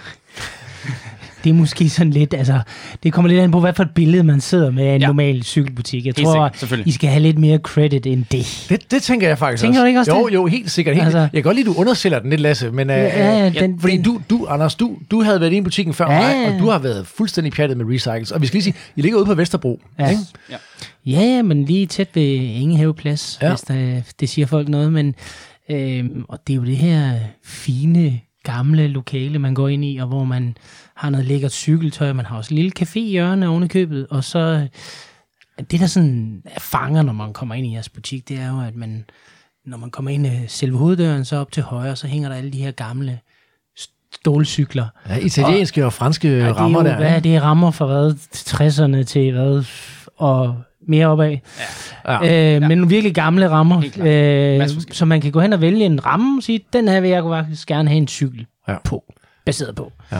det 1.45 1.51
er 1.51 1.55
måske 1.55 1.89
sådan 1.89 2.11
lidt, 2.13 2.35
altså, 2.35 2.61
det 3.03 3.13
kommer 3.13 3.29
lidt 3.29 3.41
an 3.41 3.51
på, 3.51 3.61
hvad 3.61 3.73
for 3.75 3.83
et 3.83 3.91
billede 3.95 4.23
man 4.25 4.41
sidder 4.41 4.71
med 4.71 4.85
af 4.85 4.95
en 4.95 5.01
ja. 5.01 5.05
Ja. 5.05 5.07
normal 5.07 5.43
cykelbutik. 5.43 6.07
Jeg 6.07 6.15
Helt 6.17 6.27
tror, 6.27 6.51
sikkert. 6.55 6.81
I 6.87 6.93
skal 6.93 7.11
have 7.11 7.23
lidt 7.23 7.39
mere 7.39 7.59
credit 7.59 8.07
end 8.07 8.25
det. 8.33 8.67
Det, 8.69 8.91
det 8.91 9.03
tænker 9.03 9.29
jeg 9.29 9.39
faktisk 9.39 9.61
Tænker 9.61 9.79
også. 9.79 9.83
du 9.83 9.87
ikke 9.87 10.01
også 10.01 10.17
jo, 10.17 10.27
det? 10.29 10.35
Jo, 10.35 10.47
helt 10.47 10.71
sikkert. 10.71 10.95
Helt. 10.95 11.05
Altså- 11.05 11.19
jeg 11.19 11.31
kan 11.33 11.43
godt 11.43 11.57
lide, 11.57 11.71
at 11.71 11.75
du 11.75 11.81
undersælger 11.81 12.19
den 12.19 12.31
lidt, 12.31 12.41
Lasse, 12.41 12.71
men... 12.71 12.89
Ja, 12.91 13.07
øh, 13.07 13.13
ja, 13.15 13.47
øh, 13.47 13.55
den- 13.61 13.81
fordi 13.81 13.97
den- 13.97 14.03
du, 14.05 14.21
du, 14.31 14.47
Anders, 14.47 14.75
du, 14.75 14.97
du 15.11 15.23
havde 15.23 15.41
været 15.41 15.53
i 15.53 15.61
butikken 15.61 15.95
før 15.95 16.11
Ja, 16.13 16.19
mig, 16.21 16.47
ja. 16.47 16.55
og 16.55 16.61
du 16.61 16.69
har 16.71 16.79
været 16.79 17.07
fuldstændig 17.07 17.53
pjattet 17.53 17.79
med 17.79 17.87
Recycles. 17.95 18.31
Og 18.31 18.41
vi 18.43 18.47
skal 18.47 18.57
lige 18.57 18.63
sige, 18.65 18.75
I 18.97 19.03
ligger 19.03 19.19
ude 19.19 19.27
på 19.27 19.35
Vesterbro. 19.35 19.81
Ja. 19.99 20.11
Ikke? 20.11 20.23
Ja, 21.07 21.21
ja, 21.23 21.43
men 21.43 21.65
lige 21.65 21.87
tæt 21.87 22.09
ved 22.15 22.23
Ingehaveplads, 22.33 23.39
Ja. 23.43 23.47
ja. 23.47 23.53
hvis 23.53 23.61
der, 23.61 24.03
det 24.21 24.29
siger 24.29 24.47
folk 24.47 24.69
noget. 24.69 24.93
Men, 24.93 25.15
øh, 25.71 26.05
og 26.29 26.39
det 26.47 26.53
er 26.53 26.57
jo 26.57 26.65
det 26.65 26.77
her 26.77 27.13
fine, 27.45 28.21
gamle 28.53 28.87
lokale, 28.87 29.39
man 29.39 29.55
går 29.55 29.69
ind 29.69 29.85
i, 29.85 29.97
og 29.97 30.09
hvor 30.09 30.25
man 30.25 30.57
har 30.95 31.11
noget 31.11 31.27
lækkert 31.27 31.53
cykeltøj. 31.53 32.13
Man 32.13 32.27
har 32.27 32.37
også 32.37 32.55
en 32.55 32.57
lille 32.57 32.73
café 32.81 32.99
i 32.99 33.11
hjørnet 33.11 33.49
oven 33.49 33.63
i 33.63 33.69
købet. 33.69 34.07
Og 34.11 34.25
så, 34.25 34.39
øh, 34.39 35.65
det 35.71 35.81
der 35.81 35.87
sådan 35.87 36.43
fanger, 36.59 37.03
når 37.03 37.13
man 37.13 37.33
kommer 37.33 37.55
ind 37.55 37.67
i 37.67 37.75
jeres 37.75 37.89
butik, 37.89 38.29
det 38.29 38.39
er 38.39 38.49
jo, 38.49 38.61
at 38.61 38.77
man, 38.77 39.05
når 39.67 39.77
man 39.79 39.91
kommer 39.91 40.11
ind 40.11 40.27
i 40.27 40.31
selve 40.47 40.79
hoveddøren, 40.79 41.25
så 41.25 41.37
op 41.37 41.53
til 41.53 41.63
højre, 41.63 41.97
så 41.97 42.07
hænger 42.07 42.29
der 42.29 42.37
alle 42.37 42.51
de 42.51 42.63
her 42.63 42.71
gamle 42.71 43.21
stålcykler. 44.15 44.87
Ja, 45.09 45.17
italienske 45.17 45.85
og 45.85 45.93
franske 45.93 46.39
Ja, 46.39 46.53
rammer 46.53 46.83
det 46.83 46.91
er 46.91 46.95
jo, 46.95 47.01
der. 47.01 47.07
Hvad 47.09 47.17
er 47.17 47.21
det 47.21 47.43
rammer 47.43 47.71
fra 47.71 47.87
hvad? 47.87 48.15
60'erne 48.35 49.05
til 49.05 49.33
hvad? 49.33 49.65
Og 50.17 50.63
mere 50.89 51.07
opad. 51.07 51.37
Ja. 52.09 52.55
Øh, 52.55 52.63
men 52.63 52.79
nogle 52.79 52.89
virkelig 52.89 53.15
gamle 53.15 53.51
rammer, 53.51 53.83
øh, 54.01 54.69
så 54.93 55.05
man 55.05 55.21
kan 55.21 55.33
gå 55.33 55.41
hen 55.41 55.53
og 55.53 55.61
vælge 55.61 55.85
en 55.85 56.07
ramme 56.07 56.39
og 56.39 56.43
sige, 56.43 56.61
den 56.73 56.89
her 56.89 57.01
vil 57.01 57.11
jeg 57.11 57.23
faktisk 57.23 57.69
gerne 57.69 57.89
have 57.89 57.99
en 57.99 58.09
cykel 58.09 58.47
Ja. 58.69 58.73
ja. 58.73 58.79
på, 58.85 59.05
baseret 59.47 59.75
på. 59.75 59.93
Ja. 60.13 60.17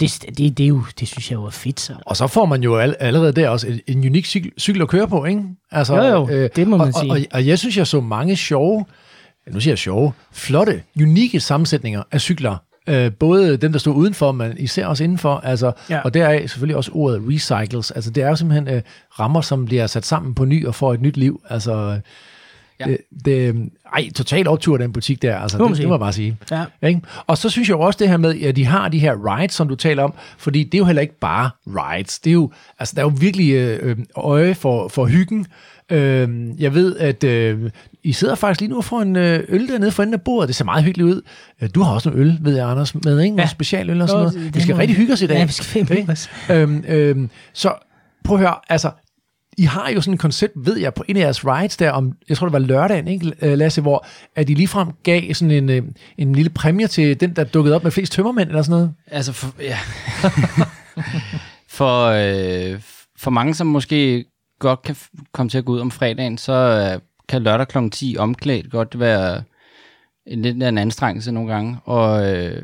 Det, 0.00 0.24
det, 0.38 0.58
det, 0.58 0.64
er 0.64 0.68
jo, 0.68 0.82
det 1.00 1.08
synes 1.08 1.30
jeg 1.30 1.36
jo 1.36 1.44
er 1.44 1.50
fedt. 1.50 1.80
Så. 1.80 1.92
Og 2.06 2.16
så 2.16 2.26
får 2.26 2.46
man 2.46 2.62
jo 2.62 2.76
all, 2.76 2.94
allerede 3.00 3.32
der 3.32 3.48
også 3.48 3.66
en, 3.66 3.80
en 3.86 3.98
unik 4.06 4.26
cykel, 4.26 4.52
cykel 4.58 4.82
at 4.82 4.88
køre 4.88 5.08
på, 5.08 5.24
ikke? 5.24 5.42
Altså, 5.72 5.96
Jo, 5.96 6.28
jo, 6.30 6.48
det 6.56 6.68
må 6.68 6.76
man 6.76 6.86
og, 6.88 6.94
sige. 6.94 7.10
Og, 7.12 7.16
og, 7.18 7.26
og 7.32 7.46
jeg 7.46 7.58
synes, 7.58 7.76
jeg 7.76 7.86
så 7.86 8.00
mange 8.00 8.36
sjove, 8.36 8.84
nu 9.52 9.60
siger 9.60 9.72
jeg 9.72 9.78
sjove, 9.78 10.12
flotte, 10.32 10.82
unikke 11.00 11.40
sammensætninger 11.40 12.02
af 12.12 12.20
cykler. 12.20 12.56
Øh, 12.86 13.12
både 13.12 13.56
dem, 13.56 13.72
der 13.72 13.78
stod 13.78 13.94
udenfor, 13.94 14.32
men 14.32 14.52
især 14.58 14.86
også 14.86 15.04
indenfor. 15.04 15.40
Altså, 15.44 15.66
ja. 15.90 15.94
Ja. 15.94 16.00
Og 16.00 16.14
der 16.14 16.26
er 16.26 16.46
selvfølgelig 16.46 16.76
også 16.76 16.90
ordet 16.94 17.22
recycles. 17.28 17.90
Altså, 17.90 18.10
det 18.10 18.22
er 18.22 18.28
jo 18.28 18.36
simpelthen 18.36 18.68
øh, 18.68 18.82
rammer, 19.20 19.40
som 19.40 19.64
bliver 19.66 19.86
sat 19.86 20.06
sammen 20.06 20.34
på 20.34 20.44
ny 20.44 20.66
og 20.66 20.74
får 20.74 20.94
et 20.94 21.00
nyt 21.00 21.16
liv. 21.16 21.40
Altså, 21.50 22.00
ja. 22.80 22.86
Ja. 22.86 22.86
det, 22.86 22.98
det, 23.24 23.70
ej, 23.94 24.10
totalt 24.16 24.48
optur, 24.48 24.76
den 24.76 24.92
butik 24.92 25.22
der. 25.22 25.36
Altså, 25.36 25.58
Det 25.58 25.68
det, 25.68 25.78
det 25.78 25.88
må 25.88 25.94
jeg 25.94 26.00
bare 26.00 26.12
sige. 26.12 26.36
Ja. 26.50 26.64
Ikke? 26.82 27.00
Og 27.26 27.38
så 27.38 27.48
synes 27.50 27.68
jeg 27.68 27.74
jo 27.74 27.80
også 27.80 27.98
det 27.98 28.08
her 28.08 28.16
med, 28.16 28.42
at 28.42 28.56
de 28.56 28.64
har 28.64 28.88
de 28.88 28.98
her 28.98 29.36
rides, 29.36 29.52
som 29.52 29.68
du 29.68 29.74
taler 29.74 30.02
om, 30.02 30.14
fordi 30.38 30.64
det 30.64 30.74
er 30.74 30.78
jo 30.78 30.84
heller 30.84 31.02
ikke 31.02 31.18
bare 31.18 31.50
rides. 31.66 32.18
Det 32.18 32.30
er 32.30 32.34
jo, 32.34 32.50
altså, 32.78 32.92
der 32.96 33.02
er 33.02 33.06
jo 33.06 33.12
virkelig 33.20 33.52
øh, 33.52 33.78
øh, 33.90 33.96
øje 34.16 34.54
for, 34.54 34.88
for 34.88 35.06
hyggen. 35.06 35.46
Øh, 35.90 36.28
jeg 36.58 36.74
ved, 36.74 36.96
at 36.96 37.24
øh, 37.24 37.70
I 38.06 38.12
sidder 38.12 38.34
faktisk 38.34 38.60
lige 38.60 38.70
nu 38.70 38.76
og 38.76 38.84
får 38.84 39.02
en 39.02 39.16
øh, 39.16 39.44
øl 39.48 39.68
dernede 39.68 39.90
for 39.92 40.02
enden 40.02 40.14
af 40.14 40.20
bordet. 40.22 40.48
Det 40.48 40.56
ser 40.56 40.64
meget 40.64 40.84
hyggeligt 40.84 41.08
ud. 41.14 41.22
Øh, 41.62 41.68
Du 41.74 41.82
har 41.82 41.94
også 41.94 42.08
en 42.10 42.18
øl, 42.18 42.38
ved 42.40 42.56
jeg, 42.56 42.68
Anders, 42.68 42.94
med, 42.94 43.20
ikke? 43.20 43.36
Ja. 43.40 43.46
specialøl 43.46 44.00
og 44.02 44.08
sådan 44.08 44.22
noget. 44.24 44.34
det 44.44 44.54
Vi 44.54 44.60
skal 44.60 44.76
rigtig 44.76 44.96
hygge 44.96 45.12
os 45.12 45.22
i 45.22 45.26
dag. 45.26 45.36
Ja, 45.38 45.44
vi 45.44 45.52
skal 45.52 45.98
Ikke? 45.98 46.12
os. 46.12 46.30
Øhm, 46.50 46.84
øhm, 46.88 47.30
så 47.52 47.72
prøv 48.24 48.36
at 48.36 48.40
høre, 48.40 48.54
altså, 48.68 48.90
I 49.58 49.62
har 49.62 49.90
jo 49.90 50.00
sådan 50.00 50.14
et 50.14 50.20
koncept, 50.20 50.52
ved 50.56 50.76
jeg, 50.78 50.94
på 50.94 51.04
en 51.08 51.16
af 51.16 51.20
jeres 51.20 51.46
rides 51.46 51.76
der, 51.76 51.90
om, 51.90 52.12
jeg 52.28 52.36
tror 52.36 52.46
det 52.46 52.52
var 52.52 52.58
lørdagen, 52.58 53.08
ikke, 53.08 53.32
øh, 53.42 53.58
Lasse, 53.58 53.80
hvor 53.80 54.06
at 54.36 54.50
I 54.50 54.54
ligefrem 54.54 54.88
gav 55.02 55.34
sådan 55.34 55.70
en, 55.70 55.94
en 56.18 56.34
lille 56.34 56.50
præmie 56.50 56.86
til 56.86 57.20
den, 57.20 57.36
der 57.36 57.44
dukkede 57.44 57.74
op 57.76 57.82
med 57.82 57.90
flest 57.90 58.12
tømmermænd 58.12 58.48
eller 58.48 58.62
sådan 58.62 58.70
noget. 58.70 58.92
Altså, 59.10 59.32
for, 59.32 59.54
ja. 59.62 59.78
for, 61.68 62.06
øh, 62.06 62.80
for 63.18 63.30
mange, 63.30 63.54
som 63.54 63.66
måske 63.66 64.24
godt 64.60 64.82
kan 64.82 64.94
f- 64.94 65.24
komme 65.32 65.50
til 65.50 65.58
at 65.58 65.64
gå 65.64 65.72
ud 65.72 65.80
om 65.80 65.90
fredagen, 65.90 66.38
så 66.38 66.52
øh, 66.52 67.00
kan 67.28 67.42
lørdag 67.42 67.68
kl. 67.68 67.88
10 67.88 68.16
omklædt 68.18 68.70
godt 68.70 69.00
være 69.00 69.42
en 70.26 70.42
lidt 70.42 70.62
af 70.62 70.68
en 70.68 70.78
anstrengelse 70.78 71.32
nogle 71.32 71.52
gange. 71.52 71.78
Og 71.84 72.34
øh, 72.34 72.62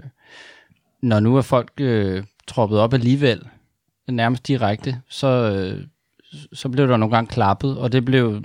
når 1.03 1.20
nu 1.20 1.37
er 1.37 1.42
folk 1.42 1.72
øh, 1.81 2.22
troppet 2.46 2.79
op 2.79 2.94
alligevel, 2.94 3.42
nærmest 4.09 4.48
direkte, 4.48 5.01
så, 5.09 5.27
øh, 5.29 5.85
så 6.53 6.68
blev 6.68 6.88
der 6.88 6.96
nogle 6.96 7.14
gange 7.14 7.29
klappet, 7.29 7.79
og 7.79 7.92
det 7.92 8.05
blev 8.05 8.42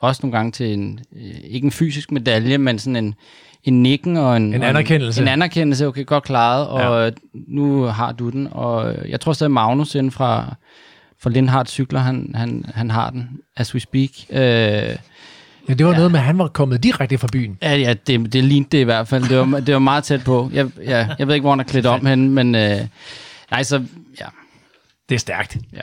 også 0.00 0.20
nogle 0.22 0.36
gange 0.36 0.52
til 0.52 0.72
en, 0.72 1.00
øh, 1.16 1.40
ikke 1.44 1.64
en 1.64 1.70
fysisk 1.70 2.12
medalje, 2.12 2.58
men 2.58 2.78
sådan 2.78 2.96
en, 2.96 3.14
en 3.64 3.82
nikken 3.82 4.16
og 4.16 4.36
en, 4.36 4.54
En 4.54 4.62
anerkendelse. 4.62 5.20
En, 5.20 5.28
en 5.28 5.32
anerkendelse, 5.32 5.86
okay, 5.86 6.06
godt 6.06 6.24
klaret, 6.24 6.68
og 6.68 7.04
ja. 7.04 7.10
nu 7.32 7.82
har 7.82 8.12
du 8.12 8.30
den. 8.30 8.48
Og 8.50 8.94
øh, 8.94 9.10
jeg 9.10 9.20
tror 9.20 9.32
stadig, 9.32 9.50
Magnus 9.50 9.94
inden 9.94 10.10
fra, 10.10 10.54
fra 11.18 11.30
Lindhardt 11.30 11.70
Cykler, 11.70 12.00
han, 12.00 12.30
han, 12.34 12.64
han 12.74 12.90
har 12.90 13.10
den, 13.10 13.40
as 13.56 13.74
we 13.74 13.80
speak. 13.80 14.10
Øh, 14.30 14.96
Ja, 15.70 15.74
det 15.74 15.86
var 15.86 15.92
ja. 15.92 15.96
Noget 15.96 16.12
med, 16.12 16.20
at 16.20 16.26
han 16.26 16.38
var 16.38 16.48
kommet 16.48 16.82
direkte 16.82 17.18
fra 17.18 17.28
byen. 17.32 17.58
ja, 17.62 17.74
ja 17.76 17.94
det, 18.06 18.32
det 18.32 18.44
lignede 18.44 18.68
det 18.72 18.78
i 18.78 18.82
hvert 18.84 19.08
fald. 19.08 19.24
Det 19.28 19.38
var, 19.38 19.60
det 19.60 19.74
var 19.74 19.80
meget 19.80 20.04
tæt 20.04 20.24
på. 20.24 20.50
Jeg, 20.52 20.70
ja, 20.84 21.08
jeg 21.18 21.26
ved 21.26 21.34
ikke, 21.34 21.42
hvor 21.42 21.50
han 21.50 21.60
er 21.60 21.64
klædt 21.64 21.86
om 21.86 22.06
henne, 22.06 22.28
men 22.30 22.54
øh, 22.54 22.80
nej, 23.50 23.62
så 23.62 23.82
ja. 24.20 24.26
Det 25.08 25.14
er 25.14 25.18
stærkt. 25.18 25.56
ja. 25.72 25.80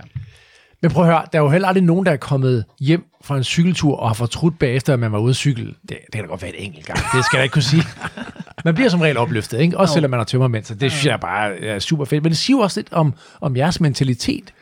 Men 0.82 0.92
prøv 0.92 1.04
at 1.04 1.10
høre, 1.10 1.22
der 1.34 1.40
er 1.40 1.44
jo 1.44 1.50
heller 1.50 1.68
aldrig 1.68 1.84
nogen, 1.84 2.06
der 2.06 2.12
er 2.12 2.18
kommet 2.18 2.66
hjem 2.80 3.06
fra 3.24 3.38
en 3.38 3.44
cykeltur 3.44 3.98
og 3.98 4.10
har 4.10 4.14
fortrudt 4.14 4.60
bagefter, 4.60 4.94
at 4.94 5.00
man 5.00 5.12
var 5.12 5.20
ude 5.20 5.30
at 5.30 5.36
cykle. 5.36 5.66
Det, 5.66 5.74
det 5.90 5.98
kan 6.14 6.22
da 6.24 6.28
godt 6.30 6.42
være 6.42 6.56
et 6.56 6.66
enkelt 6.66 6.86
gang. 6.86 7.00
Det 7.16 7.26
skal 7.26 7.38
jeg 7.38 7.44
ikke 7.44 7.54
kunne 7.54 7.62
sige. 7.64 7.84
Man 8.66 8.76
bliver 8.76 8.90
som 8.90 9.02
regel 9.02 9.18
opløftet, 9.18 9.60
ikke? 9.60 9.78
Også 9.78 9.94
selvom 9.94 10.12
man 10.12 10.20
har 10.20 10.24
tømmermænd, 10.26 10.64
så 10.66 10.76
det 10.76 10.92
synes 10.92 11.06
jeg 11.06 11.20
bare 11.20 11.60
er 11.60 11.80
super 11.80 12.06
fedt. 12.06 12.24
Men 12.24 12.30
det 12.30 12.38
siger 12.38 12.58
jo 12.58 12.62
også 12.62 12.80
lidt 12.80 12.94
om, 12.94 13.14
om 13.42 13.56
jeres 13.58 13.82
mentalitet. 13.82 14.54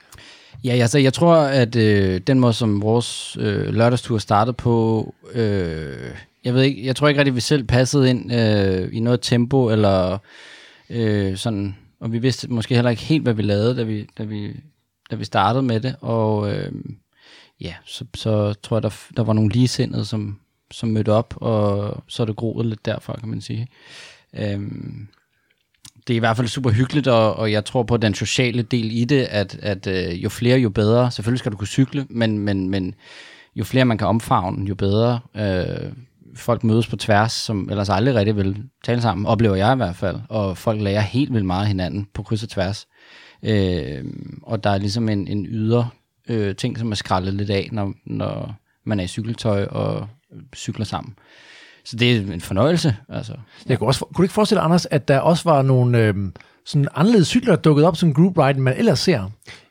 Ja, 0.64 0.72
altså, 0.72 1.00
jeg 1.00 1.14
tror, 1.14 1.36
at 1.36 1.76
øh, 1.76 2.22
den 2.28 2.40
måde, 2.40 2.54
som 2.54 2.82
vores 2.82 3.38
øh, 3.40 3.74
lørdagstur 3.74 4.18
startede 4.18 4.54
på, 4.54 5.14
øh, 5.34 6.16
jeg 6.44 6.54
ved 6.54 6.62
ikke, 6.62 6.86
jeg 6.86 6.96
tror 6.96 7.08
ikke 7.08 7.20
rigtig, 7.20 7.36
vi 7.36 7.42
selv 7.42 7.64
passede 7.64 8.10
ind 8.10 8.34
øh, 8.34 8.90
i 8.92 9.00
noget 9.00 9.22
tempo, 9.22 9.70
eller 9.70 10.18
øh, 10.90 11.38
sådan, 11.38 11.76
og 12.00 12.12
vi 12.12 12.20
vidste 12.20 12.52
måske 12.52 12.76
heller 12.76 12.92
ikke 12.92 13.04
helt, 13.04 13.24
hvad 13.24 13.34
vi 13.34 13.42
lavede, 13.42 13.78
da 13.78 13.84
vi, 13.84 14.08
da 14.18 14.24
vi, 14.24 14.56
da 15.12 15.16
vi 15.16 15.26
startede 15.26 15.64
med 15.64 15.80
det, 15.80 15.96
og 16.02 16.54
øh, 16.54 16.72
ja, 17.62 17.74
så, 17.86 18.06
så 18.16 18.54
tror 18.54 18.78
jeg, 18.78 18.84
der, 18.84 18.94
der 19.18 19.24
var 19.24 19.34
nogle 19.34 19.52
ligesindede, 19.52 20.06
som, 20.06 20.40
som 20.72 20.90
mødte 20.90 21.12
op, 21.12 21.34
og 21.38 22.04
så 22.08 22.24
er 22.24 22.28
det 22.28 22.36
groet 22.36 22.66
lidt 22.66 22.86
derfra, 22.86 23.20
kan 23.20 23.30
man 23.30 23.42
sige. 23.42 23.68
Øh, 24.38 24.62
det 26.08 26.14
er 26.14 26.16
i 26.16 26.20
hvert 26.20 26.38
fald 26.38 26.48
super 26.48 26.70
hyggeligt, 26.70 27.08
og, 27.08 27.36
og 27.36 27.52
jeg 27.52 27.66
tror 27.66 27.84
på 27.84 27.98
den 27.98 28.14
sociale 28.14 28.62
del 28.62 28.92
i 28.92 29.06
det, 29.06 29.22
at, 29.22 29.60
at 29.62 29.88
øh, 29.88 30.24
jo 30.24 30.30
flere, 30.30 30.60
jo 30.60 30.70
bedre. 30.70 31.12
Selvfølgelig 31.12 31.40
skal 31.40 31.52
du 31.52 31.58
kunne 31.58 31.68
cykle, 31.68 32.06
men, 32.10 32.40
men, 32.40 32.70
men 32.70 32.96
jo 33.56 33.64
flere 33.64 33.86
man 33.86 33.98
kan 33.98 34.08
omfavne, 34.08 34.66
jo 34.66 34.76
bedre. 34.76 35.20
Øh, 35.36 35.92
folk 36.36 36.64
mødes 36.64 36.88
på 36.88 36.96
tværs, 36.96 37.32
som 37.32 37.70
ellers 37.70 37.90
aldrig 37.90 38.16
rigtig 38.16 38.36
vil 38.36 38.64
tale 38.84 39.02
sammen, 39.02 39.26
oplever 39.26 39.56
jeg 39.56 39.74
i 39.74 39.76
hvert 39.76 39.96
fald. 39.96 40.20
Og 40.30 40.58
folk 40.58 40.82
lærer 40.82 41.02
helt 41.02 41.34
vildt 41.34 41.46
meget 41.46 41.68
hinanden 41.68 42.08
på 42.14 42.24
kryds 42.24 42.44
og 42.44 42.50
tværs. 42.50 42.88
Øh, 43.44 44.06
og 44.44 44.64
der 44.64 44.70
er 44.70 44.78
ligesom 44.78 45.10
en, 45.10 45.28
en 45.28 45.46
ydre 45.46 45.90
øh, 46.30 46.56
ting, 46.56 46.78
som 46.78 46.92
er 46.92 46.96
skrællet 46.96 47.34
lidt 47.34 47.50
af, 47.50 47.70
når, 47.72 47.94
når 48.06 48.56
man 48.86 49.00
er 49.00 49.04
i 49.04 49.08
cykeltøj 49.08 49.66
og 49.66 50.08
cykler 50.56 50.86
sammen. 50.86 51.16
Så 51.86 51.96
det 51.96 52.18
er 52.18 52.34
en 52.34 52.42
fornøjelse. 52.42 52.96
Altså. 53.10 53.34
Jeg 53.66 53.80
kunne, 53.80 53.88
også, 53.90 54.00
kunne 54.06 54.18
du 54.18 54.24
ikke 54.24 54.34
forestille 54.34 54.60
dig, 54.60 54.66
Anders, 54.66 54.86
at 54.86 55.08
der 55.08 55.20
også 55.20 55.44
var 55.44 55.62
nogle 55.62 55.98
øh, 56.00 56.16
sådan 56.66 56.88
anderledes 56.96 57.28
cykler, 57.28 57.56
der 57.56 57.62
dukkede 57.62 57.88
op 57.88 57.98
som 57.98 58.14
group 58.14 58.38
ride, 58.38 58.60
man 58.62 58.78
ellers 58.78 59.00
ser? 59.00 59.30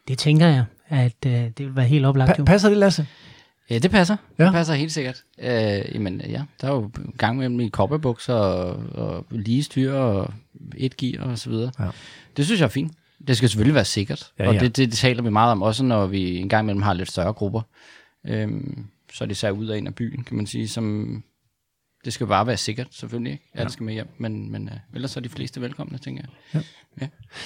Det 0.09 0.19
tænker 0.19 0.47
jeg, 0.47 0.65
at 0.89 1.17
øh, 1.27 1.33
det 1.33 1.59
vil 1.59 1.77
være 1.77 1.87
helt 1.87 2.07
oplagt. 2.07 2.31
Pa- 2.31 2.35
jo. 2.39 2.45
passer 2.45 2.69
det, 2.69 2.79
Lasse? 2.79 3.07
Ja, 3.71 3.79
det 3.79 3.91
passer. 3.91 4.17
Ja. 4.39 4.43
Ja. 4.43 4.49
Det 4.49 4.55
passer 4.55 4.75
helt 4.75 4.93
sikkert. 4.93 5.23
Øh, 5.39 5.95
jamen, 5.95 6.21
ja, 6.29 6.43
der 6.61 6.69
er 6.69 6.73
jo 6.73 6.91
gang 7.19 7.39
med 7.39 7.65
i 7.65 7.69
kopperbukser 7.69 8.35
og, 8.35 8.83
og 8.95 9.27
lige 9.31 9.63
styr 9.63 9.93
og 9.93 10.33
et 10.77 10.97
gear 10.97 11.25
og 11.25 11.39
så 11.39 11.51
videre. 11.51 11.71
Ja. 11.79 11.85
Det 12.37 12.45
synes 12.45 12.61
jeg 12.61 12.67
er 12.67 12.71
fint. 12.71 12.93
Det 13.29 13.37
skal 13.37 13.49
selvfølgelig 13.49 13.75
være 13.75 13.85
sikkert. 13.85 14.31
Ja, 14.39 14.45
Ja, 14.45 14.49
og 14.49 14.55
ja. 14.55 14.61
det, 14.61 14.77
det, 14.77 14.91
det 14.91 14.99
taler 14.99 15.23
vi 15.23 15.31
meget 15.31 15.53
om, 15.53 15.63
også 15.63 15.85
når 15.85 16.07
vi 16.07 16.37
en 16.39 16.49
gang 16.49 16.65
imellem 16.65 16.83
har 16.83 16.93
lidt 16.95 17.11
større 17.11 17.33
grupper. 17.33 17.61
Øhm, 18.27 18.85
så 19.13 19.25
er 19.25 19.29
det 19.29 19.37
så 19.37 19.51
ud 19.51 19.67
af 19.67 19.79
en 19.79 19.87
af 19.87 19.95
byen, 19.95 20.25
kan 20.25 20.37
man 20.37 20.47
sige, 20.47 20.69
som... 20.69 21.23
Det 22.05 22.13
skal 22.13 22.27
bare 22.27 22.47
være 22.47 22.57
sikkert, 22.57 22.87
selvfølgelig 22.91 23.33
ikke. 23.33 23.45
Alle 23.55 23.73
skal 23.73 23.85
med 23.85 23.95
hjem, 23.95 24.09
men, 24.19 24.53
men 24.53 24.69
øh, 24.69 24.95
ellers 24.95 25.17
er 25.17 25.21
de 25.21 25.29
fleste 25.29 25.61
velkomne, 25.61 25.99
tænker 25.99 26.23
jeg. 26.23 26.31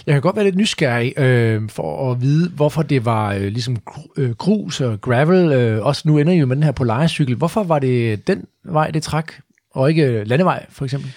Jeg 0.07 0.13
kan 0.13 0.23
godt 0.23 0.37
være 0.37 0.45
lidt 0.45 0.57
nysgerrig 0.57 1.19
øh, 1.19 1.69
for 1.69 2.13
at 2.13 2.21
vide, 2.21 2.51
hvorfor 2.51 2.83
det 2.83 3.05
var 3.05 3.35
øh, 3.35 3.41
ligesom 3.41 3.77
øh, 4.17 4.31
grus 4.31 4.81
og 4.81 5.01
gravel. 5.01 5.53
Øh, 5.53 5.87
også 5.87 6.03
nu 6.07 6.19
ender 6.19 6.33
I 6.33 6.37
jo 6.37 6.47
med 6.47 6.57
den 6.57 6.63
her 6.63 6.73
Polaris-cykel. 6.73 7.35
Hvorfor 7.35 7.63
var 7.63 7.79
det 7.79 8.27
den 8.27 8.47
vej, 8.65 8.91
det 8.91 9.03
trak, 9.03 9.33
og 9.71 9.89
ikke 9.89 10.25
landevej, 10.25 10.67
for 10.71 10.85
eksempel? 10.85 11.13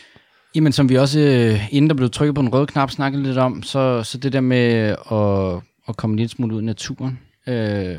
Jamen, 0.55 0.71
som 0.71 0.89
vi 0.89 0.95
også, 0.95 1.19
øh, 1.19 1.73
inden 1.73 1.89
der 1.89 1.95
blev 1.95 2.09
trykket 2.09 2.35
på 2.35 2.41
den 2.41 2.53
røde 2.53 2.67
knap, 2.67 2.91
snakkede 2.91 3.23
lidt 3.23 3.37
om, 3.37 3.63
så, 3.63 4.03
så 4.03 4.17
det 4.17 4.33
der 4.33 4.41
med 4.41 4.95
at, 5.11 5.61
at 5.89 5.97
komme 5.97 6.15
lidt 6.15 6.31
smule 6.31 6.55
ud 6.55 6.61
i 6.61 6.65
naturen. 6.65 7.19
Øh, 7.47 7.97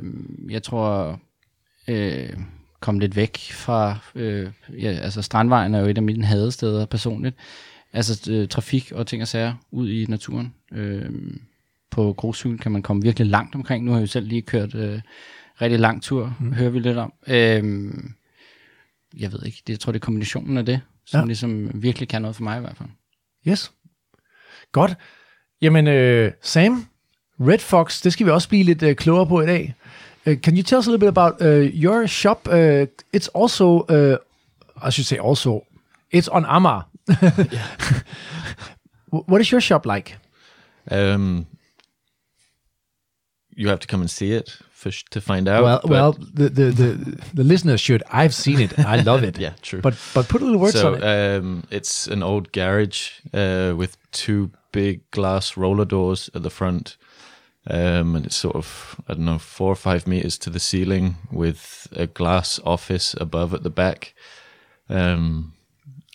jeg 0.50 0.62
tror, 0.62 1.20
øh, 1.88 2.28
komme 2.82 3.00
lidt 3.00 3.16
væk 3.16 3.38
fra, 3.52 3.98
øh, 4.14 4.50
ja, 4.78 4.88
altså 4.88 5.22
Strandvejen 5.22 5.74
er 5.74 5.80
jo 5.80 5.86
et 5.86 5.96
af 5.96 6.02
mine 6.02 6.24
hadesteder 6.24 6.86
personligt. 6.86 7.36
Altså 7.92 8.30
øh, 8.32 8.48
trafik 8.48 8.92
og 8.92 9.06
ting 9.06 9.22
og 9.22 9.28
sager 9.28 9.54
ud 9.70 9.90
i 9.90 10.06
naturen. 10.08 10.54
Øh, 10.72 11.10
på 11.90 12.12
gruscykel 12.12 12.58
kan 12.58 12.72
man 12.72 12.82
komme 12.82 13.02
virkelig 13.02 13.28
langt 13.28 13.54
omkring. 13.54 13.84
Nu 13.84 13.90
har 13.90 13.98
jeg 13.98 14.02
jo 14.02 14.10
selv 14.10 14.26
lige 14.26 14.42
kørt 14.42 14.74
øh, 14.74 15.00
rigtig 15.60 15.80
lang 15.80 16.02
tur, 16.02 16.36
mm. 16.40 16.52
hører 16.52 16.70
vi 16.70 16.78
lidt 16.78 16.98
om. 16.98 17.12
Øh, 17.26 17.92
jeg 19.18 19.32
ved 19.32 19.42
ikke, 19.46 19.62
det, 19.66 19.72
jeg 19.72 19.80
tror 19.80 19.92
det 19.92 19.98
er 19.98 20.04
kombinationen 20.04 20.58
af 20.58 20.66
det, 20.66 20.80
som 21.04 21.18
Ja. 21.18 21.20
ja. 21.22 21.26
ligesom 21.26 21.82
virkelig 21.82 22.08
kan 22.08 22.22
noget 22.22 22.36
for 22.36 22.42
mig 22.42 22.58
i 22.58 22.60
hvert 22.60 22.76
fald. 22.76 22.88
Yes. 23.48 23.72
Godt. 24.72 24.94
Jamen, 25.62 25.86
øh, 25.86 26.32
Sam, 26.42 26.86
Red 27.40 27.58
Fox, 27.58 28.02
det 28.02 28.12
skal 28.12 28.26
vi 28.26 28.30
også 28.30 28.48
blive 28.48 28.64
lidt 28.64 28.82
øh, 28.82 28.96
klogere 28.96 29.26
på 29.26 29.40
i 29.40 29.46
dag. 29.46 29.74
Uh, 30.26 30.34
can 30.40 30.56
you 30.56 30.62
tell 30.62 30.78
us 30.78 30.86
a 30.86 30.90
little 30.90 31.00
bit 31.00 31.08
about 31.08 31.42
uh, 31.42 31.48
your 31.72 32.06
shop? 32.06 32.46
Uh, 32.48 32.86
it's 33.12 33.28
also, 33.28 33.80
uh, 33.82 34.18
I 34.80 34.90
should 34.90 35.06
say 35.06 35.18
also, 35.18 35.64
it's 36.10 36.28
on. 36.28 36.44
Wh- 39.10 39.28
what 39.28 39.40
is 39.40 39.50
your 39.50 39.60
shop 39.60 39.84
like? 39.86 40.16
Um, 40.90 41.46
you 43.54 43.68
have 43.68 43.80
to 43.80 43.86
come 43.86 44.00
and 44.00 44.10
see 44.10 44.32
it 44.32 44.56
for 44.70 44.90
sh- 44.90 45.04
to 45.10 45.20
find 45.20 45.48
out. 45.48 45.62
well, 45.64 45.80
well, 45.84 46.12
the, 46.12 46.48
the, 46.48 46.64
the, 46.70 47.20
the 47.34 47.44
listeners 47.44 47.80
should. 47.80 48.02
I've 48.10 48.34
seen 48.34 48.60
it. 48.60 48.78
I 48.78 49.00
love 49.02 49.24
it. 49.24 49.38
yeah, 49.40 49.54
true. 49.62 49.80
But 49.80 49.94
but 50.14 50.28
put 50.28 50.42
a 50.42 50.44
little 50.44 50.60
words 50.60 50.78
so 50.78 50.94
on 50.94 51.02
it. 51.02 51.04
um, 51.04 51.64
it's 51.70 52.06
an 52.08 52.22
old 52.22 52.52
garage 52.52 53.20
uh, 53.32 53.74
with 53.76 53.96
two 54.12 54.50
big 54.72 55.08
glass 55.10 55.56
roller 55.56 55.84
doors 55.84 56.30
at 56.34 56.42
the 56.42 56.50
front, 56.50 56.96
um, 57.68 58.16
and 58.16 58.26
it's 58.26 58.36
sort 58.36 58.56
of 58.56 59.00
I 59.08 59.14
don't 59.14 59.24
know 59.24 59.38
four 59.38 59.72
or 59.72 59.76
five 59.76 60.06
meters 60.06 60.38
to 60.38 60.50
the 60.50 60.60
ceiling 60.60 61.16
with 61.30 61.88
a 61.92 62.06
glass 62.06 62.60
office 62.64 63.14
above 63.20 63.54
at 63.54 63.62
the 63.62 63.70
back. 63.70 64.14
Um, 64.88 65.54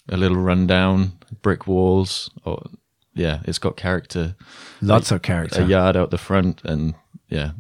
a 0.10 0.18
little 0.18 0.38
rundown, 0.38 1.14
brick 1.42 1.68
walls. 1.68 2.30
Or 2.46 2.70
yeah, 3.14 3.42
it's 3.46 3.60
got 3.60 3.78
character. 3.78 4.36
Lots 4.82 5.12
a- 5.12 5.16
of 5.16 5.22
character. 5.22 5.62
A 5.62 5.66
yard 5.66 5.98
out 5.98 6.12
the 6.12 6.18
front, 6.18 6.62
and 6.64 6.96
yeah, 7.30 7.52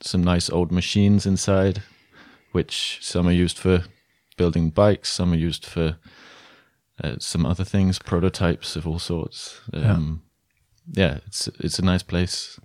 some 0.00 0.24
nice 0.24 0.50
old 0.50 0.72
machines 0.72 1.26
inside, 1.26 1.82
which 2.52 2.98
some 3.02 3.28
are 3.28 3.32
used 3.32 3.58
for 3.58 3.84
building 4.36 4.70
bikes, 4.70 5.10
some 5.10 5.32
are 5.32 5.36
used 5.36 5.66
for 5.66 5.98
uh, 7.02 7.16
some 7.18 7.44
other 7.44 7.64
things, 7.64 7.98
prototypes 7.98 8.76
of 8.76 8.86
all 8.86 8.98
sorts. 8.98 9.60
Um, 9.72 10.22
yeah. 10.90 11.18
it's 11.26 11.48
it's 11.60 11.78
a 11.78 11.84
nice 11.84 12.02
place. 12.02 12.58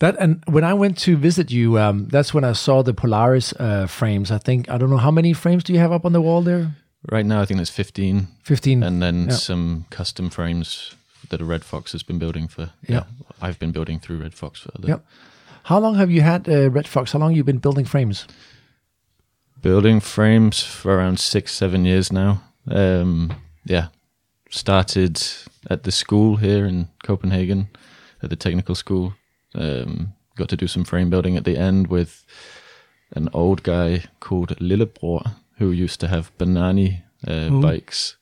That 0.00 0.16
and 0.18 0.42
when 0.46 0.64
I 0.64 0.74
went 0.74 0.98
to 1.04 1.16
visit 1.16 1.50
you, 1.50 1.78
um, 1.78 2.08
that's 2.08 2.34
when 2.34 2.44
I 2.44 2.52
saw 2.54 2.82
the 2.82 2.92
Polaris 2.94 3.52
uh, 3.60 3.86
frames. 3.86 4.30
I 4.30 4.38
think 4.38 4.68
I 4.68 4.78
don't 4.78 4.90
know 4.90 4.96
how 5.00 5.10
many 5.12 5.32
frames 5.34 5.62
do 5.64 5.72
you 5.72 5.78
have 5.78 5.92
up 5.92 6.04
on 6.04 6.12
the 6.12 6.20
wall 6.20 6.42
there? 6.42 6.74
Right 7.12 7.24
now, 7.26 7.40
I 7.42 7.46
think 7.46 7.58
there's 7.58 7.70
15, 7.70 8.26
Fifteen. 8.42 8.82
and 8.82 9.00
then 9.02 9.26
Yeah. 9.28 9.36
some 9.36 9.84
custom 9.90 10.30
frames 10.30 10.94
that 11.28 11.40
a 11.40 11.44
Red 11.44 11.64
Fox 11.64 11.92
has 11.92 12.02
been 12.02 12.18
building 12.18 12.48
for. 12.48 12.70
Yeah. 12.88 13.04
I've 13.42 13.58
been 13.58 13.72
building 13.72 14.00
through 14.00 14.22
Red 14.22 14.34
Fox 14.34 14.60
for 14.60 14.72
the 14.78 14.88
Yep. 14.88 15.04
How 15.64 15.78
long 15.80 15.96
have 15.96 16.10
you 16.10 16.22
had 16.22 16.48
uh, 16.48 16.70
Red 16.70 16.86
Fox? 16.88 17.12
How 17.12 17.18
long 17.18 17.30
have 17.30 17.36
you 17.36 17.44
been 17.44 17.60
building 17.60 17.86
frames? 17.86 18.26
building 19.62 20.00
frames 20.00 20.62
for 20.62 20.96
around 20.96 21.20
six, 21.20 21.52
seven 21.52 21.84
years 21.84 22.10
now. 22.12 22.40
Um, 22.70 23.32
yeah, 23.64 23.88
started 24.50 25.20
at 25.68 25.82
the 25.82 25.90
school 25.92 26.36
here 26.36 26.64
in 26.66 26.88
Copenhagen, 27.02 27.68
at 28.22 28.30
the 28.30 28.36
technical 28.36 28.74
school. 28.74 29.12
Um, 29.54 30.14
got 30.36 30.48
to 30.48 30.56
do 30.56 30.66
some 30.66 30.84
frame 30.84 31.10
building 31.10 31.36
at 31.36 31.44
the 31.44 31.56
end 31.56 31.88
with 31.88 32.24
an 33.12 33.28
old 33.32 33.62
guy 33.62 34.04
called 34.20 34.56
Lillebror, 34.58 35.32
who 35.58 35.70
used 35.70 36.00
to 36.00 36.08
have 36.08 36.36
Banani 36.38 37.02
uh, 37.26 37.50
bikes. 37.50 38.16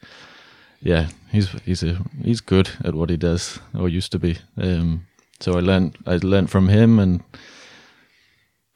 Yeah, 0.80 1.08
he's 1.30 1.50
he's 1.64 1.82
a 1.82 1.98
he's 2.22 2.40
good 2.40 2.70
at 2.84 2.94
what 2.94 3.10
he 3.10 3.16
does, 3.16 3.58
or 3.78 3.88
used 3.88 4.12
to 4.12 4.18
be. 4.18 4.38
Um, 4.56 5.06
so 5.40 5.52
I 5.56 5.60
learned 5.60 5.98
I 6.06 6.18
learned 6.22 6.50
from 6.50 6.68
him 6.68 6.98
and 6.98 7.22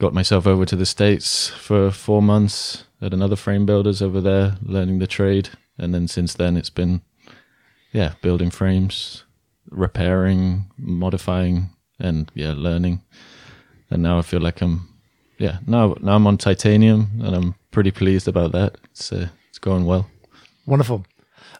got 0.00 0.12
myself 0.12 0.46
over 0.46 0.64
to 0.66 0.76
the 0.76 0.86
states 0.86 1.48
for 1.48 1.90
four 1.92 2.20
months 2.20 2.84
at 3.00 3.14
another 3.14 3.36
frame 3.36 3.66
builders 3.66 4.02
over 4.02 4.20
there, 4.20 4.56
learning 4.62 4.98
the 4.98 5.06
trade, 5.06 5.50
and 5.78 5.94
then 5.94 6.08
since 6.08 6.34
then 6.34 6.56
it's 6.56 6.70
been, 6.70 7.02
yeah, 7.92 8.14
building 8.20 8.50
frames, 8.50 9.24
repairing, 9.70 10.66
modifying, 10.76 11.70
and 12.02 12.30
yeah, 12.34 12.54
learning. 12.56 13.00
And 13.90 14.02
now 14.02 14.18
I 14.18 14.22
feel 14.22 14.40
like 14.40 14.60
I'm, 14.62 14.88
yeah, 15.38 15.58
now 15.66 15.96
now 16.00 16.16
I'm 16.16 16.26
on 16.26 16.36
titanium, 16.36 17.08
and 17.22 17.34
I'm 17.34 17.54
pretty 17.70 17.90
pleased 17.90 18.28
about 18.28 18.52
that. 18.52 18.76
It's 18.90 19.12
it's 19.12 19.58
going 19.60 19.86
well. 19.86 20.06
Wonderful. 20.66 21.04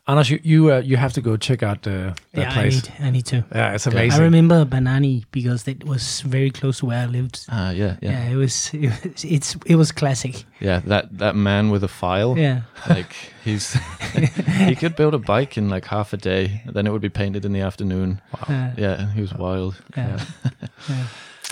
Anders, 0.09 0.31
you 0.31 0.41
you, 0.43 0.73
uh, 0.73 0.79
you 0.81 0.97
have 0.97 1.13
to 1.13 1.21
go 1.21 1.37
check 1.37 1.63
out 1.63 1.87
uh, 1.87 2.13
that 2.33 2.41
yeah, 2.43 2.51
I 2.51 2.53
place. 2.55 2.83
need, 2.83 3.07
I 3.07 3.11
need 3.11 3.27
to. 3.27 3.45
Yeah, 3.55 3.75
it's 3.75 3.87
amazing. 3.87 4.21
I 4.21 4.25
remember 4.25 4.65
Banani 4.65 5.25
because 5.31 5.69
it 5.69 5.85
was 5.85 6.23
very 6.23 6.51
close 6.51 6.79
to 6.81 6.87
where 6.87 7.05
I 7.05 7.07
lived. 7.07 7.47
Ah, 7.49 7.71
yeah, 7.71 7.97
yeah, 8.03 8.11
Yeah, 8.11 8.31
it 8.33 8.37
was. 8.37 8.71
It 8.75 8.91
was, 9.05 9.25
it's 9.25 9.57
it 9.65 9.77
was 9.77 9.93
classic. 9.93 10.45
yeah. 10.61 10.81
That 10.87 11.19
that 11.19 11.37
man 11.37 11.71
with 11.71 11.85
a 11.85 11.89
file. 11.89 12.37
Yeah, 12.37 12.63
like 12.89 13.15
he's 13.45 13.75
he 14.67 14.75
could 14.75 14.97
build 14.97 15.15
a 15.15 15.19
bike 15.19 15.57
in 15.57 15.69
like 15.69 15.85
half 15.85 16.13
a 16.13 16.17
day 16.17 16.63
then 16.75 16.87
it 16.87 16.91
would 16.91 17.03
be 17.03 17.09
painted 17.09 17.45
in 17.45 17.53
the 17.53 17.61
afternoon 17.61 18.21
uh, 18.49 18.71
yeah 18.77 19.13
he 19.13 19.21
was 19.21 19.35
wild 19.35 19.75
yeah. 19.97 20.19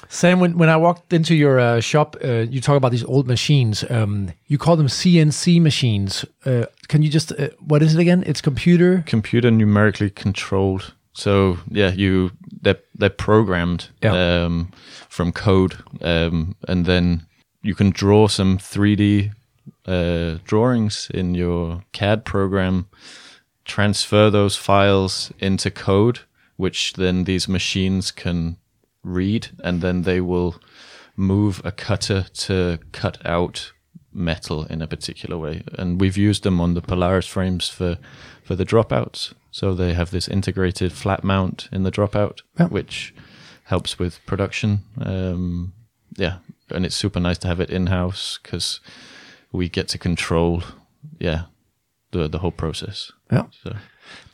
Sam, 0.08 0.40
when, 0.40 0.58
when 0.58 0.68
I 0.68 0.76
walked 0.76 1.12
into 1.12 1.36
your 1.36 1.60
uh, 1.60 1.80
shop, 1.80 2.16
uh, 2.24 2.46
you 2.50 2.60
talk 2.60 2.76
about 2.76 2.90
these 2.90 3.04
old 3.04 3.28
machines. 3.28 3.84
Um, 3.88 4.32
you 4.48 4.58
call 4.58 4.74
them 4.74 4.88
CNC 4.88 5.60
machines. 5.62 6.24
Uh, 6.44 6.66
can 6.90 7.02
you 7.02 7.08
just, 7.08 7.32
uh, 7.32 7.48
what 7.68 7.82
is 7.82 7.94
it 7.94 8.00
again? 8.00 8.22
It's 8.26 8.40
computer. 8.42 9.02
computer 9.06 9.50
numerically 9.50 10.10
controlled 10.10 10.94
so 11.12 11.58
yeah 11.68 11.90
you 12.02 12.30
they're, 12.62 12.80
they're 12.98 13.16
programmed 13.26 13.88
Yeah. 14.02 14.44
um, 14.44 14.70
from 15.08 15.32
code 15.32 15.74
um, 16.02 16.54
and 16.68 16.86
then 16.86 17.26
you 17.62 17.74
can 17.74 17.90
draw 17.90 18.28
some 18.28 18.58
3d 18.58 19.32
uh, 19.86 20.38
drawings 20.44 21.10
in 21.12 21.34
your 21.34 21.82
cad 21.92 22.24
program 22.24 22.86
transfer 23.64 24.30
those 24.30 24.56
files 24.56 25.32
into 25.40 25.70
code 25.70 26.20
which 26.56 26.92
then 26.94 27.24
these 27.24 27.48
machines 27.52 28.12
can 28.12 28.56
read 29.02 29.48
and 29.64 29.80
then 29.80 30.02
they 30.02 30.20
will 30.20 30.54
move 31.16 31.60
a 31.64 31.72
cutter 31.72 32.26
to 32.34 32.78
cut 32.92 33.18
out 33.26 33.72
metal 34.12 34.64
in 34.64 34.82
a 34.82 34.86
particular 34.86 35.38
way. 35.38 35.62
And 35.78 36.00
we've 36.00 36.16
used 36.16 36.42
them 36.42 36.60
on 36.60 36.74
the 36.74 36.80
Polaris 36.82 37.26
frames 37.26 37.68
for, 37.68 37.98
for 38.42 38.56
the 38.56 38.64
dropouts. 38.64 39.32
So 39.50 39.74
they 39.74 39.94
have 39.94 40.10
this 40.10 40.28
integrated 40.28 40.92
flat 40.92 41.24
mount 41.24 41.68
in 41.72 41.82
the 41.82 41.90
dropout, 41.90 42.42
Yeah. 42.58 42.68
which 42.68 43.14
helps 43.64 43.98
with 43.98 44.24
production. 44.26 44.80
Um, 45.00 45.72
yeah, 46.16 46.38
and 46.70 46.84
it's 46.86 46.96
super 46.96 47.20
nice 47.20 47.38
to 47.38 47.48
have 47.48 47.60
it 47.60 47.70
in 47.70 47.86
house 47.86 48.38
because 48.42 48.80
we 49.52 49.68
get 49.68 49.88
to 49.88 49.98
control, 49.98 50.62
yeah, 51.18 51.42
the 52.12 52.28
the 52.28 52.38
whole 52.38 52.52
process. 52.52 53.12
Yeah. 53.32 53.46
So 53.62 53.76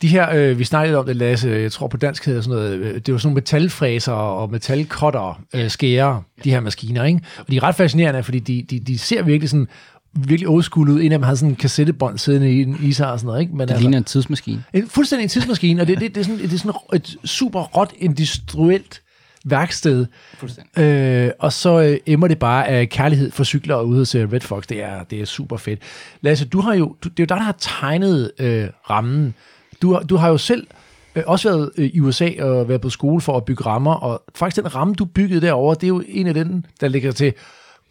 De 0.01 0.07
her, 0.07 0.29
øh, 0.35 0.59
vi 0.59 0.63
snakkede 0.63 0.97
om 0.99 1.05
det, 1.05 1.15
Lasse, 1.15 1.49
jeg 1.49 1.71
tror 1.71 1.87
på 1.87 1.97
dansk 1.97 2.25
hedder 2.25 2.41
sådan 2.41 2.55
noget, 2.57 2.73
øh, 2.73 2.95
det 2.95 3.11
var 3.13 3.17
sådan 3.17 3.27
nogle 3.27 3.35
metalfræser 3.35 4.11
og 4.11 4.51
metalkotter, 4.51 5.41
øh, 5.55 5.69
skærer, 5.69 6.21
de 6.43 6.49
her 6.51 6.59
maskiner, 6.59 7.03
ikke? 7.03 7.19
Og 7.39 7.51
de 7.51 7.57
er 7.57 7.63
ret 7.63 7.75
fascinerende, 7.75 8.23
fordi 8.23 8.39
de, 8.39 8.65
de, 8.69 8.79
de 8.79 8.97
ser 8.97 9.21
virkelig 9.23 9.49
sådan, 9.49 9.67
virkelig 10.13 10.47
old 10.49 10.63
school 10.63 10.89
ud. 10.89 11.01
En 11.01 11.11
af 11.11 11.17
dem 11.19 11.23
har 11.23 11.35
sådan 11.35 11.49
en 11.49 11.55
kassettebånd 11.55 12.17
siddende 12.17 12.51
i, 12.53 12.61
en- 12.61 12.79
i 12.83 12.93
sig 12.93 13.11
og 13.11 13.19
sådan 13.19 13.27
noget, 13.27 13.41
ikke? 13.41 13.55
Men 13.55 13.67
Det 13.67 13.79
ligner 13.79 13.97
en 13.97 14.03
tidsmaskine. 14.03 14.63
en, 14.73 14.87
fuldstændig 14.87 15.23
en 15.23 15.29
tidsmaskine, 15.29 15.81
og 15.81 15.87
det, 15.87 15.99
det, 15.99 16.15
det, 16.15 16.21
er 16.21 16.25
sådan, 16.25 16.39
det 16.39 16.53
er 16.53 16.57
sådan 16.57 16.73
et 16.93 17.15
super 17.25 17.61
råt 17.61 17.93
industrielt 17.97 19.01
værksted. 19.45 20.05
Fuldstændig. 20.37 20.81
Øh, 20.83 21.31
og 21.39 21.53
så 21.53 21.81
øh, 21.81 21.97
emmer 22.05 22.27
det 22.27 22.39
bare 22.39 22.67
af 22.67 22.89
kærlighed 22.89 23.31
for 23.31 23.43
cykler 23.43 23.75
og 23.75 23.87
ude 23.87 23.97
hos 23.99 24.15
øh, 24.15 24.31
Red 24.33 24.39
Fox. 24.41 24.63
Det 24.67 24.83
er, 24.83 25.03
det 25.03 25.21
er 25.21 25.25
super 25.25 25.57
fedt. 25.57 25.79
Lasse, 26.21 26.45
du 26.45 26.61
har 26.61 26.73
jo, 26.73 26.85
du, 27.03 27.09
det 27.09 27.19
er 27.19 27.23
jo 27.23 27.25
dig, 27.25 27.37
der 27.37 27.43
har 27.43 27.55
tegnet 27.59 28.31
øh, 28.39 28.67
rammen. 28.89 29.33
Du, 29.81 29.93
har- 29.93 29.99
du 30.03 30.15
har 30.15 30.29
jo 30.29 30.37
selv 30.37 30.67
øh, 31.15 31.23
også 31.27 31.49
været 31.49 31.71
øh, 31.77 31.85
i 31.93 31.99
USA 31.99 32.29
og 32.39 32.67
været 32.69 32.81
på 32.81 32.89
skole 32.89 33.21
for 33.21 33.37
at 33.37 33.45
bygge 33.45 33.65
rammer, 33.65 33.93
og 33.93 34.23
faktisk 34.35 34.63
den 34.63 34.75
ramme, 34.75 34.93
du 34.93 35.05
byggede 35.05 35.41
derovre, 35.41 35.75
det 35.75 35.83
er 35.83 35.87
jo 35.87 36.03
en 36.07 36.27
af 36.27 36.33
den, 36.33 36.65
der 36.81 36.87
ligger 36.87 37.11
til 37.11 37.33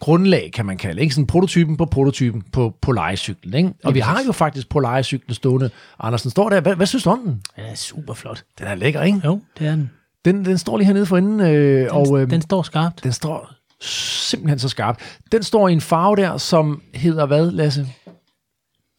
grundlag, 0.01 0.51
kan 0.55 0.67
man 0.67 0.77
kalde, 0.79 1.03
ikke? 1.03 1.15
Sådan 1.15 1.27
prototypen 1.27 1.77
på 1.77 1.85
prototypen 1.85 2.43
på 2.53 2.75
Polaris-cyklen, 2.83 3.55
ikke? 3.55 3.73
Og 3.85 3.95
vi 3.95 4.01
har 4.01 4.21
jo 4.27 4.33
faktisk 4.33 4.69
Polaris-cyklen 4.69 5.35
stående. 5.35 5.71
Andersen 6.01 6.31
står 6.31 6.49
der. 6.49 6.61
Hvad, 6.61 6.77
hvad 6.77 6.87
synes 6.87 7.03
du 7.05 7.11
om 7.11 7.19
den? 7.25 7.43
Den 7.57 7.65
er 7.65 7.75
super 7.75 8.15
flot. 8.15 8.45
Den 8.59 8.67
er 8.67 8.75
lækker, 8.75 9.03
ikke? 9.03 9.21
Jo, 9.25 9.41
det 9.59 9.67
er 9.67 9.71
den. 9.71 9.91
Den, 10.25 10.45
den 10.45 10.59
står 10.59 10.77
lige 10.77 10.87
hernede 10.87 11.07
for 11.07 11.17
enden, 11.17 11.41
øh, 11.41 11.81
Den, 11.81 11.91
og 11.91 12.21
øh, 12.21 12.31
den 12.31 12.43
står 12.43 12.63
skarpt. 12.63 13.05
den 13.05 13.13
står 13.13 13.51
simpelthen 13.81 14.59
så 14.59 14.69
skarp. 14.69 15.01
Den 15.33 15.43
står 15.43 15.69
i 15.69 15.73
en 15.73 15.81
farve 15.81 16.17
der, 16.17 16.37
som 16.39 16.83
hedder 16.95 17.27
hvad, 17.27 17.51
Lasse? 17.51 17.87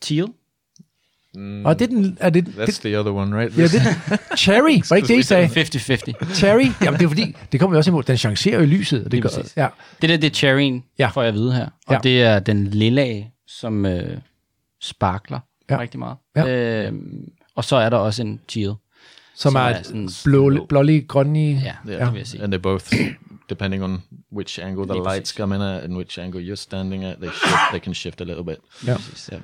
Teal. 0.01 0.27
Og 1.65 1.79
det 1.79 1.85
er 1.85 1.89
den... 1.89 2.17
Er 2.19 2.29
det, 2.29 2.47
that's 2.47 2.65
det, 2.65 2.75
the 2.81 2.99
other 2.99 3.11
one, 3.11 3.39
right? 3.39 3.57
ja, 3.57 3.63
det 3.63 3.81
er 3.81 4.17
cherry. 4.43 4.81
Var 4.89 4.95
ikke 4.95 5.07
det, 5.07 5.19
I 5.19 5.21
sagde? 5.23 5.47
50-50. 5.47 6.33
Cherry? 6.33 6.67
Jamen, 6.81 6.99
det 6.99 7.05
er 7.05 7.09
fordi, 7.09 7.35
det 7.51 7.59
kommer 7.59 7.75
vi 7.75 7.77
også 7.77 7.91
imod. 7.91 8.03
Den 8.03 8.17
chancerer 8.17 8.57
jo 8.57 8.63
i 8.63 8.65
lyset. 8.65 9.03
Og 9.05 9.11
det 9.11 9.21
gør, 9.21 9.29
præcis. 9.29 9.53
ja. 9.57 9.67
Det 10.01 10.09
der, 10.09 10.17
det 10.17 10.29
er 10.31 10.33
cherryen, 10.35 10.83
Ja. 10.99 11.03
ja. 11.03 11.09
får 11.09 11.21
jeg 11.21 11.27
at 11.29 11.33
vide 11.33 11.53
her. 11.53 11.65
Og 11.65 11.71
Ja. 11.89 11.93
ja. 11.93 11.99
det 12.03 12.21
er 12.23 12.39
den 12.39 12.67
lilla, 12.67 13.23
som 13.47 13.85
øh, 13.85 14.17
sparkler 14.81 15.39
Ja. 15.69 15.75
ja. 15.75 15.81
rigtig 15.81 15.99
meget. 15.99 16.17
Ja. 16.35 16.85
Øh, 16.87 16.93
og 17.55 17.63
så 17.63 17.75
er 17.75 17.89
der 17.89 17.97
også 17.97 18.21
en 18.21 18.39
teal. 18.47 18.65
Som, 19.35 19.51
Som 19.51 19.55
er, 19.55 19.59
er 19.59 19.83
sådan 19.83 20.09
blå, 20.25 20.49
blå. 20.49 20.65
blålig, 20.65 21.07
grønlig. 21.07 21.61
Ja, 21.63 21.91
Yeah. 21.91 22.05
det 22.05 22.13
vil 22.13 22.17
jeg 22.19 22.27
sige. 22.27 22.43
And 22.43 22.51
they 22.51 22.61
both, 22.61 22.93
depending 23.49 23.83
on 23.83 24.01
which 24.35 24.59
angle 24.63 24.85
the 24.85 24.93
lights 24.93 25.09
præcis. 25.17 25.29
come 25.37 25.55
in 25.55 25.61
at 25.61 25.83
and 25.83 25.93
which 25.97 26.19
angle 26.19 26.51
you're 26.51 26.55
standing 26.55 27.03
at, 27.03 27.15
they 27.21 27.29
shift, 27.31 27.55
they 27.71 27.79
can 27.79 27.93
shift 27.93 28.21
a 28.21 28.23
little 28.23 28.43
bit. 28.45 28.55
Ja. 28.85 28.91
Yeah. 28.91 29.01
Ja, 29.31 29.37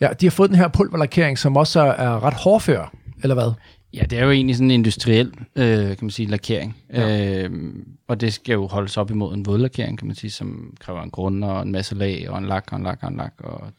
de 0.00 0.26
har 0.26 0.30
fået 0.30 0.50
den 0.50 0.58
her 0.58 0.68
pulverlakering, 0.68 1.38
som 1.38 1.56
også 1.56 1.80
er, 1.80 2.24
ret 2.24 2.34
hårdfør, 2.34 2.92
eller 3.22 3.34
hvad? 3.34 3.52
Ja, 3.94 4.02
det 4.10 4.18
er 4.18 4.24
jo 4.24 4.30
egentlig 4.30 4.56
sådan 4.56 4.70
en 4.70 4.74
industriel, 4.74 5.32
øh, 5.56 5.86
kan 5.86 5.98
man 6.00 6.10
sige, 6.10 6.28
lakering. 6.28 6.76
Ja. 6.92 7.08
Ja. 7.08 7.42
Øh, 7.42 7.74
og 8.08 8.20
det 8.20 8.32
skal 8.32 8.52
jo 8.52 8.66
holdes 8.66 8.96
op 8.96 9.10
imod 9.10 9.34
en 9.34 9.46
vådlakering, 9.46 9.98
kan 9.98 10.06
man 10.06 10.16
sige, 10.16 10.30
som 10.30 10.76
kræver 10.80 11.02
en 11.02 11.10
grund 11.10 11.44
og 11.44 11.62
en 11.62 11.72
masse 11.72 11.94
lag 11.94 12.30
og 12.30 12.38
en 12.38 12.46
lak 12.46 12.68
og 12.72 12.78
en 12.78 12.84
lak 12.84 12.98
og 13.02 13.08
en 13.08 13.16
lak. 13.16 13.32
Og, 13.38 13.70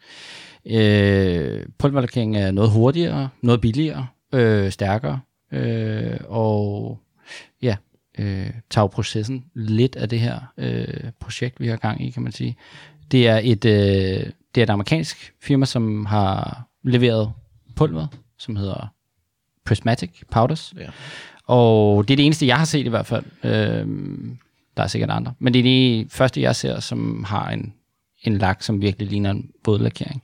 øh, 0.65 1.65
pulverlakering 1.77 2.37
er 2.37 2.51
noget 2.51 2.71
hurtigere, 2.71 3.29
noget 3.41 3.61
billigere, 3.61 4.07
øh, 4.33 4.71
stærkere, 4.71 5.19
øh, 5.51 6.17
og 6.27 6.99
ja, 7.61 7.75
øh, 8.19 8.51
tager 8.69 8.87
processen 8.87 9.45
lidt 9.55 9.95
af 9.95 10.09
det 10.09 10.19
her 10.19 10.39
øh, 10.57 11.11
projekt, 11.19 11.59
vi 11.59 11.67
har 11.67 11.77
gang 11.77 12.05
i, 12.05 12.09
kan 12.09 12.23
man 12.23 12.31
sige. 12.31 12.55
Det 13.11 13.27
er 13.27 13.39
et, 13.43 13.65
øh, 13.65 14.31
det 14.55 14.61
er 14.61 14.65
et 14.65 14.69
amerikansk 14.69 15.33
firma, 15.41 15.65
som 15.65 16.05
har 16.05 16.63
leveret 16.83 17.33
pulver, 17.75 18.07
som 18.37 18.55
hedder 18.55 18.87
Prismatic 19.65 20.09
Powders. 20.31 20.73
Yeah. 20.77 20.91
Og 21.45 22.07
det 22.07 22.13
er 22.13 22.15
det 22.15 22.25
eneste, 22.25 22.47
jeg 22.47 22.57
har 22.57 22.65
set 22.65 22.85
i 22.85 22.89
hvert 22.89 23.05
fald. 23.05 23.25
Øhm, 23.43 24.37
der 24.77 24.83
er 24.83 24.87
sikkert 24.87 25.09
andre. 25.09 25.33
Men 25.39 25.53
det 25.53 25.59
er 25.59 25.63
det 25.63 26.11
første, 26.11 26.41
jeg 26.41 26.55
ser, 26.55 26.79
som 26.79 27.23
har 27.23 27.49
en, 27.49 27.73
en 28.23 28.37
lak, 28.37 28.61
som 28.63 28.81
virkelig 28.81 29.07
ligner 29.07 29.31
en 29.31 29.49
vådlakering. 29.65 30.23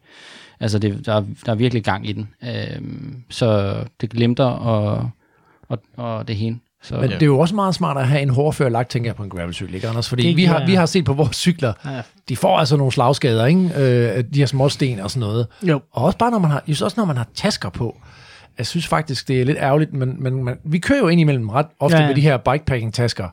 Altså, 0.59 0.79
det, 0.79 1.05
der, 1.05 1.13
er, 1.13 1.23
der 1.45 1.51
er 1.51 1.55
virkelig 1.55 1.83
gang 1.83 2.09
i 2.09 2.13
den. 2.13 2.29
Øhm, 2.43 3.23
så 3.29 3.75
det 4.01 4.09
glimter 4.09 4.45
og, 4.45 5.09
og, 5.67 5.81
og 5.95 6.27
det 6.27 6.35
hele. 6.35 6.59
Så, 6.87 6.95
Men 6.95 7.09
det 7.09 7.21
er 7.21 7.25
jo 7.25 7.39
også 7.39 7.55
meget 7.55 7.75
smart 7.75 7.97
at 7.97 8.07
have 8.07 8.21
en 8.21 8.29
hårdfør 8.29 8.69
lagt, 8.69 8.89
tænker 8.89 9.07
jeg 9.09 9.15
på 9.15 9.23
en 9.23 9.29
gravelcykel, 9.29 9.75
ikke 9.75 9.87
Anders? 9.87 10.09
Fordi 10.09 10.27
Det 10.27 10.35
vi 10.37 10.43
har, 10.45 10.57
giver- 10.57 10.67
vi 10.67 10.73
har 10.75 10.85
set 10.85 11.05
på 11.05 11.13
vores 11.13 11.35
cykler, 11.37 11.73
Ja. 11.85 12.01
de 12.29 12.35
får 12.35 12.57
altså 12.57 12.77
nogle 12.77 12.91
slagskader, 12.91 13.45
ikke? 13.45 13.69
Øh, 13.77 14.23
de 14.33 14.39
her 14.39 14.45
små 14.45 14.69
sten 14.69 14.99
og 14.99 15.11
sådan 15.11 15.19
noget. 15.27 15.47
Jo. 15.63 15.81
Og 15.91 16.03
også 16.03 16.17
bare 16.17 16.31
når 16.31 16.39
man 16.39 16.51
har, 16.51 16.63
just 16.67 16.81
også 16.81 16.95
når 16.99 17.05
man 17.05 17.17
har 17.17 17.27
tasker 17.35 17.69
på. 17.69 17.97
Jeg 18.57 18.65
synes 18.65 18.87
faktisk, 18.87 19.27
det 19.27 19.41
er 19.41 19.45
lidt 19.45 19.57
ærgerligt, 19.61 19.93
men, 19.93 20.15
men 20.23 20.43
man, 20.43 20.57
vi 20.63 20.77
kører 20.79 20.99
jo 20.99 21.07
ind 21.07 21.21
imellem 21.21 21.49
ret 21.49 21.65
ofte 21.79 21.95
Ja, 21.97 22.01
ja, 22.01 22.07
ja. 22.07 22.09
med 22.09 22.15
de 22.15 22.21
her 22.21 22.37
bikepacking-tasker. 22.37 23.27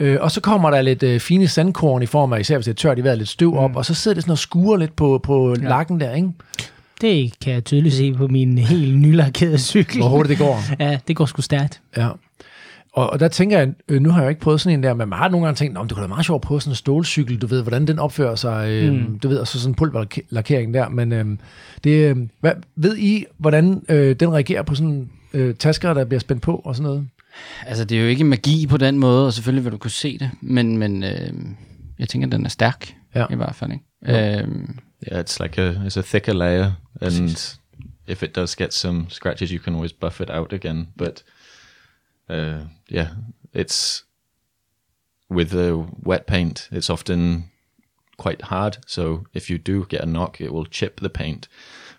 Øh, 0.00 0.16
og 0.20 0.30
så 0.30 0.40
kommer 0.40 0.70
der 0.70 0.82
lidt 0.82 1.02
øh, 1.02 1.20
fine 1.20 1.48
sandkorn 1.48 2.02
i 2.02 2.06
form 2.06 2.32
af, 2.32 2.40
især 2.40 2.56
hvis 2.56 2.64
det 2.64 2.72
er 2.72 2.76
tørt 2.76 2.98
i 2.98 3.04
vejret, 3.04 3.18
lidt 3.18 3.28
støv 3.28 3.56
op, 3.58 3.76
og 3.76 3.84
så 3.86 3.94
sidder 3.94 4.14
det 4.14 4.22
sådan 4.24 4.32
og 4.32 4.38
skuer 4.38 4.76
lidt 4.76 4.96
på, 4.96 5.20
på 5.22 5.56
ja. 5.62 5.68
lakken 5.68 6.00
der, 6.00 6.14
ikke? 6.14 6.28
Det 7.00 7.32
kan 7.44 7.52
jeg 7.52 7.64
tydeligt 7.64 7.94
se 7.94 8.12
på 8.14 8.26
min 8.28 8.58
helt 8.58 8.98
nylakkerede 8.98 9.58
cykel. 9.58 10.00
Hvor 10.00 10.08
hurtigt 10.08 10.38
det 10.38 10.46
går. 10.46 10.60
Ja, 10.84 10.98
det 11.08 11.16
går 11.16 11.26
sgu 11.26 11.42
stærkt. 11.42 11.80
Ja. 11.96 12.08
Og, 12.92 13.10
og 13.10 13.20
der 13.20 13.28
tænker 13.28 13.58
jeg, 13.58 13.72
øh, 13.88 14.00
nu 14.02 14.10
har 14.10 14.18
jeg 14.20 14.24
jo 14.24 14.28
ikke 14.28 14.40
prøvet 14.40 14.60
sådan 14.60 14.78
en 14.78 14.82
der, 14.82 14.94
men 14.94 15.08
man 15.08 15.18
har 15.18 15.28
nogle 15.28 15.46
gange 15.46 15.56
tænkt, 15.58 15.78
om 15.78 15.88
det 15.88 15.94
kunne 15.94 16.00
være 16.02 16.08
meget 16.08 16.26
sjovt 16.26 16.38
at 16.44 16.46
prøve 16.46 16.60
sådan 16.60 16.72
en 16.72 16.76
stålcykel, 16.76 17.38
du 17.38 17.46
ved, 17.46 17.62
hvordan 17.62 17.86
den 17.86 17.98
opfører 17.98 18.34
sig, 18.34 18.68
øh, 18.70 18.92
mm. 18.92 19.18
du 19.18 19.28
ved, 19.28 19.38
og 19.38 19.48
så 19.48 19.60
sådan 19.60 19.70
en 19.70 19.74
pulverlakering 19.74 20.74
der, 20.74 20.88
men 20.88 21.12
øh, 21.12 21.24
det, 21.84 21.90
øh, 21.90 22.16
hvad, 22.40 22.52
ved 22.76 22.96
I, 22.98 23.24
hvordan 23.38 23.82
øh, 23.88 24.16
den 24.16 24.32
reagerer 24.32 24.62
på 24.62 24.74
sådan 24.74 25.10
øh, 25.32 25.54
tasker, 25.54 25.94
der 25.94 26.04
bliver 26.04 26.20
spændt 26.20 26.42
på 26.42 26.56
og 26.64 26.76
sådan 26.76 26.88
noget? 26.90 27.08
Altså, 27.66 27.84
det 27.84 27.98
er 27.98 28.02
jo 28.02 28.08
ikke 28.08 28.24
magi 28.24 28.66
på 28.66 28.76
den 28.76 28.98
måde, 28.98 29.26
og 29.26 29.32
selvfølgelig 29.32 29.64
vil 29.64 29.72
du 29.72 29.78
kunne 29.78 29.90
se 29.90 30.18
det, 30.18 30.30
men, 30.40 30.78
men 30.78 31.04
øh, 31.04 31.32
jeg 31.98 32.08
tænker, 32.08 32.28
at 32.28 32.32
den 32.32 32.44
er 32.44 32.48
stærk, 32.50 32.94
Ja. 33.14 33.26
i 33.30 33.34
hvert 33.34 33.54
fald. 33.54 33.70
Ikke? 33.72 34.38
Øhm, 34.38 34.78
Yeah, 35.12 35.24
it's 35.24 35.42
like 35.42 35.62
a 35.62 35.70
it's 35.70 35.98
a 35.98 36.02
thicker 36.02 36.32
layer, 36.32 36.72
and 37.00 37.30
if 38.08 38.22
it 38.22 38.36
does 38.36 38.56
get 38.56 38.74
some 38.74 39.06
scratches, 39.08 39.50
you 39.50 39.58
can 39.64 39.74
always 39.74 39.92
buff 39.92 40.20
it 40.20 40.30
out 40.30 40.52
again. 40.52 40.88
But 40.98 41.22
uh, 42.30 42.60
yeah, 42.88 43.08
it's 43.52 44.04
with 45.28 45.50
the 45.50 45.86
wet 46.02 46.26
paint. 46.26 46.68
It's 46.72 46.90
often 46.90 47.44
quite 48.16 48.42
hard, 48.42 48.78
so 48.86 49.24
if 49.32 49.50
you 49.50 49.58
do 49.58 49.86
get 49.88 50.02
a 50.02 50.06
knock, 50.06 50.40
it 50.40 50.52
will 50.52 50.66
chip 50.66 51.00
the 51.00 51.10
paint. 51.10 51.48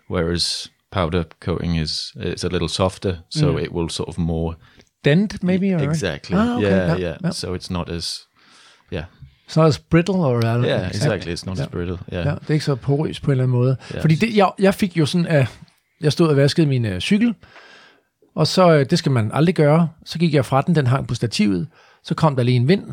Whereas 0.08 0.70
powder 0.90 1.24
coating 1.40 1.76
is 1.76 2.12
it's 2.16 2.44
a 2.44 2.48
little 2.48 2.68
softer, 2.68 3.24
so 3.28 3.58
it 3.58 3.72
will 3.72 3.88
sort 3.88 4.08
of 4.08 4.18
more 4.18 4.56
Dent, 5.04 5.42
maybe? 5.42 5.74
Or? 5.74 5.82
exactly. 5.82 6.36
Ah, 6.36 6.56
okay, 6.56 6.62
Yeah, 6.62 6.86
yeah, 6.86 6.96
yeah, 6.96 7.16
yeah. 7.22 7.32
So 7.32 7.54
it's 7.54 7.70
not 7.70 7.88
as 7.88 8.26
yeah, 8.92 9.04
Så 9.48 9.60
er 9.60 9.70
det 9.70 9.82
brittle, 9.90 10.14
or, 10.14 10.44
I 10.44 10.64
yeah, 10.64 10.88
exactly. 10.88 11.32
It's 11.32 11.46
not 11.46 11.60
as 11.60 11.66
brittle. 11.66 11.98
Yeah. 12.12 12.26
Ja, 12.26 12.34
det 12.34 12.48
er 12.48 12.52
ikke 12.52 12.64
så 12.64 12.74
porøs 12.74 13.20
på 13.20 13.26
en 13.26 13.30
eller 13.30 13.44
anden 13.44 13.56
måde. 13.56 13.76
Ja. 13.90 13.96
Ja. 13.96 14.02
Fordi 14.02 14.14
det, 14.14 14.36
jeg, 14.36 14.50
jeg 14.58 14.74
fik 14.74 14.96
jo 14.96 15.06
sådan, 15.06 15.26
at 15.26 15.46
jeg 16.00 16.12
stod 16.12 16.28
og 16.28 16.36
vaskede 16.36 16.66
min 16.66 16.84
øh, 16.84 17.00
cykel, 17.00 17.34
og 18.34 18.46
så, 18.46 18.72
øh, 18.72 18.86
det 18.90 18.98
skal 18.98 19.12
man 19.12 19.30
aldrig 19.34 19.54
gøre, 19.54 19.88
så 20.04 20.18
gik 20.18 20.34
jeg 20.34 20.44
fra 20.44 20.62
den, 20.62 20.74
den 20.74 20.86
hang 20.86 21.08
på 21.08 21.14
stativet, 21.14 21.68
så 22.04 22.14
kom 22.14 22.36
der 22.36 22.42
lige 22.42 22.56
en 22.56 22.68
vind, 22.68 22.84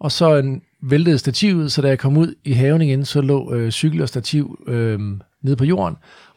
og 0.00 0.12
så 0.12 0.36
en, 0.36 0.62
væltede 0.82 1.18
stativet, 1.18 1.72
så 1.72 1.82
da 1.82 1.88
jeg 1.88 1.98
kom 1.98 2.16
ud 2.16 2.34
i 2.44 2.52
haven 2.52 2.82
igen, 2.82 3.04
så 3.04 3.20
lå 3.20 3.54
øh, 3.54 3.70
cykel 3.70 4.02
og 4.02 4.08
stativ 4.08 4.64
øh, 4.66 5.00
nede 5.42 5.56
på 5.56 5.64
jorden, 5.64 5.96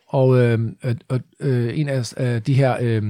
og, 0.10 0.38
øh, 0.38 0.60
øh, 0.84 1.20
øh, 1.40 1.80
en 1.80 1.90
af 1.90 2.14
øh, 2.18 2.42
de 2.42 2.54
her 2.54 2.78
øh, 2.82 3.04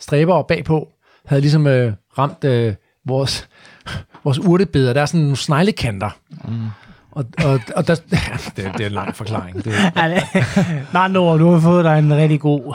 stræber 0.00 0.42
bagpå 0.42 0.88
havde 1.24 1.40
ligesom 1.40 1.66
øh, 1.66 1.92
ramt 2.18 2.44
øh, 2.44 2.74
vores, 3.06 3.48
vores 4.24 4.38
urtebeder. 4.38 4.92
Der 4.92 5.00
er 5.00 5.06
sådan 5.06 5.20
nogle 5.20 5.36
sneglekanter. 5.36 6.10
Mm. 6.30 6.68
Og, 7.12 7.24
og, 7.44 7.60
og 7.76 7.86
der, 7.86 7.94
det, 8.56 8.56
det 8.56 8.80
er 8.80 8.86
en 8.86 8.92
lang 8.92 9.16
forklaring. 9.16 9.64
Det, 9.64 9.72
Ja, 9.96 10.08
det, 10.08 10.22
med 10.92 11.00
andre 11.00 11.20
ord, 11.20 11.38
du 11.38 11.50
har 11.50 11.60
fået 11.60 11.84
dig 11.84 11.98
en 11.98 12.14
rigtig 12.16 12.40
god... 12.40 12.74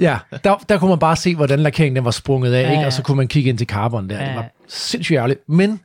ja, 0.00 0.18
der, 0.44 0.56
der 0.68 0.78
kunne 0.78 0.88
man 0.88 0.98
bare 0.98 1.16
se, 1.16 1.34
hvordan 1.34 1.58
lakeringen 1.60 1.96
den 1.96 2.04
var 2.04 2.10
sprunget 2.10 2.52
af, 2.54 2.62
Ja, 2.62 2.70
ikke? 2.72 2.86
og 2.86 2.92
så 2.92 3.02
kunne 3.02 3.16
man 3.16 3.28
kigge 3.28 3.48
ind 3.50 3.58
til 3.58 3.66
carbon 3.66 4.10
der. 4.10 4.18
Ja, 4.22 4.28
Det 4.28 4.36
var 4.36 4.44
sindssygt 4.68 5.16
ærgerligt. 5.16 5.48
Men 5.48 5.80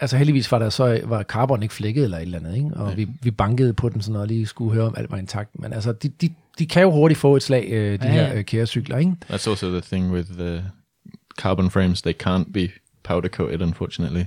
altså 0.00 0.16
heldigvis 0.16 0.52
var 0.52 0.58
der 0.58 0.70
så 0.70 1.00
var 1.04 1.22
carbon 1.22 1.62
ikke 1.62 1.74
flækket 1.74 2.04
eller 2.04 2.16
et 2.18 2.22
eller 2.22 2.38
andet, 2.38 2.56
ikke? 2.56 2.70
og 2.74 2.96
vi, 2.96 3.08
vi 3.22 3.30
bankede 3.30 3.72
på 3.74 3.88
den 3.88 4.02
sådan 4.02 4.20
og 4.20 4.26
lige 4.26 4.46
skulle 4.46 4.74
høre, 4.74 4.86
om 4.86 4.94
alt 4.98 5.10
var 5.10 5.16
intakt. 5.16 5.50
Men 5.60 5.72
altså, 5.72 5.92
de, 5.92 6.08
de, 6.08 6.30
de 6.58 6.66
kan 6.66 6.82
jo 6.82 6.90
hurtigt 6.90 7.20
få 7.20 7.36
et 7.36 7.42
slag, 7.42 7.68
øh, 7.70 7.98
de 8.02 8.06
Ja, 8.06 8.12
her 8.12 8.34
øh, 8.34 8.44
kærecykler, 8.44 8.98
ikke? 8.98 9.12
That's 9.30 9.48
also 9.50 9.70
the 9.70 9.80
thing 9.80 10.12
with 10.12 10.28
the 10.38 10.64
carbon 11.40 11.70
frames; 11.70 12.02
they 12.02 12.14
can't 12.26 12.52
be 12.52 12.68
powder 13.04 13.28
coated, 13.28 13.60
unfortunately. 13.62 14.24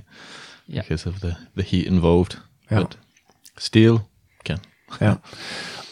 Ja. 0.68 0.80
because 0.80 1.08
of 1.08 1.14
the, 1.14 1.34
the 1.58 1.62
heat 1.76 1.86
involved. 1.86 2.38
Ja. 2.70 2.80
But 2.80 2.98
steel 3.58 3.98
can. 4.46 4.58
Ja. 5.00 5.14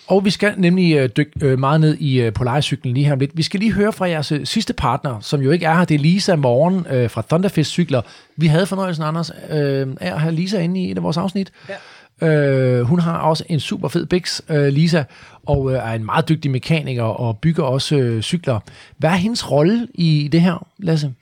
Og 0.07 0.25
vi 0.25 0.31
skal 0.31 0.55
nemlig 0.57 0.97
øh, 0.97 1.09
dykke 1.17 1.33
øh, 1.43 1.59
meget 1.59 1.81
ned 1.81 1.97
i 1.99 2.21
øh, 2.21 2.33
Polaris-cyklen 2.33 2.95
lige 2.95 3.07
her 3.07 3.13
om 3.13 3.19
lidt. 3.19 3.31
Vi 3.35 3.43
skal 3.43 3.61
lige 3.61 3.73
høre 3.73 3.93
fra 3.93 4.09
jeres 4.09 4.33
øh, 4.33 4.47
sidste 4.47 4.73
partner, 4.73 5.21
som 5.21 5.41
jo 5.41 5.51
ikke 5.51 5.67
er 5.67 5.75
her. 5.75 5.85
Det 5.85 5.95
er 5.95 5.99
Lisa 5.99 6.37
Morgen 6.37 6.87
øh, 6.91 7.11
fra 7.11 7.23
Thunderfist 7.29 7.71
Cykler. 7.71 8.03
Vi 8.37 8.47
havde 8.47 8.67
fornøjelsen, 8.67 9.05
Anders, 9.05 9.31
øh, 9.51 9.89
af 10.01 10.13
at 10.13 10.21
have 10.21 10.35
Lisa 10.35 10.59
inde 10.59 10.83
i 10.83 10.91
et 10.91 10.97
af 10.97 11.03
vores 11.03 11.17
afsnit. 11.17 11.53
Ja. 11.69 11.75
Øh, 12.23 12.83
hun 12.83 13.01
har 13.01 13.19
også 13.19 13.45
en 13.49 13.61
super 13.61 13.89
fed 13.89 14.07
Bix, 14.07 14.41
øh, 14.49 14.67
Lisa, 14.67 15.03
og 15.47 15.73
øh, 15.73 15.79
er 15.79 15.93
en 15.93 16.05
meget 16.05 16.29
dygtig 16.29 16.51
mekaniker 16.51 17.03
og 17.03 17.39
bygger 17.39 17.63
også 17.65 17.97
øh, 17.97 18.23
cykler. 18.23 18.61
Hvad 18.99 19.11
er 19.11 19.15
hendes 19.15 19.51
rolle 19.51 19.89
i 19.95 20.29
det 20.33 20.41
her, 20.41 20.67
Lasse? 20.79 21.13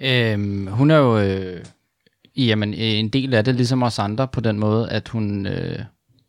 Øhm, 0.00 0.66
hun 0.66 0.90
er 0.90 0.96
jo 0.96 1.18
øh, 1.18 1.64
jamen, 2.36 2.74
en 2.74 3.08
del 3.08 3.34
af 3.34 3.44
det, 3.44 3.54
ligesom 3.54 3.82
os 3.82 3.98
andre, 3.98 4.28
på 4.28 4.40
den 4.40 4.58
måde, 4.58 4.90
at 4.90 5.08
hun 5.08 5.46
øh, 5.46 5.78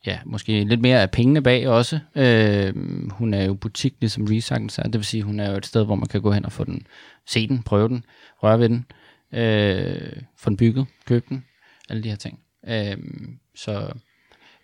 ja, 0.06 0.20
måske 0.26 0.63
lidt 0.63 0.82
mere 0.82 1.02
af 1.02 1.12
pengene 1.12 1.42
bag 1.42 1.68
også. 1.68 2.00
Øh, 2.16 2.74
hun 3.12 3.34
er 3.34 3.44
jo 3.44 3.54
butik, 3.54 3.94
ligesom 4.00 4.26
Recycles 4.26 4.78
er. 4.78 4.84
Det 4.84 4.94
vil 4.94 5.06
sige, 5.06 5.24
hun 5.24 5.39
er 5.39 5.52
jo 5.52 5.58
et 5.58 5.66
sted, 5.66 5.86
hvor 5.86 5.96
man 5.96 6.08
kan 6.08 6.22
gå 6.22 6.32
hen 6.32 6.46
og 6.46 6.52
få 6.52 6.63
den, 6.63 6.88
se 7.28 7.48
den, 7.48 7.63
prøve 7.63 7.88
den, 7.88 8.06
røre 8.44 8.60
ved 8.60 8.70
den, 8.70 8.86
øh, 9.34 10.22
få 10.38 10.50
den 10.50 10.58
bygget, 10.58 10.86
købe 11.06 11.26
den, 11.30 11.46
alle 11.89 12.04
de 12.04 12.10
her 12.10 12.16
ting. 12.16 12.39
Øh, 12.68 12.98
så 13.56 13.94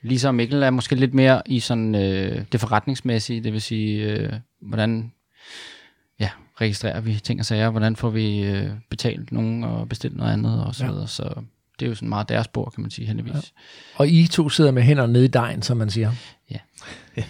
ligesom 0.02 0.36
Mikkel 0.36 0.64
er 0.64 0.70
måske 0.70 0.96
lidt 0.96 1.14
mere 1.14 1.42
i 1.46 1.60
sådan 1.60 1.96
øh, 1.96 2.46
det 2.52 2.60
forretningsmæssige, 2.60 3.44
det 3.44 3.54
vil 3.54 3.62
sige, 3.62 4.12
øh, 4.12 4.34
hvordan 4.62 5.12
registrerer 6.62 7.02
vi 7.02 7.20
ting 7.24 7.40
og 7.40 7.46
sager, 7.46 7.70
hvordan 7.70 7.96
får 7.96 8.10
vi 8.10 8.40
øh, 8.44 8.70
betalt 8.90 9.32
nogen 9.32 9.64
og 9.64 9.90
bestilt 9.90 10.18
noget 10.18 10.34
andet 10.34 10.64
og 10.66 10.76
så 10.76 10.86
Ja. 10.86 10.92
videre. 10.92 11.08
Så 11.08 11.24
det 11.80 11.86
er 11.86 11.90
jo 11.90 11.96
sådan 11.96 12.10
meget 12.10 12.30
deres 12.30 12.48
bord, 12.48 12.72
kan 12.76 12.82
man 12.82 12.92
sige, 12.92 13.08
heldigvis. 13.08 13.34
Ja. 13.34 13.40
Og 13.96 14.08
I 14.08 14.28
to 14.32 14.50
sidder 14.50 14.72
med 14.72 14.84
hænderne 14.84 15.14
nede 15.14 15.26
i 15.26 15.28
dejen, 15.28 15.62
som 15.62 15.78
man 15.78 15.90
siger. 15.90 16.12
Ja. 16.52 16.58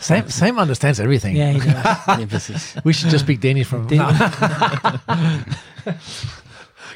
Sam, 0.00 0.22
Sam 0.30 0.56
understands 0.60 1.00
everything. 1.00 1.36
Ja, 1.36 1.52
Det 1.52 1.66
er 2.22 2.26
præcis. 2.30 2.76
We 2.86 2.92
should 2.92 3.12
just 3.12 3.24
speak 3.24 3.42
Danish 3.42 3.70
from 3.70 3.80
No. 3.90 4.04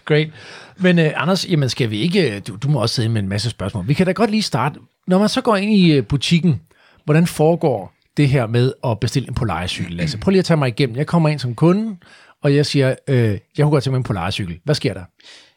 Great. 0.05 0.29
Men 0.77 0.99
uh, 0.99 1.05
Anders, 1.17 1.49
jamen 1.51 1.69
skal 1.69 1.91
vi 1.91 1.99
ikke, 1.99 2.41
du, 2.41 2.57
du 2.57 2.69
må 2.69 2.81
også 2.83 2.95
sidde 2.95 3.09
med 3.09 3.23
en 3.23 3.29
masse 3.29 3.51
spørgsmål. 3.51 3.89
Vi 3.89 3.95
kan 3.95 4.07
da 4.07 4.13
godt 4.13 4.31
lige 4.31 4.43
starte. 4.43 4.81
Når 5.07 5.19
man 5.19 5.29
så 5.29 5.41
går 5.41 5.57
ind 5.57 5.73
i 5.73 5.99
uh, 5.99 6.05
butikken, 6.07 6.61
hvordan 7.05 7.27
foregår 7.27 7.93
det 8.17 8.29
her 8.29 8.47
med 8.47 8.73
at 8.85 9.01
bestille 9.01 9.29
en 9.29 9.35
Polaris-cykel? 9.35 9.93
Lasse, 9.97 10.19
prøv 10.19 10.31
lige 10.31 10.39
at 10.39 10.45
tage 10.45 10.57
mig 10.57 10.69
igennem. 10.69 10.97
Jeg 10.97 11.07
kommer 11.07 11.29
ind 11.29 11.39
som 11.39 11.55
kunde, 11.55 11.97
og 12.43 12.55
jeg 12.55 12.67
siger, 12.67 12.95
øh, 13.09 13.19
jeg 13.29 13.39
kunne 13.59 13.71
godt 13.71 13.85
tænke 13.85 13.93
mig 13.93 13.99
en 13.99 14.03
Polaris-cykel. 14.05 14.59
Hvad 14.65 14.75
sker 14.75 14.95
der? 14.95 15.05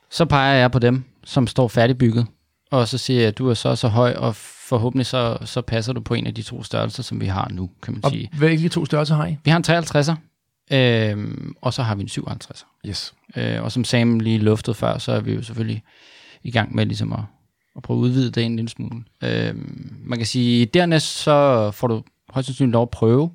Så 0.10 0.26
peger 0.26 0.54
jeg 0.54 0.72
på 0.72 0.80
dem, 0.80 1.04
som 1.24 1.48
står 1.48 1.68
færdigbygget, 1.68 2.26
og 2.72 2.88
så 2.88 2.98
siger 2.98 3.20
jeg, 3.20 3.28
at 3.28 3.38
du 3.38 3.50
er 3.50 3.54
så 3.54 3.76
så 3.76 3.88
høj, 3.88 4.14
og 4.14 4.36
forhåbentlig 4.36 5.06
så, 5.06 5.38
så 5.46 5.62
passer 5.62 5.94
du 5.94 6.02
på 6.02 6.14
en 6.14 6.28
af 6.28 6.34
de 6.36 6.42
to 6.42 6.64
størrelser, 6.64 7.04
som 7.04 7.22
vi 7.22 7.26
har 7.26 7.50
nu, 7.52 7.70
kan 7.84 7.94
man 7.94 8.06
Og 8.06 8.12
sige. 8.12 8.30
hvilke 8.38 8.70
to 8.70 8.86
størrelser 8.86 9.16
har 9.16 9.26
I? 9.28 9.38
Vi 9.44 9.52
har 9.52 9.58
en 9.58 9.64
53'er, 9.64 10.16
øh, 10.78 11.38
og 11.62 11.74
så 11.74 11.84
har 11.84 11.96
vi 11.96 12.02
en 12.02 12.10
57'er. 12.10 12.64
Yes. 12.88 13.14
Øh, 13.36 13.64
og 13.64 13.72
som 13.72 13.84
Sam 13.84 14.20
lige 14.20 14.38
luftede 14.38 14.76
før, 14.76 14.98
så 14.98 15.12
er 15.12 15.20
vi 15.20 15.34
jo 15.34 15.42
selvfølgelig 15.42 15.84
i 16.44 16.52
gang 16.52 16.76
med 16.76 16.86
ligesom 16.86 17.14
at, 17.14 17.20
at 17.76 17.82
prøve 17.82 17.98
at 17.98 18.02
udvide 18.02 18.32
det 18.32 18.44
en 18.44 18.56
lille 18.56 18.70
smule. 18.70 19.04
Øh, 19.24 19.56
man 20.06 20.18
kan 20.18 20.28
sige, 20.28 20.66
dernæst 20.66 21.18
så 21.18 21.72
får 21.72 21.88
du 21.88 22.04
højst 22.32 22.46
sandsynligt 22.46 22.74
lov 22.74 22.82
at 22.82 22.90
prøve 22.90 23.32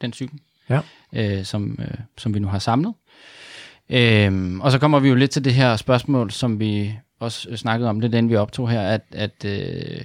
den 0.00 0.12
cykel, 0.12 0.38
Ja. 0.70 0.80
øh, 1.12 1.44
som, 1.44 1.78
øh, 1.80 1.94
som 2.18 2.34
vi 2.34 2.38
nu 2.38 2.48
har 2.48 2.58
samlet. 2.58 2.94
Øh, 3.90 4.58
og 4.60 4.72
så 4.72 4.78
kommer 4.78 4.98
vi 5.00 5.08
jo 5.08 5.14
lidt 5.14 5.30
til 5.30 5.44
det 5.44 5.54
her 5.54 5.76
spørgsmål, 5.76 6.30
som 6.30 6.60
vi 6.60 6.98
også 7.20 7.48
øh, 7.50 7.56
snakkede 7.56 7.90
om 7.90 8.00
lidt 8.00 8.14
inden 8.14 8.30
vi 8.30 8.36
optog 8.36 8.70
her, 8.70 8.80
at, 8.82 9.02
at 9.12 9.44
øh, 9.44 10.00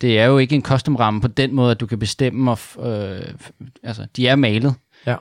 det 0.00 0.18
er 0.18 0.24
jo 0.24 0.38
ikke 0.38 0.54
en 0.54 0.62
custom-ramme 0.62 1.20
på 1.20 1.28
den 1.28 1.54
måde, 1.54 1.70
at 1.70 1.80
du 1.80 1.86
kan 1.86 1.98
bestemme, 1.98 2.50
og, 2.50 2.58
øh, 2.92 3.34
altså 3.82 4.06
de 4.16 4.28
er 4.28 4.36
malet, 4.36 4.74
Ja. 5.06 5.16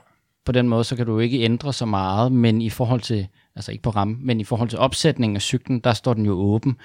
på 0.46 0.52
den 0.52 0.70
måde, 0.70 0.84
så 0.84 0.96
kan 0.96 1.06
du 1.06 1.20
ikke 1.20 1.40
ændre 1.42 1.74
så 1.74 1.86
meget, 1.86 2.32
men 2.32 2.62
i 2.62 2.70
forhold 2.70 3.02
til, 3.02 3.28
altså 3.56 3.72
ikke 3.72 3.82
på 3.82 3.90
ramme, 3.90 4.18
men 4.22 4.40
i 4.42 4.44
forhold 4.44 4.70
til 4.70 4.80
opsætningen 4.80 5.36
af 5.36 5.42
cyklen, 5.42 5.80
der 5.80 5.94
står 5.94 6.14
den 6.14 6.26
jo 6.26 6.32
åben. 6.34 6.78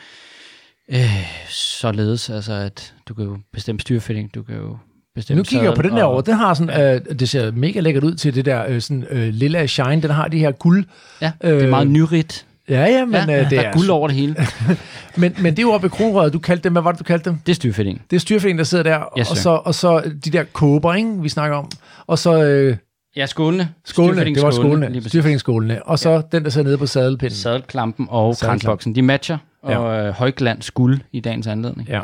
Øh, 0.89 1.27
således, 1.49 2.31
altså 2.31 2.53
at 2.53 2.95
du 3.09 3.15
kan 3.15 3.25
jo 3.25 3.39
bestemme 3.53 3.81
styrfitting, 3.81 4.35
du 4.35 4.43
kan 4.43 4.57
jo 4.57 4.79
bestemme 5.17 5.39
Nu 5.39 5.43
kigger 5.45 5.67
jeg 5.67 5.75
på 5.75 5.83
den 5.83 5.91
der 5.93 6.03
over. 6.05 6.21
Den 6.21 6.35
har 6.35 6.55
sådan, 6.55 6.95
øh, 7.11 7.19
det 7.19 7.29
ser 7.29 7.51
mega 7.53 7.81
lækkert 7.81 8.05
ud 8.05 8.15
til 8.15 8.35
det 8.35 8.45
der 8.45 8.65
øh, 8.69 8.81
sådan, 8.81 9.05
øh, 9.11 9.29
lilla 9.29 9.67
shine. 9.67 10.03
Den 10.03 10.11
har 10.11 10.29
de 10.29 10.39
her 10.39 10.51
guld. 10.51 10.85
Ja, 11.21 11.33
det 11.43 11.51
er 11.51 11.63
øh, 11.63 11.69
meget 11.71 11.87
nyrigt. 11.89 12.47
Ja, 12.69 12.85
ja, 12.85 13.05
men 13.05 13.15
ja, 13.15 13.39
øh, 13.39 13.51
det 13.51 13.51
der 13.51 13.61
er, 13.61 13.73
guld 13.73 13.89
over 13.89 14.09
det 14.09 14.17
hele. 14.17 14.37
Men, 15.19 15.35
men 15.39 15.53
det 15.53 15.59
er 15.59 15.63
jo 15.63 15.73
oppe 15.73 15.87
i 15.87 15.91
kronrøret, 15.91 16.33
du 16.33 16.39
kaldte 16.39 16.65
dem. 16.65 16.73
Hvad 16.73 16.83
var 16.83 16.91
det, 16.91 16.99
du 16.99 17.05
kaldte 17.05 17.31
dem? 17.31 17.39
Det 17.47 17.53
er 17.53 17.55
styrfitting. 17.55 18.03
Det 18.11 18.17
er 18.17 18.21
styrfingen, 18.21 18.59
der 18.59 18.65
sidder 18.65 18.85
der, 18.85 19.01
Yes, 19.19 19.31
og, 19.31 19.37
så, 19.37 19.51
og 19.51 19.75
så 19.75 20.03
de 20.25 20.31
der 20.31 20.45
kåber, 20.53 20.95
ikke, 20.95 21.23
vi 21.23 21.29
snakker 21.29 21.57
om. 21.57 21.71
Og 22.07 22.19
så 22.19 22.43
øh, 22.45 22.77
Ja, 23.17 23.27
skålene. 23.27 23.69
skålene, 23.85 24.25
det 24.25 24.43
var 24.43 24.51
skålene, 24.51 25.09
styrfingsskålene. 25.09 25.83
Og 25.83 25.99
så 25.99 26.23
den, 26.33 26.45
der 26.45 26.51
sidder 26.51 26.67
nede 26.67 26.79
på 26.79 26.87
sadelpinden. 26.87 27.37
Sadelklampen 27.37 28.07
og 28.11 28.37
kransboksen. 28.41 28.95
De 28.95 29.03
matcher, 29.03 29.39
Ja. 29.69 29.79
og 29.79 30.07
øh, 30.07 30.13
højglans 30.13 30.71
guld 30.71 31.01
i 31.13 31.21
dagens 31.21 31.47
anledning. 31.47 31.89
Ja. 31.89 32.01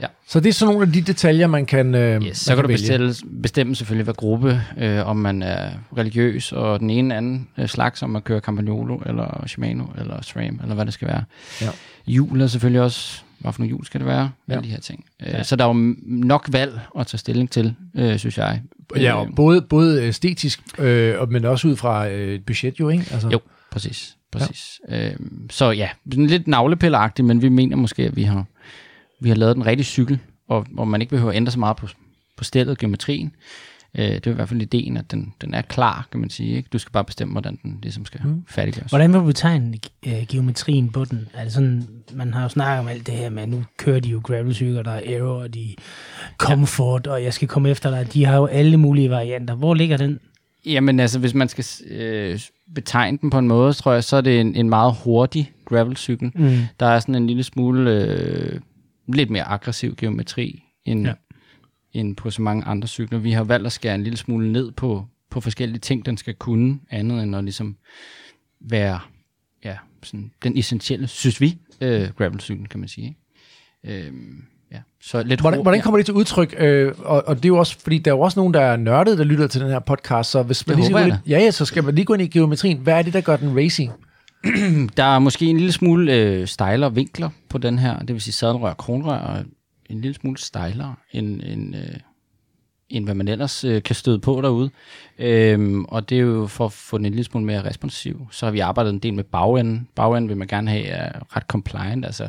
Ja. 0.00 0.06
Så 0.28 0.40
det 0.40 0.48
er 0.48 0.52
sådan 0.52 0.72
nogle 0.74 0.86
af 0.86 0.92
de 0.92 1.00
detaljer, 1.00 1.46
man 1.46 1.66
kan 1.66 1.94
øh, 1.94 2.22
Yes, 2.22 2.38
så 2.38 2.50
man 2.50 2.56
kan 2.56 2.62
du 2.64 2.68
bestille, 2.68 3.14
bestemme 3.42 3.74
selvfølgelig, 3.74 4.04
hvad 4.04 4.14
gruppe, 4.14 4.62
øh, 4.78 5.06
om 5.06 5.16
man 5.16 5.42
er 5.42 5.70
religiøs, 5.98 6.52
og 6.52 6.80
den 6.80 6.90
ene 6.90 7.14
anden 7.16 7.48
øh, 7.58 7.66
slags, 7.68 8.02
om 8.02 8.10
man 8.10 8.22
kører 8.22 8.40
Campagnolo, 8.40 8.96
eller 9.06 9.44
Shimano, 9.46 9.84
eller 9.98 10.22
SRAM, 10.22 10.60
eller 10.62 10.74
hvad 10.74 10.86
det 10.86 10.94
skal 10.94 11.08
være. 11.08 11.24
Ja. 11.62 11.68
Jul 12.06 12.40
er 12.40 12.46
selvfølgelig 12.46 12.82
også, 12.82 13.22
hvad 13.38 13.52
for 13.52 13.60
nogle 13.60 13.70
jul 13.70 13.84
skal 13.84 14.00
det 14.00 14.06
være, 14.06 14.20
Ja. 14.20 14.28
ja. 14.48 14.52
alle 14.54 14.64
de 14.68 14.72
her 14.72 14.80
ting. 14.80 15.04
Øh, 15.26 15.44
Så 15.44 15.56
der 15.56 15.64
er 15.64 15.68
jo 15.68 15.94
nok 16.06 16.48
valg 16.52 16.80
at 16.98 17.06
tage 17.06 17.18
stilling 17.18 17.50
til, 17.50 17.74
øh, 17.96 18.18
synes 18.18 18.38
jeg. 18.38 18.62
Ja, 18.96 19.12
og 19.14 19.26
Øh, 19.26 19.34
både, 19.36 19.62
både 19.62 20.02
æstetisk, 20.04 20.60
øh, 20.78 21.20
og- 21.20 21.32
men 21.32 21.44
også 21.44 21.68
ud 21.68 21.76
fra 21.76 22.08
øh, 22.08 22.34
et 22.34 22.44
budget 22.46 22.80
jo, 22.80 22.88
ikke? 22.88 23.04
Altså, 23.12 23.28
Jo, 23.28 23.40
præcis. 23.70 24.16
præcis. 24.32 24.80
Ja. 24.88 25.08
Øh, 25.10 25.16
så 25.50 25.70
ja, 25.70 25.88
lidt 26.04 26.48
navlepilleragtigt, 26.48 27.26
men 27.26 27.42
vi 27.42 27.48
mener 27.48 27.76
måske, 27.76 28.02
at 28.02 28.16
vi 28.16 28.22
har, 28.22 28.44
vi 29.20 29.28
har 29.28 29.36
lavet 29.36 29.56
den 29.56 29.66
rigtige 29.66 29.86
cykel, 29.86 30.18
og, 30.48 30.66
hvor 30.70 30.84
man 30.84 31.00
ikke 31.00 31.10
behøver 31.10 31.30
at 31.30 31.36
ændre 31.36 31.52
så 31.52 31.58
meget 31.58 31.76
på, 31.76 31.86
på 32.36 32.44
stedet, 32.44 32.78
geometrien. 32.78 33.32
Øh, 33.94 34.04
det 34.04 34.26
er 34.26 34.30
i 34.30 34.34
hvert 34.34 34.48
fald 34.48 34.62
ideen, 34.62 34.96
at 34.96 35.10
den, 35.10 35.32
den 35.40 35.54
er 35.54 35.62
klar, 35.62 36.08
kan 36.10 36.20
man 36.20 36.30
sige. 36.30 36.56
Ikke? 36.56 36.68
Du 36.72 36.78
skal 36.78 36.92
bare 36.92 37.04
bestemme, 37.04 37.32
hvordan 37.32 37.58
den 37.62 37.78
ligesom 37.82 38.04
skal 38.04 38.20
mm. 38.24 38.44
færdiggøres. 38.48 38.90
Hvordan 38.90 39.12
vil 39.12 39.20
du 39.20 39.26
betegne 39.26 39.78
øh, 40.06 40.26
geometrien 40.28 40.88
på 40.88 41.04
den? 41.04 41.28
Er 41.34 41.44
det 41.44 41.52
sådan, 41.52 41.88
man 42.12 42.34
har 42.34 42.42
jo 42.42 42.48
snakket 42.48 42.80
om 42.80 42.88
alt 42.88 43.06
det 43.06 43.14
her 43.14 43.30
med, 43.30 43.46
nu 43.46 43.64
kører 43.76 44.00
de 44.00 44.08
jo 44.08 44.20
gravelcykler, 44.24 44.82
der 44.82 44.90
er 44.90 45.00
aero, 45.06 45.38
og 45.38 45.54
de 45.54 45.74
comfort, 46.38 47.06
og 47.06 47.22
jeg 47.22 47.34
skal 47.34 47.48
komme 47.48 47.70
efter 47.70 47.90
dig. 47.90 48.12
De 48.12 48.24
har 48.24 48.36
jo 48.36 48.46
alle 48.46 48.76
mulige 48.76 49.10
varianter. 49.10 49.54
Hvor 49.54 49.74
ligger 49.74 49.96
den? 49.96 50.20
Jamen 50.66 51.00
altså, 51.00 51.18
hvis 51.18 51.34
man 51.34 51.48
skal 51.48 51.64
øh, 51.90 52.40
betegne 52.74 53.18
den 53.18 53.30
på 53.30 53.38
en 53.38 53.48
måde, 53.48 53.72
tror 53.72 53.92
jeg, 53.92 54.04
så 54.04 54.16
er 54.16 54.20
det 54.20 54.40
en, 54.40 54.54
en 54.54 54.68
meget 54.68 54.94
hurtig 55.04 55.52
gravelcykel. 55.64 56.32
Mm. 56.34 56.58
Der 56.80 56.86
er 56.86 57.00
sådan 57.00 57.14
en 57.14 57.26
lille 57.26 57.42
smule 57.42 57.90
øh, 57.90 58.60
lidt 59.12 59.30
mere 59.30 59.44
aggressiv 59.44 59.94
geometri 59.96 60.62
end, 60.84 61.06
Ja. 61.06 61.12
end 61.92 62.16
på 62.16 62.30
så 62.30 62.42
mange 62.42 62.64
andre 62.64 62.88
cykler. 62.88 63.18
Vi 63.18 63.32
har 63.32 63.44
valgt 63.44 63.66
at 63.66 63.72
skære 63.72 63.94
en 63.94 64.02
lille 64.02 64.16
smule 64.16 64.52
ned 64.52 64.72
på, 64.72 65.06
på 65.30 65.40
forskellige 65.40 65.78
ting, 65.80 66.06
den 66.06 66.16
skal 66.16 66.34
kunne, 66.34 66.78
andet 66.90 67.22
end 67.22 67.36
at 67.36 67.44
ligesom 67.44 67.76
være 68.60 69.00
ja, 69.64 69.76
sådan 70.02 70.30
den 70.42 70.58
essentielle, 70.58 71.06
synes 71.06 71.40
vi, 71.40 71.58
øh, 71.80 72.08
gravelcyklen, 72.18 72.66
kan 72.66 72.80
man 72.80 72.88
sige. 72.88 73.16
Ikke? 73.84 74.06
Øhm, 74.06 74.42
ja. 74.72 74.78
Så 75.02 75.22
lidt 75.22 75.40
Hvordan, 75.40 75.56
hurtigt- 75.58 75.64
hvordan 75.64 75.80
kommer 75.82 75.98
det 75.98 76.06
til 76.06 76.14
udtryk? 76.14 76.54
Øh, 76.58 76.92
og, 76.98 77.22
og 77.28 77.36
det 77.36 77.44
er 77.44 77.48
jo 77.48 77.56
også, 77.58 77.78
fordi 77.80 77.98
der 77.98 78.10
er 78.10 78.14
jo 78.14 78.20
også 78.20 78.40
nogen, 78.40 78.54
der 78.54 78.60
er 78.60 78.76
nørdet, 78.76 79.18
der 79.18 79.24
lytter 79.24 79.46
til 79.46 79.60
den 79.60 79.70
her 79.70 79.78
podcast, 79.78 80.30
så 80.30 80.42
hvis 80.42 80.66
man 80.66 80.76
Det 80.76 80.84
lige 80.84 80.98
skal 80.98 81.18
ja, 81.26 81.38
ja, 81.38 81.50
så 81.50 81.64
skal 81.64 81.84
man 81.84 81.94
lige 81.94 82.04
gå 82.04 82.14
ind 82.14 82.22
i 82.22 82.26
geometrien. 82.26 82.78
Hvad 82.78 82.94
er 82.98 83.02
det, 83.02 83.12
der 83.12 83.20
gør 83.20 83.36
den 83.36 83.56
racy? 83.64 83.80
Der 84.96 85.04
er 85.04 85.18
måske 85.18 85.46
en 85.46 85.56
lille 85.56 85.72
smule 85.72 86.14
øh, 86.14 86.46
stejlere 86.46 86.94
vinkler 86.94 87.30
på 87.48 87.58
den 87.58 87.78
her, 87.78 87.98
det 87.98 88.12
vil 88.12 88.20
sige 88.20 88.34
sadelrør 88.34 88.70
og 88.70 88.76
kronrør, 88.76 89.18
og 89.18 89.44
en 89.90 90.00
lille 90.00 90.14
smule 90.14 90.38
stejlere, 90.38 90.94
end, 91.12 91.42
end, 91.42 91.76
øh, 91.76 91.96
end 92.88 93.04
hvad 93.04 93.14
man 93.14 93.28
ellers 93.28 93.64
øh, 93.64 93.82
kan 93.82 93.96
støde 93.96 94.18
på 94.18 94.40
derude. 94.40 94.70
Øhm, 95.18 95.84
og 95.84 96.08
det 96.08 96.16
er 96.16 96.22
jo 96.22 96.46
for 96.46 96.64
at 96.64 96.72
få 96.72 96.98
den 96.98 97.06
en 97.06 97.12
lille 97.12 97.24
smule 97.24 97.46
mere 97.46 97.64
responsiv. 97.64 98.26
Så 98.30 98.46
har 98.46 98.50
vi 98.50 98.58
arbejdet 98.58 98.90
en 98.90 98.98
del 98.98 99.14
med 99.14 99.24
bagenden. 99.24 99.88
Bagenden 99.94 100.28
vil 100.28 100.36
man 100.36 100.48
gerne 100.48 100.70
have 100.70 100.84
er 100.84 101.36
ret 101.36 101.42
compliant, 101.42 102.04
altså 102.04 102.28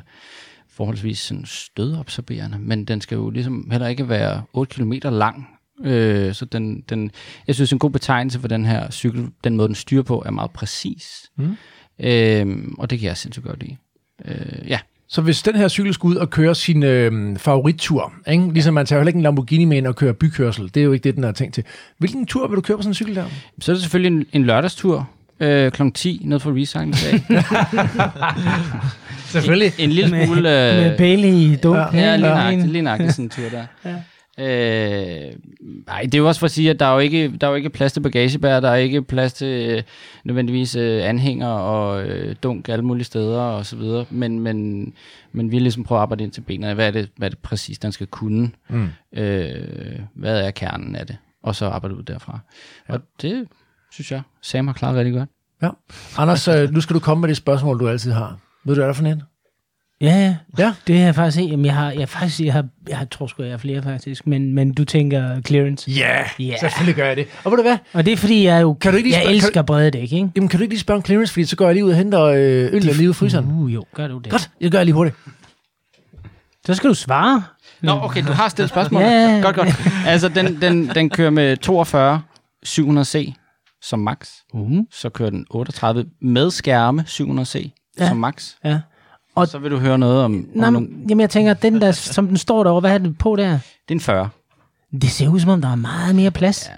forholdsvis 0.70 1.20
sådan 1.20 1.45
stødabsorberende, 1.45 2.59
men 2.59 2.86
den 2.86 3.01
skal 3.01 3.16
jo 3.16 3.30
ligesom 3.30 3.72
heller 3.72 3.88
ikke 3.88 4.09
være 4.09 4.43
8 4.53 4.76
km 4.76 4.93
lang. 5.03 5.47
Øh, 5.84 6.34
så 6.34 6.45
den, 6.45 6.82
den, 6.82 7.12
jeg 7.47 7.55
synes, 7.55 7.74
en 7.74 7.80
god 7.80 7.89
betegnelse 7.89 8.39
for 8.39 8.47
den 8.47 8.66
her 8.66 8.91
cykel, 8.91 9.30
den 9.43 9.55
måde, 9.55 9.68
den 9.68 9.76
styrer 9.76 10.03
på, 10.03 10.24
er 10.26 10.32
meget 10.32 10.51
præcis. 10.51 11.32
Mm. 11.36 11.57
Øhm, 12.04 12.76
og 12.78 12.89
det 12.89 12.99
kan 12.99 13.08
jeg 13.08 13.18
sindssygt 13.18 13.45
godt 13.45 13.60
lide. 13.64 13.78
Øh, 14.26 14.70
ja, 14.70 14.80
Så 15.08 15.22
hvis 15.22 15.41
den 15.43 15.56
her 15.56 15.68
cykel 15.68 15.93
skulle 15.93 16.16
ud 16.16 16.22
og 16.22 16.30
køre 16.30 16.56
sin 16.56 16.84
øh, 16.84 17.38
favorittur, 17.38 18.14
ikke? 18.28 18.54
ligesom 18.54 18.74
man 18.74 18.86
tager 18.86 18.97
jo 18.97 19.02
heller 19.02 19.10
ikke 19.10 19.18
en 19.18 19.24
Lamborghini 19.24 19.66
med 19.66 19.78
ind 19.78 19.88
og 19.88 19.95
kører 19.95 20.14
bykørsel, 20.14 20.66
det 20.74 20.78
er 20.78 20.84
jo 20.84 20.91
ikke 20.91 21.04
det, 21.04 21.16
den 21.16 21.24
er 21.24 21.32
tænkt 21.32 21.54
til. 21.54 21.64
Hvilken 21.97 22.26
tur 22.26 22.47
vil 22.47 22.56
du 22.56 22.62
køre 22.62 22.78
på 22.78 22.82
sådan 22.84 22.89
en 22.89 22.93
cykel 22.95 23.16
der? 23.16 23.26
så 23.60 23.72
er 23.72 23.74
det 23.74 23.82
selvfølgelig 23.82 24.18
en, 24.18 24.26
en 24.34 24.45
lørdagstur. 24.45 25.10
øh, 25.39 25.72
kl. 25.72 25.82
10 25.93 26.22
nede 26.26 26.39
for 26.39 26.52
recycling 26.62 26.95
Selvfølgelig. 29.28 29.74
En 29.78 29.89
lille 29.89 30.12
Med- 30.12 30.26
smule... 30.26 30.41
Med 30.41 30.97
Bailey 30.97 31.30
i 31.30 31.56
dunk. 31.56 31.78
Ja. 31.78 31.84
Ja, 31.93 32.16
lige 32.16 32.28
Ja. 32.30 32.34
nøjagtigt, 32.36 32.72
lige 32.72 32.82
nøjagtigt 32.82 33.12
sådan 33.14 33.26
en 33.26 33.30
tur 33.30 33.43
der. 33.84 33.93
Øh, 34.39 35.34
nej, 35.88 36.01
det 36.01 36.15
er 36.15 36.17
jo 36.17 36.27
også 36.27 36.39
for 36.39 36.45
at 36.45 36.51
sige, 36.51 36.69
at 36.69 36.79
der 36.79 36.86
er 36.86 36.93
jo 36.93 36.99
ikke, 36.99 37.38
der 37.41 37.47
er 37.47 37.51
jo 37.51 37.55
ikke 37.55 37.69
plads 37.69 37.93
til 37.93 38.01
bagagebær, 38.01 38.59
der 38.59 38.69
er 38.69 38.75
ikke 38.75 39.01
plads 39.01 39.34
til 39.34 39.69
øh, 39.69 39.84
nødvendigvis 40.23 40.75
øh, 40.75 41.09
anhænger 41.09 41.47
og 41.47 42.03
øh, 42.03 42.36
dunk 42.43 42.69
alle 42.69 42.86
mulige 42.86 43.03
steder 43.03 43.41
og 43.41 43.65
så 43.65 43.75
videre, 43.75 44.05
men, 44.09 44.39
men, 44.39 44.93
men 45.32 45.51
vi 45.51 45.59
ligesom 45.59 45.84
prøvet 45.84 45.99
at 45.99 46.01
arbejde 46.01 46.23
ind 46.23 46.32
til 46.32 46.41
benene. 46.41 46.73
Hvad 46.73 46.88
er 46.88 46.91
det, 46.91 47.09
hvad 47.17 47.27
er 47.27 47.29
det 47.29 47.39
præcis, 47.39 47.79
den 47.79 47.91
skal 47.91 48.07
kunne? 48.07 48.51
Mm. 48.69 48.89
Øh, 49.13 49.99
hvad 50.13 50.45
er 50.45 50.51
kernen 50.51 50.95
af 50.95 51.07
det? 51.07 51.17
Og 51.43 51.55
så 51.55 51.65
arbejde 51.65 51.95
ud 51.95 52.03
derfra. 52.03 52.39
Ja. 52.89 52.93
Og 52.93 52.99
det 53.21 53.47
synes 53.91 54.11
jeg, 54.11 54.21
Sam 54.41 54.67
har 54.67 54.73
klaret 54.73 54.95
rigtig 54.95 55.13
godt. 55.13 55.29
Ja. 55.61 55.69
Anders, 56.17 56.47
øh, 56.47 56.71
nu 56.71 56.82
skal 56.82 56.93
du 56.93 56.99
komme 56.99 57.21
med 57.21 57.29
det 57.29 57.38
spørgsmål, 57.38 57.79
du 57.79 57.88
altid 57.88 58.11
har. 58.11 58.38
Ved 58.65 58.75
du, 58.75 58.79
hvad 58.79 58.86
der 58.86 58.89
er 58.89 58.93
for 58.93 59.05
en? 59.05 59.21
Ja, 60.02 60.08
ja. 60.20 60.36
Ja. 60.58 60.74
Det 60.88 60.97
har 60.97 61.06
jeg 61.06 61.16
faktisk 61.16 61.39
ikke. 61.41 61.52
Jamen, 61.52 61.66
jeg 61.66 61.74
har, 61.76 61.91
jeg, 61.91 62.10
faktisk, 62.10 62.39
jeg, 62.39 62.54
har, 62.54 62.66
jeg 62.89 62.97
har, 62.97 63.06
tror 63.06 63.28
sgu, 63.28 63.43
jeg 63.43 63.52
har 63.52 63.58
flere 63.58 63.84
faktisk. 63.84 64.28
Men, 64.28 64.54
men 64.56 64.74
du 64.74 64.86
tænker 64.86 65.41
clearance. 65.41 65.91
Ja, 65.91 66.18
Ja. 66.39 66.56
selvfølgelig 66.60 66.95
gør 66.95 67.06
jeg 67.08 67.16
det. 67.18 67.28
Og 67.43 67.52
ved 67.52 67.58
du 67.58 67.64
hvad? 67.64 67.78
Og 67.93 68.06
det 68.06 68.14
er 68.14 68.18
fordi, 68.18 68.43
jeg 68.43 68.62
jo 68.62 68.74
Kan 68.74 68.91
du 68.91 68.97
ikke 68.97 69.10
lige 69.10 69.18
jeg 69.18 69.24
spørge- 69.26 69.36
elsker 69.36 69.62
brede 69.62 69.91
dæk, 69.91 70.02
ikke? 70.14 70.30
Jamen, 70.36 70.49
kan 70.49 70.58
du 70.60 70.62
ikke 70.64 70.74
lige 70.74 70.80
spørge 70.80 70.97
om 70.97 71.06
clearance, 71.06 71.34
fordi 71.34 71.45
så 71.45 71.56
går 71.56 71.66
jeg 71.66 71.74
lige 71.74 71.86
ud 71.86 71.89
og 71.91 71.95
henter 71.97 72.22
øh, 72.24 72.39
øl 72.74 72.82
lige 72.82 73.08
ud 73.08 73.14
i 73.14 73.14
fryseren. 73.14 73.45
Uh, 73.52 73.74
jo, 73.74 73.84
gør 73.95 74.08
du 74.08 74.18
det. 74.18 74.32
Godt, 74.32 74.49
jeg 74.62 74.72
gør 74.72 74.80
jeg 74.80 74.86
lige 74.86 74.95
hurtigt. 74.95 75.16
Så 76.66 76.74
skal 76.74 76.89
du 76.89 76.93
svare. 76.95 77.43
Nå, 77.82 77.91
okay, 77.91 78.24
du 78.28 78.32
har 78.32 78.49
stillet 78.49 78.70
spørgsmål. 78.70 79.02
Ja. 79.02 79.39
Godt, 79.43 79.56
godt. 79.56 79.70
Altså, 80.08 80.30
den, 80.30 80.62
den, 80.62 80.88
den 80.95 81.10
kører 81.10 81.30
med 81.30 81.58
42 81.58 82.22
700C 82.68 83.34
som 83.82 83.99
max. 83.99 84.30
Uh, 84.54 84.78
Så 84.91 85.10
kører 85.10 85.30
den 85.30 85.45
38 85.49 86.06
med 86.22 86.52
skærme 86.52 87.06
700C 87.08 87.60
Ja. 87.99 88.04
ja. 88.04 88.08
som 88.08 88.18
max. 88.18 88.52
ja. 88.66 88.80
Og 89.36 89.47
så 89.47 89.57
vil 89.57 89.71
du 89.71 89.77
høre 89.77 89.97
noget 89.97 90.23
om... 90.23 90.32
Nå, 90.32 90.65
om 90.65 90.73
men, 90.73 90.84
nogle, 90.84 90.88
jamen, 91.09 91.21
jeg 91.21 91.29
tænker, 91.29 91.53
den 91.53 91.82
der, 91.82 91.91
som 91.91 92.27
den 92.27 92.38
står 92.38 92.63
derovre, 92.63 92.79
hvad 92.79 92.91
er 92.93 92.97
det 92.97 93.17
på 93.17 93.36
der? 93.36 93.49
det 93.49 93.59
er 93.89 93.93
en 93.93 93.99
40. 93.99 94.29
Det 94.91 95.09
ser 95.09 95.27
ud 95.27 95.39
som 95.39 95.49
om, 95.49 95.61
der 95.61 95.69
er 95.71 95.75
meget 95.75 96.15
mere 96.15 96.32
plads. 96.32 96.69
Ja, 96.69 96.73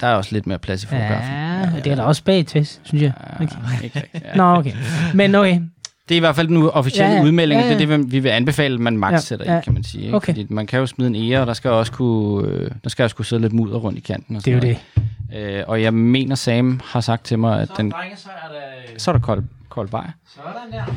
der 0.00 0.06
er 0.06 0.14
også 0.14 0.32
lidt 0.32 0.46
mere 0.46 0.58
plads 0.58 0.82
i 0.82 0.86
fotografen. 0.86 1.30
Ja, 1.32 1.70
det 1.84 1.92
er 1.92 1.94
der 1.96 2.02
også 2.02 2.24
bag 2.24 2.46
til, 2.46 2.66
synes 2.82 3.02
jeg. 3.02 3.12
Okay. 3.34 3.46
Ja, 3.80 3.84
ikke 3.84 4.02
ja. 4.14 4.36
Nå, 4.36 4.42
okay. 4.44 4.72
Men 5.14 5.34
okay. 5.34 5.60
Det 6.08 6.14
er 6.14 6.16
i 6.16 6.20
hvert 6.20 6.36
fald 6.36 6.48
den 6.48 6.56
officielle 6.62 7.08
Ja, 7.08 7.14
ja, 7.14 7.20
ja. 7.20 7.26
udmelding, 7.26 7.60
Ja, 7.60 7.66
ja, 7.66 7.72
ja. 7.72 7.78
ja. 7.78 7.86
det 7.86 7.92
er 7.92 7.96
det, 7.96 8.12
vi 8.12 8.18
vil 8.18 8.28
anbefale, 8.28 8.74
at 8.74 8.80
man 8.80 8.96
max 8.98 9.12
Ja, 9.12 9.18
sætter 9.18 9.52
ja. 9.52 9.58
i, 9.58 9.62
kan 9.64 9.74
man 9.74 9.84
sige. 9.84 10.04
Ikke? 10.04 10.16
Okay. 10.16 10.32
Fordi 10.32 10.46
man 10.50 10.66
kan 10.66 10.80
jo 10.80 10.86
smide 10.86 11.08
en 11.08 11.32
ære, 11.32 11.40
og 11.40 11.46
der 11.46 11.52
skal 11.52 11.70
også 11.70 11.92
kunne, 11.92 12.48
øh, 12.48 12.70
der 12.84 12.90
skal 12.90 13.02
også 13.02 13.16
kunne 13.16 13.24
sidde 13.26 13.42
lidt 13.42 13.52
mudder 13.52 13.76
rundt 13.78 13.98
i 13.98 14.00
kanten. 14.00 14.36
Og 14.36 14.44
Det 14.44 14.50
er 14.50 14.54
jo 14.54 14.60
det. 14.60 14.78
Øh, 15.36 15.64
og 15.66 15.82
jeg 15.82 15.94
mener, 15.94 16.34
Sam 16.34 16.80
har 16.84 17.00
sagt 17.00 17.24
til 17.24 17.38
mig, 17.38 17.60
at 17.60 17.68
den... 17.76 17.90
drenge, 17.90 18.16
så 18.16 18.28
er 18.28 18.48
der... 18.52 18.98
Så 18.98 19.10
er 19.10 19.12
der 19.12 19.20
kold, 19.20 19.44
kold 19.68 19.88
bajer. 19.88 20.10
Sådan 20.34 20.72
der. 20.72 20.94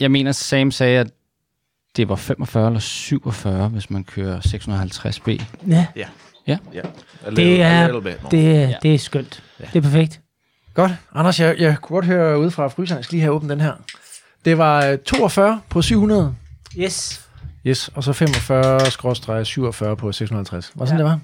Jeg 0.00 0.10
mener, 0.10 0.32
Sam 0.32 0.70
sagde, 0.70 0.98
at 1.00 1.10
det 1.96 2.08
var 2.08 2.16
45 2.16 2.66
eller 2.66 2.80
47, 2.80 3.68
hvis 3.68 3.90
man 3.90 4.04
kører 4.04 4.40
650B. 4.40 5.44
Ja, 5.68 5.86
Yeah, 6.48 6.58
a 7.26 7.30
det 7.30 7.62
er, 7.62 7.82
a 7.82 7.86
little 7.86 8.02
bit 8.02 8.22
more. 8.22 8.30
det, 8.30 8.42
Ja. 8.44 8.74
det 8.82 8.94
er 8.94 8.98
skønt. 8.98 9.42
Det 9.58 9.76
er 9.76 9.80
perfekt. 9.80 10.20
Godt. 10.74 10.92
Anders, 11.14 11.40
jeg, 11.40 11.56
jeg 11.58 11.76
kunne 11.82 11.94
godt 11.96 12.04
høre 12.06 12.38
ude 12.38 12.50
fra 12.50 12.68
fryseren. 12.68 12.96
Jeg 12.96 13.04
skal 13.04 13.14
lige 13.16 13.22
have 13.22 13.34
åbent 13.34 13.50
den 13.50 13.60
her. 13.60 13.72
Det 14.44 14.58
var 14.58 14.84
øh, 14.86 14.98
42 14.98 15.60
på 15.68 15.82
700. 15.82 16.34
Yes. 16.78 17.26
Yes, 17.66 17.88
og 17.94 18.04
så 18.04 18.12
45-47 18.12 19.94
på 19.94 20.12
650. 20.12 20.72
Var 20.74 20.84
sådan, 20.86 20.98
Ja. 21.00 21.04
det 21.04 21.10
var? 21.10 21.20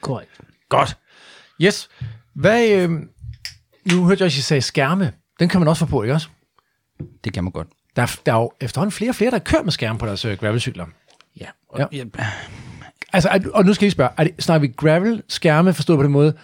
Korrekt. 0.00 0.40
Godt. 0.68 0.96
Yes. 1.62 1.88
Hvad, 2.34 2.68
øh, 2.70 2.90
nu 3.92 4.04
hørte 4.06 4.20
jeg 4.22 4.26
også, 4.26 4.36
at 4.36 4.38
I 4.38 4.42
sagde 4.42 4.60
skærme. 4.62 5.12
Den 5.40 5.48
kan 5.48 5.60
man 5.60 5.68
også 5.68 5.84
få 5.86 5.90
på, 5.90 6.02
ikke 6.02 6.14
også? 6.14 6.28
Det 7.24 7.32
kan 7.32 7.44
man 7.44 7.52
godt. 7.52 7.68
Der 7.96 8.02
er, 8.02 8.16
der 8.26 8.32
er 8.32 8.36
jo 8.36 8.50
efterhånden 8.60 8.92
flere 8.92 9.10
og 9.10 9.14
flere, 9.14 9.30
der 9.30 9.38
kører 9.38 9.62
med 9.62 9.72
skærme 9.72 9.98
på 9.98 10.06
deres 10.06 10.24
øh, 10.24 10.38
gravelcykler. 10.38 10.86
Ja. 11.40 11.46
Og, 11.68 11.88
ja. 11.92 12.04
Altså, 13.12 13.28
er, 13.28 13.38
og 13.54 13.64
nu 13.64 13.74
skal 13.74 13.86
jeg 13.86 13.92
spørge, 13.92 14.10
er 14.18 14.24
det, 14.24 14.32
snakker 14.38 14.68
vi 14.68 14.74
gravel-skærme 14.76 15.72
forstået 15.72 15.96
på 15.98 16.02
den 16.02 16.12
måde, 16.12 16.34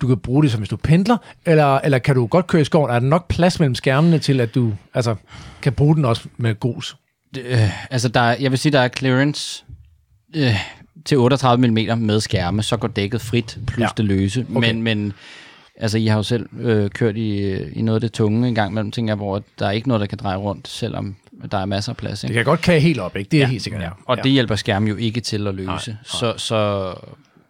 du 0.00 0.06
kan 0.06 0.18
bruge 0.18 0.42
det 0.42 0.50
som 0.50 0.60
hvis 0.60 0.68
du 0.68 0.76
pendler, 0.76 1.16
eller, 1.46 1.78
eller 1.78 1.98
kan 1.98 2.14
du 2.14 2.26
godt 2.26 2.46
køre 2.46 2.62
i 2.62 2.64
skoven? 2.64 2.90
Er 2.90 2.98
der 2.98 3.06
nok 3.06 3.28
plads 3.28 3.58
mellem 3.60 3.74
skærmene 3.74 4.18
til, 4.18 4.40
at 4.40 4.54
du 4.54 4.72
altså, 4.94 5.14
kan 5.62 5.72
bruge 5.72 5.96
den 5.96 6.04
også 6.04 6.28
med 6.36 6.60
grus? 6.60 6.96
Det, 7.34 7.42
øh, 7.44 7.92
altså, 7.92 8.08
der, 8.08 8.20
er- 8.20 8.36
jeg 8.40 8.50
vil 8.50 8.58
sige, 8.58 8.72
der 8.72 8.80
er 8.80 8.88
clearance 8.88 9.64
øh, 10.36 10.54
til 11.04 11.18
38 11.18 11.68
mm 11.68 11.98
med 11.98 12.20
skærme, 12.20 12.62
så 12.62 12.76
går 12.76 12.88
dækket 12.88 13.20
frit, 13.20 13.58
plus 13.66 13.80
ja. 13.82 13.88
det 13.96 14.04
løse. 14.04 14.46
Okay. 14.56 14.72
Men, 14.72 14.82
men 14.82 15.12
altså, 15.82 15.98
I 15.98 16.06
har 16.06 16.16
jo 16.16 16.22
selv 16.22 16.46
øh, 16.60 16.90
kørt 16.90 17.16
i, 17.16 17.52
i 17.72 17.82
noget 17.82 17.96
af 17.96 18.00
det 18.00 18.12
tunge 18.12 18.48
en 18.48 18.54
gang 18.54 18.74
mellem, 18.74 18.90
tænker 18.90 19.10
jeg, 19.10 19.16
hvor 19.16 19.42
der 19.58 19.66
er 19.66 19.70
ikke 19.70 19.88
noget, 19.88 20.00
der 20.00 20.06
kan 20.06 20.18
dreje 20.18 20.36
rundt, 20.36 20.68
selvom 20.68 21.16
der 21.52 21.58
er 21.58 21.64
masser 21.66 21.92
af 21.92 21.96
plads. 21.96 22.20
Det 22.20 22.28
Ikke? 22.28 22.34
kan 22.38 22.44
godt 22.44 22.60
kage 22.60 22.80
helt 22.80 23.00
op, 23.00 23.16
ikke? 23.16 23.28
Det 23.30 23.36
er 23.36 23.40
ja. 23.40 23.48
helt 23.48 23.62
sikkert, 23.62 23.82
ja. 23.82 23.90
Og 24.06 24.16
ja. 24.16 24.22
det 24.22 24.30
hjælper 24.32 24.56
skærmen 24.56 24.88
jo 24.88 24.96
ikke 24.96 25.20
til 25.20 25.46
at 25.46 25.54
løse. 25.54 25.66
Nej, 25.66 25.78
Nej, 25.86 25.96
Så, 26.04 26.34
så, 26.36 26.94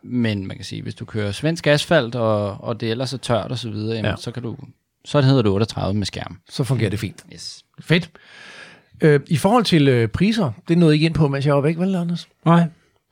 men 0.02 0.46
man 0.46 0.56
kan 0.56 0.64
sige, 0.64 0.82
hvis 0.82 0.94
du 0.94 1.04
kører 1.04 1.32
svensk 1.32 1.66
asfalt, 1.66 2.14
og, 2.14 2.64
og 2.64 2.80
det 2.80 2.90
ellers 2.90 3.12
er 3.12 3.18
tørt 3.18 3.50
og 3.50 3.58
så 3.58 3.70
videre, 3.70 3.90
jamen, 3.96 4.04
Ja. 4.04 4.10
ja. 4.10 4.16
så 4.16 4.30
kan 4.30 4.42
du 4.42 4.56
så 5.04 5.20
hedder 5.20 5.42
det 5.42 5.50
38 5.52 5.94
med 5.98 6.06
skærm. 6.06 6.38
Så 6.50 6.64
fungerer 6.64 6.90
det 6.90 6.98
fint. 6.98 7.24
Yes. 7.34 7.62
Fedt. 7.80 8.10
Øh, 9.00 9.20
I 9.26 9.36
forhold 9.36 9.64
til 9.64 9.88
øh, 9.88 10.08
priser, 10.08 10.52
det 10.68 10.78
nåede 10.78 10.94
I 10.94 10.96
ikke 10.96 11.06
ind 11.06 11.14
på, 11.14 11.28
mens 11.28 11.46
jeg 11.46 11.54
var 11.54 11.60
væk, 11.60 11.78
vel, 11.78 11.94
Anders? 11.94 12.28
Nej. 12.44 12.64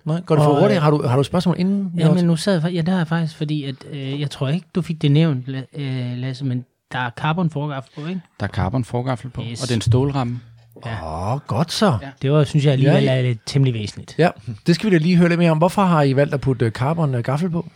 Nej, 0.05 0.21
går 0.27 0.35
det 0.35 0.45
for 0.45 0.51
Og, 0.51 0.61
hurtigt? 0.61 0.77
øh, 0.77 0.83
Har 0.83 0.91
du, 0.91 1.03
har 1.07 1.17
du 1.17 1.23
spørgsmål 1.23 1.57
inden? 1.59 1.93
Ja, 1.99 2.13
men 2.13 2.25
nu 2.25 2.37
sad 2.37 2.63
jeg, 2.65 2.73
ja, 2.73 2.91
har 2.91 2.99
jeg 2.99 3.09
faktisk, 3.09 3.37
fordi 3.37 3.65
at, 3.65 3.75
øh, 3.93 4.21
jeg 4.21 4.31
tror 4.31 4.49
ikke, 4.49 4.67
du 4.75 4.83
fik 4.83 5.03
det 5.03 5.13
nævnt, 5.13 5.49
øh, 5.49 6.17
Lasse, 6.17 6.45
men 6.45 6.65
der 6.93 6.99
er 6.99 7.11
carbon 7.11 7.51
forgaffel 7.51 7.93
på, 8.03 8.09
ikke? 8.09 8.21
Der 8.41 8.47
er 8.47 8.51
carbon 8.51 8.85
forgaffel 8.85 9.31
på, 9.31 9.43
Yes. 9.51 9.63
og 9.63 9.69
det 9.69 9.75
er 9.75 9.77
en 9.77 9.81
stålramme. 9.81 10.41
Åh, 10.87 11.33
oh, 11.35 11.41
godt 11.47 11.73
så. 11.73 11.99
Ja. 12.03 12.11
Det 12.23 12.33
var, 12.33 12.45
synes 12.45 12.65
jeg 12.65 12.73
alligevel 12.73 13.05
Ja, 13.05 13.17
er 13.19 13.23
lidt 13.23 13.39
temmelig 13.47 13.75
væsentligt. 13.75 14.15
ja, 14.19 14.29
det 14.67 14.75
skal 14.75 14.91
vi 14.91 14.97
da 14.97 15.03
lige 15.03 15.17
høre 15.17 15.29
lidt 15.29 15.39
mere 15.39 15.51
om. 15.51 15.59
Hvorfor 15.59 15.83
har 15.83 16.03
I 16.03 16.17
valgt 16.17 16.35
at 16.35 16.41
putte 16.41 16.65
øh, 16.67 16.73
carbon 16.73 17.15
øh, 17.15 17.25
gaffel 17.25 17.51
på? 17.51 17.67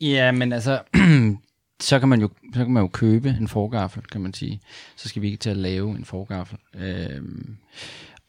Ja, 0.00 0.32
men 0.32 0.52
altså, 0.52 0.80
så 1.80 1.98
kan 1.98 2.08
man 2.08 2.20
jo 2.20 2.28
så 2.54 2.64
kan 2.64 2.70
man 2.72 2.82
jo 2.82 2.88
købe 2.88 3.28
en 3.40 3.48
forgaffel, 3.48 4.02
kan 4.02 4.20
man 4.20 4.34
sige. 4.34 4.60
Så 4.96 5.08
skal 5.08 5.22
vi 5.22 5.26
ikke 5.26 5.38
til 5.38 5.50
at 5.50 5.56
lave 5.56 5.90
en 5.90 6.04
forgaffel. 6.04 6.58
Øhm, 6.76 7.56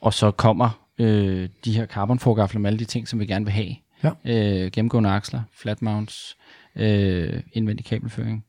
og 0.01 0.13
så 0.13 0.31
kommer 0.31 0.69
øh, 1.01 1.49
de 1.65 1.73
her 1.75 1.85
carbonforgafler 1.85 2.59
med 2.59 2.69
alle 2.69 2.79
de 2.79 2.85
ting, 2.85 3.07
som 3.07 3.19
vi 3.19 3.25
gerne 3.25 3.45
vil 3.45 3.51
have. 3.53 3.75
Ja. 4.03 4.09
Øh, 4.25 4.71
gennemgående 4.71 5.09
aksler, 5.09 5.41
flat 5.53 5.81
mounts, 5.81 6.37
øh, 6.75 7.41
indvendig 7.53 7.85
kabelføring. 7.85 8.45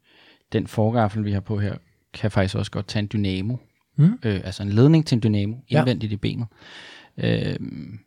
Den 0.53 0.66
forgaffel, 0.66 1.24
vi 1.24 1.32
har 1.32 1.40
på 1.40 1.59
her, 1.59 1.74
kan 2.14 2.30
faktisk 2.30 2.55
også 2.55 2.70
godt 2.70 2.86
tage 2.86 3.00
en 3.00 3.09
dynamo. 3.12 3.57
Mm. 3.96 4.18
Øh, 4.22 4.40
altså 4.44 4.62
en 4.62 4.68
ledning 4.68 5.07
til 5.07 5.16
en 5.16 5.22
dynamo, 5.22 5.57
Ja. 5.70 5.78
indvendigt 5.78 6.12
i 6.12 6.16
benet. 6.16 6.46
Øhm, 7.18 7.98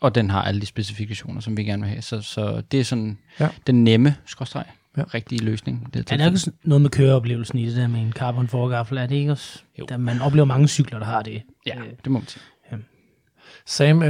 og 0.00 0.14
den 0.14 0.30
har 0.30 0.42
alle 0.42 0.60
de 0.60 0.66
specifikationer, 0.66 1.40
som 1.40 1.56
vi 1.56 1.64
gerne 1.64 1.82
vil 1.82 1.90
have. 1.90 2.02
Så, 2.02 2.20
så 2.20 2.62
det 2.72 2.80
er 2.80 2.84
sådan 2.84 3.18
Ja. 3.40 3.44
ja. 3.44 3.50
den 3.66 3.84
nemme, 3.84 4.14
skråstreg, 4.26 4.64
Ja. 4.96 5.00
ja. 5.00 5.06
rigtige 5.14 5.44
løsning. 5.44 5.94
Det 5.94 6.12
Er 6.12 6.16
der 6.16 6.26
ikke 6.26 6.38
sådan 6.38 6.58
noget 6.64 6.82
med 6.82 6.90
køreoplevelsen 6.90 7.58
i 7.58 7.66
det 7.66 7.76
der 7.76 7.88
med 7.88 8.00
en 8.00 8.12
carbon 8.12 8.48
forgaffel? 8.48 8.98
Er 8.98 9.06
det 9.06 9.14
ikke 9.16 9.32
også? 9.32 9.62
Jo. 9.78 9.86
Der, 9.88 9.96
man 9.96 10.20
oplever 10.20 10.44
mange 10.46 10.68
cykler, 10.68 10.98
der 10.98 11.06
har 11.06 11.22
det. 11.22 11.42
Ja, 11.66 11.78
Øh, 11.78 11.86
det 12.04 12.12
må 12.12 12.18
man 12.18 12.28
sige. 12.28 12.42
Sam, 13.64 14.02
uh, 14.02 14.06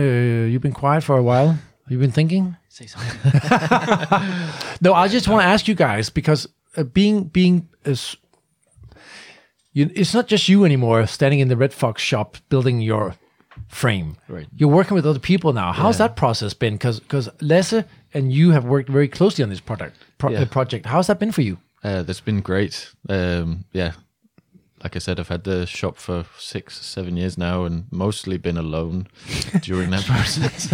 you've 0.46 0.62
been 0.62 0.72
quiet 0.72 1.02
for 1.04 1.16
a 1.18 1.22
while. 1.22 1.58
You've 1.88 2.00
been 2.00 2.12
thinking? 2.12 2.56
Se 2.68 2.86
så. 2.86 2.98
No, 4.80 4.94
I 4.94 5.08
just 5.08 5.28
want 5.28 5.42
to 5.42 5.46
ask 5.48 5.68
you 5.68 5.74
guys 5.74 6.08
because 6.10 6.46
uh, 6.76 6.84
being 6.84 7.24
being 7.24 7.68
uh, 7.86 7.90
s- 7.90 8.16
you, 9.72 9.90
it's 9.94 10.14
not 10.14 10.26
just 10.28 10.48
you 10.48 10.64
anymore 10.64 11.06
standing 11.06 11.40
in 11.40 11.48
the 11.48 11.56
Red 11.56 11.72
Fox 11.72 12.02
shop 12.02 12.36
building 12.48 12.80
your 12.80 13.14
frame. 13.68 14.16
Right. 14.28 14.46
You're 14.56 14.68
working 14.74 14.94
with 14.94 15.06
other 15.06 15.18
people 15.20 15.52
now. 15.52 15.72
How's 15.72 15.98
that 15.98 16.16
process 16.16 16.54
been? 16.54 16.74
Because 16.74 17.00
because 17.00 17.28
Lasse 17.40 17.84
and 18.14 18.32
you 18.32 18.52
have 18.52 18.64
worked 18.64 18.88
very 18.88 19.08
closely 19.08 19.42
on 19.44 19.50
this 19.50 19.60
product 19.60 19.96
pro- 20.18 20.30
Yeah. 20.30 20.42
uh, 20.42 20.46
project. 20.46 20.86
How's 20.86 21.06
that 21.06 21.18
been 21.18 21.32
for 21.32 21.42
you? 21.42 21.58
Uh, 21.84 22.02
that's 22.02 22.20
been 22.24 22.40
great. 22.40 22.90
Um, 23.08 23.64
yeah, 23.72 23.92
like 24.82 24.96
I 24.96 24.98
said, 24.98 25.20
I've 25.20 25.28
had 25.28 25.44
the 25.44 25.66
shop 25.66 25.98
for 25.98 26.24
six, 26.38 26.80
seven 26.80 27.16
years 27.16 27.36
now, 27.36 27.64
and 27.64 27.84
mostly 27.90 28.38
been 28.38 28.56
alone 28.56 29.08
during 29.60 29.90
that 29.90 30.04
process, 30.04 30.68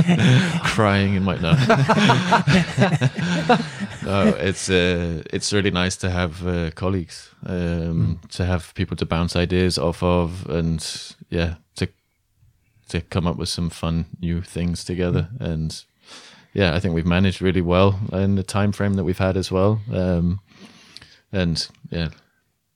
crying 0.64 1.14
in 1.14 1.24
my 1.24 1.36
no. 1.36 1.52
no, 4.04 4.28
it's 4.36 4.70
uh, 4.70 5.22
it's 5.32 5.52
really 5.52 5.72
nice 5.72 5.96
to 5.96 6.10
have 6.10 6.46
uh, 6.46 6.70
colleagues, 6.72 7.30
um, 7.46 8.20
to 8.30 8.44
have 8.44 8.72
people 8.74 8.96
to 8.96 9.06
bounce 9.06 9.34
ideas 9.34 9.76
off 9.76 10.02
of, 10.02 10.48
and 10.48 11.14
yeah, 11.28 11.56
to 11.74 11.88
to 12.88 13.00
come 13.00 13.26
up 13.26 13.36
with 13.36 13.48
some 13.48 13.70
fun 13.70 14.06
new 14.20 14.40
things 14.40 14.84
together. 14.84 15.30
And 15.40 15.82
yeah, 16.54 16.76
I 16.76 16.80
think 16.80 16.94
we've 16.94 17.04
managed 17.04 17.42
really 17.42 17.60
well 17.60 17.98
in 18.12 18.36
the 18.36 18.44
time 18.44 18.70
frame 18.70 18.94
that 18.94 19.04
we've 19.04 19.18
had 19.18 19.36
as 19.36 19.50
well. 19.50 19.80
Um, 19.92 20.38
and 21.32 21.66
yeah, 21.90 22.10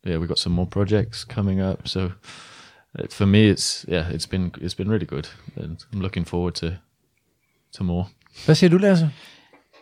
yeah, 0.07 0.19
we've 0.19 0.29
got 0.29 0.39
some 0.39 0.55
more 0.55 0.67
projects 0.67 1.25
coming 1.25 1.61
up. 1.61 1.89
So 1.89 2.11
it, 2.99 3.13
for 3.13 3.27
me, 3.27 3.51
it's 3.51 3.85
yeah, 3.89 4.15
it's 4.15 4.27
been 4.27 4.53
it's 4.61 4.77
been 4.77 4.91
really 4.91 5.07
good, 5.07 5.29
and 5.57 5.85
I'm 5.93 6.01
looking 6.01 6.27
forward 6.27 6.55
to 6.55 6.73
to 7.73 7.85
more. 7.85 8.07
Hvad 8.45 8.55
siger 8.55 8.71
du, 8.71 8.79
Lasse? 8.79 9.11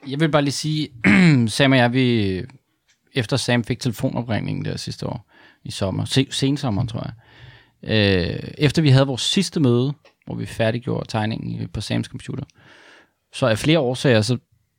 Jeg 0.06 0.20
vil 0.20 0.28
bare 0.30 0.42
lige 0.42 0.52
sige, 0.52 0.88
Sam 1.48 1.72
og 1.72 1.78
jeg, 1.78 1.92
vi, 1.92 2.42
efter 3.14 3.36
Sam 3.36 3.64
fik 3.64 3.80
telefonopringningen 3.80 4.64
der 4.64 4.76
sidste 4.76 5.06
år 5.06 5.30
i 5.64 5.70
sommer, 5.70 6.04
se, 6.04 6.26
sensommer 6.30 6.86
tror 6.86 7.04
jeg, 7.04 7.12
øh, 7.82 8.50
efter 8.58 8.82
vi 8.82 8.88
havde 8.88 9.06
vores 9.06 9.22
sidste 9.22 9.60
møde, 9.60 9.92
hvor 10.26 10.34
vi 10.34 10.46
færdiggjorde 10.46 11.08
tegningen 11.08 11.68
på 11.68 11.80
Sams 11.80 12.06
computer, 12.06 12.44
så 13.32 13.46
af 13.46 13.58
flere 13.58 13.78
årsager, 13.78 14.20
så 14.20 14.38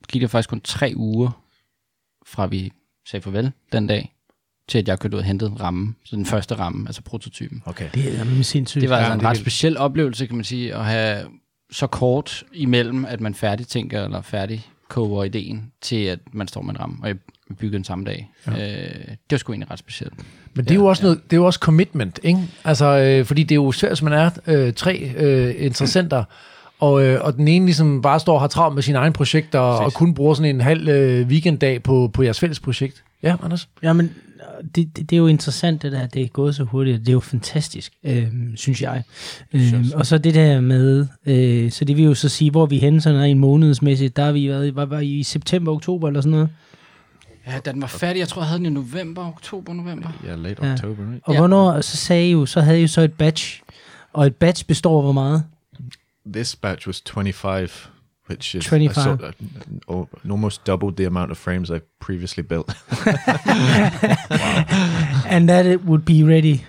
gik 0.09 0.21
det 0.21 0.29
faktisk 0.29 0.49
kun 0.49 0.61
tre 0.61 0.93
uger, 0.95 1.43
fra 2.25 2.47
vi 2.47 2.71
sagde 3.05 3.23
farvel 3.23 3.51
den 3.71 3.87
dag, 3.87 4.15
til 4.69 4.77
at 4.77 4.87
jeg 4.87 4.99
kørte 4.99 5.15
ud 5.15 5.19
og 5.19 5.25
hentede 5.25 5.51
rammen, 5.59 5.95
så 6.03 6.15
den 6.15 6.25
første 6.25 6.55
ramme, 6.55 6.87
altså 6.87 7.01
prototypen. 7.01 7.63
Okay. 7.65 7.89
Det 7.93 8.19
er 8.19 8.43
sindssygt. 8.43 8.81
Det 8.81 8.89
var 8.89 8.97
Ja, 8.97 9.03
altså 9.03 9.19
en 9.19 9.25
ret 9.25 9.37
speciel 9.37 9.77
oplevelse, 9.77 10.25
kan 10.25 10.35
man 10.35 10.45
sige, 10.45 10.75
at 10.75 10.85
have 10.85 11.25
så 11.71 11.87
kort 11.87 12.43
imellem, 12.53 13.05
at 13.05 13.21
man 13.21 13.33
færdigtænker 13.35 14.03
eller 14.03 14.21
færdig 14.21 14.67
koger 14.89 15.23
ideen, 15.23 15.71
til 15.81 16.03
at 16.03 16.19
man 16.31 16.47
står 16.47 16.61
med 16.61 16.73
en 16.73 16.79
ramme, 16.79 16.97
og 17.01 17.07
jeg 17.07 17.15
byggede 17.59 17.77
den 17.77 17.83
samme 17.83 18.05
dag. 18.05 18.29
Ja. 18.47 18.51
Øh, 18.51 19.07
det 19.07 19.31
var 19.31 19.37
sgu 19.37 19.51
egentlig 19.53 19.71
ret 19.71 19.79
specielt. 19.79 20.13
Men 20.53 20.65
det 20.65 20.71
er 20.71 20.75
jo 20.75 20.85
også 20.85 21.03
noget, 21.03 21.23
det 21.23 21.33
er 21.33 21.37
jo 21.37 21.45
også 21.45 21.59
commitment, 21.59 22.19
ikke? 22.23 22.39
Altså, 22.63 22.85
øh, 22.85 23.25
fordi 23.25 23.43
det 23.43 23.51
er 23.51 23.55
jo 23.55 23.71
svært, 23.71 23.89
hvis 23.89 24.01
man 24.01 24.13
er 24.13 24.29
øh, 24.47 24.73
tre 24.73 25.11
øh, 25.17 25.55
interessenter, 25.57 26.23
og, 26.79 27.03
øh, 27.03 27.21
og 27.21 27.37
den 27.37 27.47
ene 27.47 27.65
ligesom 27.65 28.01
bare 28.01 28.19
står 28.19 28.33
og 28.33 28.41
har 28.41 28.47
travlt 28.47 28.75
med 28.75 28.83
sine 28.83 28.97
egne 28.97 29.13
projekter, 29.13 29.59
og, 29.59 29.85
og 29.85 29.93
kun 29.93 30.13
bruger 30.13 30.33
sådan 30.33 30.55
en 30.55 30.61
halv 30.61 30.87
øh, 30.87 31.27
weekenddag 31.27 31.83
på, 31.83 32.11
på 32.13 32.23
jeres 32.23 32.39
fælles 32.39 32.59
projekt. 32.59 33.03
Ja, 33.23 33.35
Anders? 33.43 33.69
Jamen, 33.83 34.15
det, 34.75 34.97
det, 34.97 35.09
det 35.09 35.13
er 35.13 35.17
jo 35.17 35.27
interessant, 35.27 35.81
det 35.81 35.91
der, 35.91 36.07
det 36.07 36.21
er 36.21 36.27
gået 36.27 36.55
så 36.55 36.63
hurtigt. 36.63 36.99
Det 36.99 37.09
er 37.09 37.13
jo 37.13 37.19
fantastisk, 37.19 37.93
øh, 38.03 38.27
synes 38.55 38.81
jeg. 38.81 39.03
Øh, 39.53 39.85
og 39.95 40.05
så 40.05 40.17
det 40.17 40.33
der 40.33 40.61
med, 40.61 41.07
øh, 41.25 41.71
så 41.71 41.85
det 41.85 41.97
vil 41.97 42.05
jo 42.05 42.13
så 42.13 42.29
sige, 42.29 42.51
hvor 42.51 42.61
er 42.63 42.65
vi 42.67 42.77
henne 42.77 43.01
sådan 43.01 43.29
en 43.29 43.39
månedsmæssigt, 43.39 44.15
der 44.15 44.25
har 44.25 44.31
vi 44.31 44.47
været, 44.49 44.75
var, 44.75 44.85
var 44.85 44.99
I 44.99 45.23
september, 45.23 45.71
oktober 45.71 46.07
eller 46.07 46.21
sådan 46.21 46.31
noget? 46.31 46.49
Ja, 47.47 47.59
da 47.65 47.71
den 47.71 47.81
var 47.81 47.87
færdig, 47.87 48.19
jeg 48.19 48.27
tror, 48.27 48.41
jeg 48.41 48.47
havde 48.47 48.59
den 48.59 48.65
i 48.65 48.69
november, 48.69 49.27
oktober, 49.27 49.73
november. 49.73 50.09
Yeah, 50.27 50.43
late 50.43 50.65
Ja. 50.65 50.73
October, 50.73 51.03
right? 51.03 51.21
Og 51.23 51.33
Ja. 51.33 51.33
ja. 51.33 51.39
hvornår, 51.39 51.81
så 51.81 51.97
sagde 51.97 52.27
I 52.29 52.31
jo, 52.31 52.45
så 52.45 52.61
havde 52.61 52.77
I 52.79 52.81
jo 52.81 52.87
så 52.87 53.01
et 53.01 53.13
batch, 53.13 53.61
og 54.13 54.27
et 54.27 54.35
batch 54.35 54.65
består 54.65 54.97
af 54.97 55.03
hvor 55.03 55.11
meget? 55.11 55.43
This 56.33 56.55
batch 56.55 56.87
was 56.87 57.01
25, 57.13 57.67
which 58.29 58.55
is 58.55 58.65
25. 58.65 58.97
I 58.97 59.03
sort 59.03 59.21
of- 59.23 59.35
oh, 59.87 60.07
almost 60.29 60.63
doubled 60.63 60.95
the 60.97 61.05
amount 61.05 61.31
of 61.31 61.37
frames 61.37 61.69
I 61.71 61.81
previously 61.99 62.43
built. 62.43 62.69
And 65.31 65.47
that 65.49 65.65
it 65.65 65.85
would 65.85 66.05
be 66.05 66.23
ready 66.23 66.63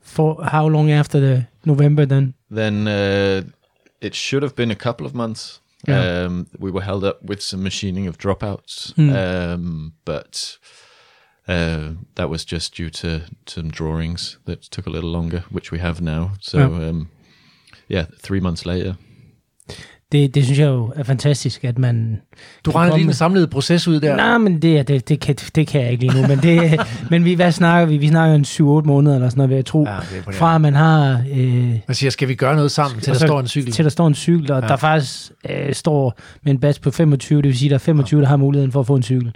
for 0.00 0.42
how 0.44 0.66
long 0.66 0.90
after 0.90 1.20
the 1.20 1.46
November 1.64 2.06
then? 2.06 2.34
then 2.50 2.86
uh, 2.88 3.42
it 4.00 4.14
should 4.14 4.42
have 4.42 4.54
been 4.54 4.70
a 4.70 4.76
couple 4.76 5.06
of 5.06 5.14
months. 5.14 5.60
Yeah. 5.86 6.24
Um, 6.24 6.46
we 6.58 6.70
were 6.70 6.82
held 6.82 7.04
up 7.04 7.22
with 7.22 7.42
some 7.42 7.62
machining 7.62 8.06
of 8.08 8.16
dropouts, 8.18 8.92
Hmm. 8.94 9.10
um, 9.14 9.92
but 10.04 10.58
uh, 11.48 11.92
that 12.14 12.28
was 12.30 12.44
just 12.44 12.74
due 12.74 12.90
to 12.90 13.22
some 13.46 13.70
drawings 13.70 14.38
that 14.46 14.62
took 14.62 14.86
a 14.86 14.90
little 14.90 15.10
longer, 15.10 15.44
which 15.50 15.70
we 15.70 15.78
have 15.78 16.00
now. 16.00 16.32
So, 16.40 16.58
Yeah. 16.58 16.88
um, 16.88 17.08
yeah, 17.88 18.06
three 18.20 18.40
months 18.40 18.64
later. 18.66 18.96
Det, 20.12 20.34
det 20.34 20.44
synes 20.44 20.58
jeg 20.58 20.66
jo 20.66 20.92
er 20.96 21.02
fantastisk, 21.02 21.64
at 21.64 21.78
man... 21.78 22.20
Du 22.64 22.70
regner 22.70 22.96
lige 22.96 23.04
den 23.06 23.14
samlede 23.14 23.46
proces 23.46 23.88
ud 23.88 24.00
der. 24.00 24.16
Nej, 24.16 24.38
men 24.38 24.62
det, 24.62 24.88
det, 24.88 25.08
det, 25.08 25.20
kan, 25.20 25.34
det 25.34 25.66
kan 25.66 25.80
jeg 25.82 25.90
ikke 25.92 26.06
lige 26.06 26.22
nu. 26.22 26.28
Men, 26.28 26.38
det, 26.38 26.80
men 27.10 27.24
vi, 27.24 27.34
hvad 27.34 27.52
snakker 27.52 27.86
vi? 27.86 27.96
Vi 27.96 28.08
snakker 28.08 28.34
en 28.34 28.44
7-8 28.44 28.86
måneder 28.86 29.14
eller 29.14 29.28
sådan 29.28 29.38
noget, 29.38 29.50
vil 29.50 29.56
jeg 29.56 29.64
tro. 29.64 29.84
Ja, 29.84 29.98
fra 30.32 30.54
at 30.54 30.60
man 30.60 30.74
har... 30.74 31.22
Øh, 31.32 31.68
Man 31.88 31.94
siger, 31.94 32.10
skal 32.10 32.28
vi 32.28 32.34
gøre 32.34 32.54
noget 32.56 32.70
sammen, 32.70 33.00
til 33.00 33.12
der 33.12 33.18
så- 33.18 33.26
står 33.26 33.40
en 33.40 33.46
cykel? 33.48 33.72
Til 33.72 33.84
der 33.84 33.90
står 33.90 34.06
en 34.06 34.14
cykel, 34.14 34.52
og 34.52 34.58
Ja. 34.58 34.64
ja. 34.64 34.68
der 34.68 34.76
faktisk 34.76 35.30
øh, 35.50 35.74
står 35.74 36.18
med 36.42 36.52
en 36.52 36.60
batch 36.60 36.80
på 36.80 36.90
25, 36.90 37.42
det 37.42 37.48
vil 37.48 37.58
sige, 37.58 37.68
der 37.68 37.74
er 37.74 37.78
25, 37.78 38.20
der 38.20 38.26
har 38.26 38.36
muligheden 38.36 38.72
for 38.72 38.80
at 38.80 38.86
få 38.86 38.94
en 38.96 39.02
cykel. 39.02 39.32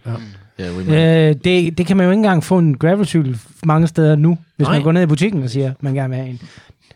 Yeah, 0.60 0.76
we 0.76 0.84
made, 0.84 1.28
Øh, 1.28 1.34
det, 1.44 1.78
det 1.78 1.86
kan 1.86 1.96
man 1.96 2.04
jo 2.06 2.10
ikke 2.10 2.18
engang 2.18 2.44
få 2.44 2.58
en 2.58 2.78
gravelcykel 2.78 3.38
mange 3.64 3.86
steder 3.86 4.16
nu, 4.16 4.38
hvis 4.56 4.66
Nej. 4.68 4.74
man 4.76 4.82
går 4.82 4.92
ned 4.92 5.02
i 5.02 5.06
butikken 5.06 5.42
og 5.42 5.50
siger, 5.50 5.70
at 5.70 5.82
man 5.82 5.94
gerne 5.94 6.08
vil 6.08 6.16
have 6.18 6.28
en. 6.30 6.40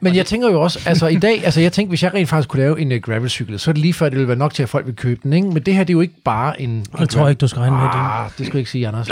Men 0.05 0.14
jeg 0.14 0.26
tænker 0.26 0.50
jo 0.50 0.61
også, 0.61 0.80
altså 0.86 1.07
i 1.07 1.14
dag, 1.14 1.44
altså 1.44 1.61
jeg 1.61 1.72
tænker, 1.72 1.88
hvis 1.88 2.02
jeg 2.02 2.14
rent 2.14 2.28
faktisk 2.28 2.48
kunne 2.48 2.62
lave 2.62 2.80
en 2.80 2.92
uh, 2.92 2.98
gravelcykel, 2.98 3.59
så 3.59 3.70
er 3.70 3.72
det 3.72 3.82
lige 3.82 3.94
før, 3.94 4.09
det 4.09 4.18
ville 4.18 4.28
være 4.28 4.38
nok 4.38 4.55
til, 4.55 4.62
at 4.62 4.68
folk 4.68 4.86
vil 4.86 4.96
købe 4.96 5.20
den, 5.22 5.32
ikke? 5.32 5.48
Men 5.48 5.62
det 5.62 5.74
her, 5.74 5.84
det 5.84 5.90
er 5.90 5.94
jo 5.94 6.00
ikke 6.00 6.14
bare 6.24 6.61
en... 6.61 6.70
en 6.70 6.86
Jeg 6.98 7.09
tror 7.09 7.28
ikke, 7.28 7.38
du 7.38 7.48
skal 7.48 7.61
regne 7.61 7.76
med 7.76 7.84
det. 7.84 7.90
Ah, 7.94 8.30
det 8.38 8.46
skulle 8.46 8.50
jeg 8.52 8.61
ikke 8.61 8.70
sige, 8.70 8.88
Anders. 8.88 9.09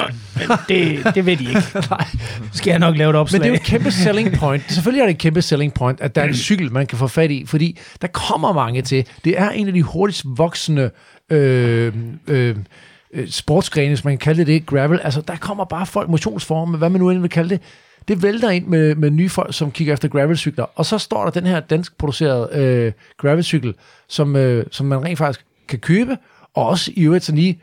Det, 0.69 1.15
det 1.15 1.27
ved 1.27 1.37
de 1.37 1.45
ikke. 1.45 1.63
Nej. 1.91 2.07
Skal 2.53 2.71
jeg 2.71 2.79
nok 2.79 2.97
lave 2.97 3.11
et 3.11 3.15
Men 3.15 3.21
opslag. 3.21 3.41
det 3.41 3.47
er 3.47 3.51
jo 3.51 3.55
et 3.55 3.63
kæmpe 3.63 3.91
selling 3.91 4.33
point. 4.33 4.63
Selvfølgelig 4.69 5.01
er 5.01 5.07
det 5.07 5.15
et 5.15 5.19
kæmpe 5.19 5.43
selling 5.43 5.75
point, 5.75 6.01
at 6.01 6.15
der 6.15 6.23
er 6.23 6.27
en 6.27 6.35
cykel, 6.35 6.73
man 6.73 6.87
kan 6.87 6.99
få 6.99 7.07
fat 7.07 7.31
i, 7.31 7.45
fordi 7.47 7.79
der 8.03 8.09
kommer 8.09 8.53
mange 8.53 8.83
til. 8.83 9.07
Det 9.25 9.41
er 9.41 9.51
en 9.51 9.67
af 9.67 9.73
de 9.73 9.83
hurtigst 9.83 10.25
voksende 10.27 10.91
øh, 11.31 11.93
øh, 12.27 12.57
øh, 13.13 13.29
sportsgrene, 13.29 13.89
hvis 13.89 14.05
man 14.05 14.13
kan 14.13 14.19
kalde 14.19 14.39
det 14.39 14.47
det, 14.47 14.67
gravel. 14.67 15.01
Altså, 15.05 15.21
der 15.21 15.37
kommer 15.37 15.65
bare 15.65 15.87
folk, 15.87 16.09
motionsformer, 16.09 16.79
hvad 16.79 16.91
man 16.91 17.01
nu 17.01 17.11
end 17.11 17.21
vil 17.21 17.31
kalde 17.31 17.51
det. 17.51 17.61
Det 18.09 18.23
vælter 18.23 18.51
ind 18.51 18.67
med, 18.67 18.95
med 18.95 19.11
nye 19.11 19.29
folk, 19.29 19.55
som 19.55 19.71
kigger 19.71 19.93
efter 19.93 20.09
gravelcykler. 20.09 20.65
Og 20.75 20.87
så 20.87 20.99
står 20.99 21.25
der 21.25 21.31
den 21.31 21.47
her 21.47 21.61
dansk 21.61 21.99
producerede 21.99 22.49
øh, 22.59 22.93
gravelcykel, 23.19 23.75
som, 24.09 24.37
øh, 24.37 24.67
som 24.71 24.87
man 24.87 25.05
rent 25.05 25.19
faktisk 25.19 25.47
kan 25.69 25.79
købe, 25.79 26.17
og 26.55 26.67
også 26.67 26.93
i 26.95 27.03
øvrigt 27.05 27.25
sådan 27.25 27.39
lige, 27.39 27.63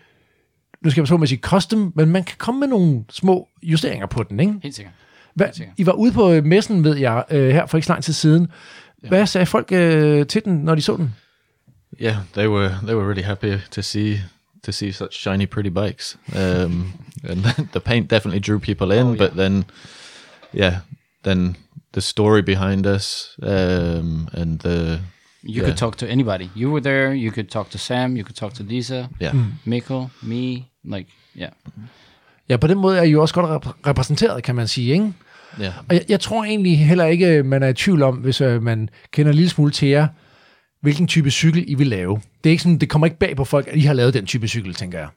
nu 0.81 0.89
skal 0.89 1.01
jeg 1.01 1.07
så 1.07 1.17
med 1.17 1.23
at 1.23 1.29
sige 1.29 1.39
custom, 1.41 1.91
men 1.95 2.09
man 2.09 2.23
kan 2.23 2.35
komme 2.37 2.59
med 2.59 2.67
nogle 2.67 3.03
små 3.09 3.47
justeringer 3.63 4.05
på 4.07 4.23
den, 4.23 4.39
ikke? 4.39 4.53
Helt 4.63 4.75
sikkert. 4.75 4.93
Hvad, 5.33 5.47
Helt 5.47 5.55
sikkert. 5.57 5.73
I 5.77 5.85
var 5.85 5.91
ude 5.91 6.11
på 6.11 6.31
øh, 6.31 6.45
messen, 6.45 6.83
ved 6.83 6.95
jeg, 6.97 7.23
øh, 7.31 7.49
her 7.49 7.65
for 7.65 7.77
ikke 7.77 7.85
så 7.85 7.93
lang 7.93 8.03
tid 8.03 8.13
siden. 8.13 8.47
Hvad 9.07 9.25
sagde 9.27 9.45
folk 9.45 9.71
øh, 9.71 10.25
til 10.27 10.45
den, 10.45 10.53
når 10.57 10.75
de 10.75 10.81
så 10.81 10.95
den? 10.97 11.15
yeah, 12.01 12.15
they 12.33 12.47
were 12.47 12.69
they 12.83 12.95
were 12.95 13.05
really 13.07 13.23
happy 13.23 13.53
to 13.71 13.81
see 13.81 14.19
to 14.65 14.71
see 14.71 14.91
such 14.91 15.11
shiny, 15.19 15.45
pretty 15.47 15.69
bikes. 15.69 16.17
Um, 16.35 16.93
and 17.29 17.43
the 17.73 17.79
paint 17.79 18.09
definitely 18.11 18.39
drew 18.47 18.59
people 18.59 18.97
in, 18.99 19.03
Oh, 19.05 19.15
yeah. 19.15 19.17
but 19.17 19.31
then, 19.37 19.63
yeah, 20.53 20.75
then 21.23 21.55
the 21.93 22.01
story 22.01 22.41
behind 22.41 22.85
us 22.85 23.29
um, 23.43 24.27
and 24.33 24.59
the 24.59 24.99
You 25.43 25.53
Yeah. 25.53 25.65
could 25.65 25.77
talk 25.77 25.97
to 25.97 26.05
anybody. 26.05 26.49
You 26.55 26.69
were 26.71 26.81
there. 26.81 27.13
You 27.13 27.31
could 27.31 27.47
talk 27.49 27.69
to 27.69 27.77
Sam. 27.77 28.17
You 28.17 28.23
could 28.25 28.35
talk 28.35 28.53
to 28.53 28.63
Lisa, 28.63 29.07
yeah. 29.21 29.35
Mikkel, 29.65 30.07
me. 30.21 30.65
Like, 30.83 31.07
yeah. 31.37 31.51
Ja, 32.49 32.57
på 32.57 32.67
den 32.67 32.77
måde 32.77 32.97
er 32.97 33.03
I 33.03 33.09
jo 33.09 33.21
også 33.21 33.33
godt 33.33 33.45
rep- 33.65 33.87
repræsenteret, 33.87 34.43
kan 34.43 34.55
man 34.55 34.67
sige, 34.67 34.91
ikke? 34.93 35.13
Yeah. 35.61 35.73
Og 35.89 35.95
jeg, 35.95 36.05
jeg 36.09 36.19
tror 36.19 36.43
egentlig 36.43 36.79
heller 36.87 37.05
ikke, 37.05 37.43
man 37.43 37.63
er 37.63 37.67
i 37.67 37.73
tvivl 37.73 38.03
om, 38.03 38.15
hvis 38.15 38.41
øh, 38.41 38.63
man 38.63 38.89
kender 39.11 39.31
en 39.31 39.35
lille 39.35 39.49
smule 39.49 39.71
til 39.71 39.87
jer, 39.87 40.07
hvilken 40.81 41.07
type 41.07 41.31
cykel 41.31 41.63
I 41.67 41.73
vil 41.75 41.87
lave. 41.87 42.21
Det 42.43 42.49
er 42.49 42.51
ikke 42.51 42.63
sådan, 42.63 42.77
det 42.77 42.89
kommer 42.89 43.05
ikke 43.07 43.19
bag 43.19 43.35
på 43.35 43.45
folk, 43.45 43.67
at 43.67 43.75
I 43.75 43.81
har 43.81 43.93
lavet 43.93 44.13
den 44.13 44.25
type 44.25 44.47
cykel, 44.47 44.73
tænker 44.73 44.99
jeg. 44.99 45.07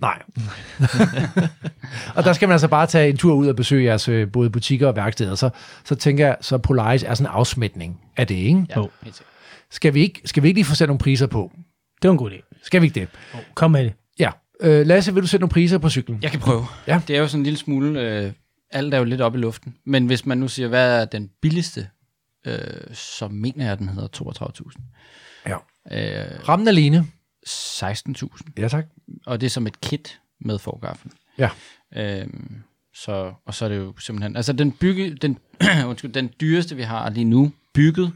Nej. 0.00 0.22
og 2.16 2.24
der 2.24 2.32
skal 2.32 2.48
man 2.48 2.52
altså 2.52 2.68
bare 2.68 2.86
tage 2.86 3.10
en 3.10 3.16
tur 3.16 3.34
ud 3.34 3.46
og 3.46 3.56
besøge 3.56 3.84
jeres 3.84 4.08
øh, 4.08 4.32
både 4.32 4.50
butikker 4.50 4.88
og 4.88 4.96
værksteder. 4.96 5.34
Så, 5.34 5.50
så 5.84 5.94
tænker 5.94 6.26
jeg, 6.26 6.36
så 6.40 6.58
Polaris 6.58 7.02
er 7.02 7.14
sådan 7.14 7.30
en 7.30 7.34
afsmætning 7.36 8.00
af 8.16 8.26
det, 8.26 8.34
ikke? 8.34 8.66
Ja, 8.76 8.80
helt 9.02 9.16
sikkert. 9.16 9.26
Skal 9.70 9.94
vi 9.94 10.00
ikke, 10.00 10.20
skal 10.24 10.42
vi 10.42 10.48
ikke 10.48 10.58
lige 10.58 10.64
få 10.64 10.74
sat 10.74 10.88
nogle 10.88 10.98
priser 10.98 11.26
på? 11.26 11.52
Det 12.02 12.08
var 12.08 12.12
en 12.12 12.18
god 12.18 12.30
idé. 12.30 12.60
Skal 12.62 12.82
vi 12.82 12.86
ikke 12.86 13.00
det? 13.00 13.08
Kom 13.54 13.70
med 13.70 13.84
det. 13.84 13.92
Ja. 14.18 14.30
Øh, 14.60 14.86
Lasse, 14.86 15.14
vil 15.14 15.22
du 15.22 15.26
sætte 15.26 15.42
nogle 15.42 15.52
priser 15.52 15.78
på 15.78 15.90
cyklen? 15.90 16.18
Jeg 16.22 16.30
kan 16.30 16.40
prøve. 16.40 16.64
Ja. 16.86 17.00
Det 17.08 17.16
er 17.16 17.20
jo 17.20 17.28
sådan 17.28 17.40
en 17.40 17.44
lille 17.44 17.58
smule... 17.58 18.00
Øh, 18.00 18.32
alt 18.70 18.94
er 18.94 18.98
jo 18.98 19.04
lidt 19.04 19.20
oppe 19.20 19.38
i 19.38 19.42
luften. 19.42 19.74
Men 19.86 20.06
hvis 20.06 20.26
man 20.26 20.38
nu 20.38 20.48
siger, 20.48 20.68
hvad 20.68 21.00
er 21.00 21.04
den 21.04 21.30
billigste, 21.42 21.88
øh, 22.46 22.58
så 22.92 23.28
mener 23.28 23.64
jeg, 23.64 23.72
at 23.72 23.78
den 23.78 23.88
hedder 23.88 24.08
32.000. 24.08 24.80
Ja. 25.46 25.56
Øh, 25.92 26.48
Rammen 26.48 26.68
alene. 26.68 27.06
16.000. 27.48 28.52
Ja, 28.58 28.68
tak. 28.68 28.86
Og 29.26 29.40
det 29.40 29.46
er 29.46 29.50
som 29.50 29.66
et 29.66 29.80
kit 29.80 30.20
med 30.40 30.58
forgaffel. 30.58 31.10
Ja. 31.38 31.50
Øhm, 31.96 32.62
så, 32.94 33.32
og 33.46 33.54
så 33.54 33.64
er 33.64 33.68
det 33.68 33.76
jo 33.76 33.94
simpelthen... 33.98 34.36
Altså 34.36 34.52
den, 34.52 34.72
bygge, 34.72 35.14
den, 35.14 35.38
undskyld, 35.88 36.12
den 36.12 36.30
dyreste, 36.40 36.76
vi 36.76 36.82
har 36.82 37.10
lige 37.10 37.24
nu 37.24 37.52
bygget, 37.74 38.12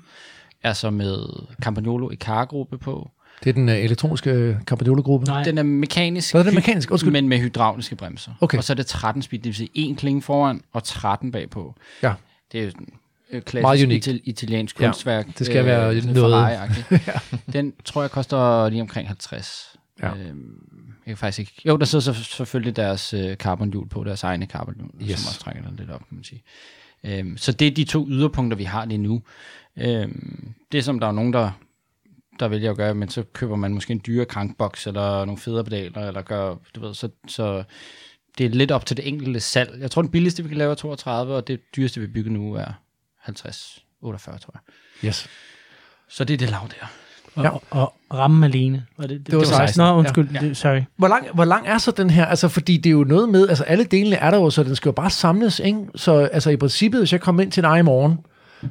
er 0.63 0.73
så 0.73 0.91
med 0.91 1.27
Campagnolo 1.63 2.11
i 2.11 2.15
kargruppe 2.15 2.79
på. 2.79 3.11
Det 3.45 3.51
er 3.51 3.55
den 3.55 3.69
øh, 3.69 3.77
elektroniske 3.77 4.59
Campagnolo-gruppe. 4.67 5.27
Nej. 5.27 5.43
Den 5.45 5.59
er 5.59 5.63
mekanisk, 5.63 6.33
Hvad 6.33 6.41
er 6.41 6.45
det 6.45 6.55
mekanisk? 6.55 6.91
Undskyld. 6.91 7.13
men 7.13 7.29
med 7.29 7.39
hydrauliske 7.39 7.97
bremser. 7.97 8.33
Okay. 8.41 8.59
Og 8.59 8.65
så 8.65 8.73
er 8.73 8.75
det 8.75 8.87
13 8.87 9.23
speed, 9.23 9.41
det 9.41 9.47
vil 9.47 9.55
sige 9.55 9.71
en 9.75 9.97
klinge 9.97 10.23
foran 10.23 10.61
og 10.73 10.85
13 10.85 11.33
bagpå. 11.33 11.75
Ja. 12.03 12.15
Det 12.53 12.61
er 12.61 12.65
jo 12.65 12.71
sådan 12.71 12.93
øh, 13.35 13.43
klassisk 13.43 13.63
Meget 13.63 13.85
unikt. 13.85 14.09
Ital- 14.09 14.21
italiensk 14.25 14.81
Ja, 14.81 14.87
kunstværk. 14.87 15.39
det 15.39 15.47
skal 15.47 15.65
være 15.65 16.01
sådan 16.01 16.15
noget. 16.15 16.33
Ferrari-agtigt. 16.35 17.53
Den 17.53 17.73
tror 17.85 18.03
jeg 18.03 18.11
koster 18.11 18.69
lige 18.69 18.81
omkring 18.83 19.09
50. 19.09 19.77
Ja. 20.03 20.09
Øhm, 20.09 20.63
jeg 21.07 21.11
kan 21.11 21.17
faktisk 21.17 21.39
ikke... 21.39 21.63
Jo, 21.67 21.77
der 21.77 21.85
sidder 21.85 22.03
så 22.13 22.15
selvfølgelig 22.15 22.77
deres 22.77 23.15
øh, 23.15 23.37
carbonhjul 23.37 23.89
på, 23.89 24.05
deres 24.05 24.23
egne 24.23 24.47
carbonhjul, 24.47 24.91
yes. 25.03 25.19
som 25.19 25.29
også 25.29 25.41
trækker 25.41 25.63
den 25.63 25.77
lidt 25.77 25.91
op, 25.91 26.09
kan 26.09 26.15
man 26.17 26.25
sige. 26.25 26.43
Øhm, 27.05 27.37
så 27.37 27.53
det 27.53 27.67
er 27.67 27.71
de 27.71 27.85
to 27.85 28.07
yderpunkter, 28.09 28.57
vi 28.57 28.65
har 28.65 28.85
lige 28.85 28.99
nu. 28.99 29.23
Øhm, 29.79 30.55
det 30.73 30.85
som 30.85 31.01
der 31.01 31.07
er 31.07 31.13
nogen, 31.13 31.33
der, 31.33 31.51
der 32.41 32.49
vælger 32.49 32.71
at 32.71 32.77
gøre, 32.77 32.95
men 32.95 33.09
så 33.09 33.23
køber 33.23 33.57
man 33.57 33.75
måske 33.75 33.93
en 33.93 34.01
dyre 34.07 34.25
krankboks, 34.25 34.87
eller 34.87 35.25
nogle 35.25 35.39
federe 35.39 35.65
pedaler, 35.65 36.09
eller 36.09 36.23
gør, 36.23 36.55
du 36.75 36.81
ved, 36.81 36.95
så, 36.95 37.09
så 37.29 37.65
det 38.39 38.47
er 38.47 38.51
lidt 38.51 38.71
op 38.71 38.87
til 38.87 38.97
det 38.97 39.09
enkelte 39.09 39.41
salg. 39.41 39.81
Jeg 39.81 39.91
tror, 39.91 40.03
den 40.03 40.11
billigste, 40.11 40.43
vi 40.43 40.49
kan 40.49 40.59
lave 40.59 40.71
er 40.71 40.75
32, 40.75 41.35
og 41.35 41.49
det 41.49 41.61
dyreste, 41.77 42.01
vi 42.01 42.07
bygger 42.07 42.31
nu, 42.31 42.55
er 42.55 42.73
50, 43.25 43.85
48, 44.03 44.39
tror 44.39 44.55
jeg. 45.03 45.09
Yes. 45.09 45.27
Så 46.09 46.25
det 46.25 46.35
er 46.35 46.39
det 46.39 46.51
lav 46.51 46.61
der. 46.81 46.87
Og, 47.35 47.45
Ja. 47.45 47.51
og, 47.51 47.63
og 47.71 47.95
ramme 48.15 48.47
alene. 48.47 48.87
Var 48.99 49.07
det, 49.07 49.19
det, 49.19 49.27
Det 49.27 49.39
var 49.39 49.45
16, 49.45 49.81
Nå, 49.81 49.87
ja. 49.87 49.95
undskyld. 49.95 50.29
Ja. 50.35 50.41
Det, 50.41 50.57
sorry. 50.57 50.81
Hvor 50.97 51.09
lang, 51.09 51.27
hvor 51.35 51.45
lang 51.45 51.67
er 51.69 51.79
så 51.79 51.91
den 51.91 52.11
her? 52.11 52.27
Altså, 52.27 52.49
fordi 52.49 52.77
det 52.77 52.87
er 52.87 52.93
jo 52.93 53.05
noget 53.05 53.29
med, 53.29 53.49
altså 53.49 53.65
alle 53.65 53.85
delene 53.85 54.17
er 54.17 54.31
der 54.31 54.39
jo, 54.39 54.51
så 54.51 54.63
den 54.63 54.77
skal 54.77 54.89
jo 54.89 54.93
bare 54.93 55.11
samles, 55.11 55.59
ikke? 55.59 55.79
Så 55.95 56.15
altså 56.19 56.51
i 56.51 56.57
princippet, 56.57 57.01
hvis 57.01 57.13
jeg 57.13 57.21
kom 57.21 57.41
ind 57.41 57.53
til 57.53 57.63
dig 57.63 57.79
i 57.79 57.83
morgen, 57.83 58.19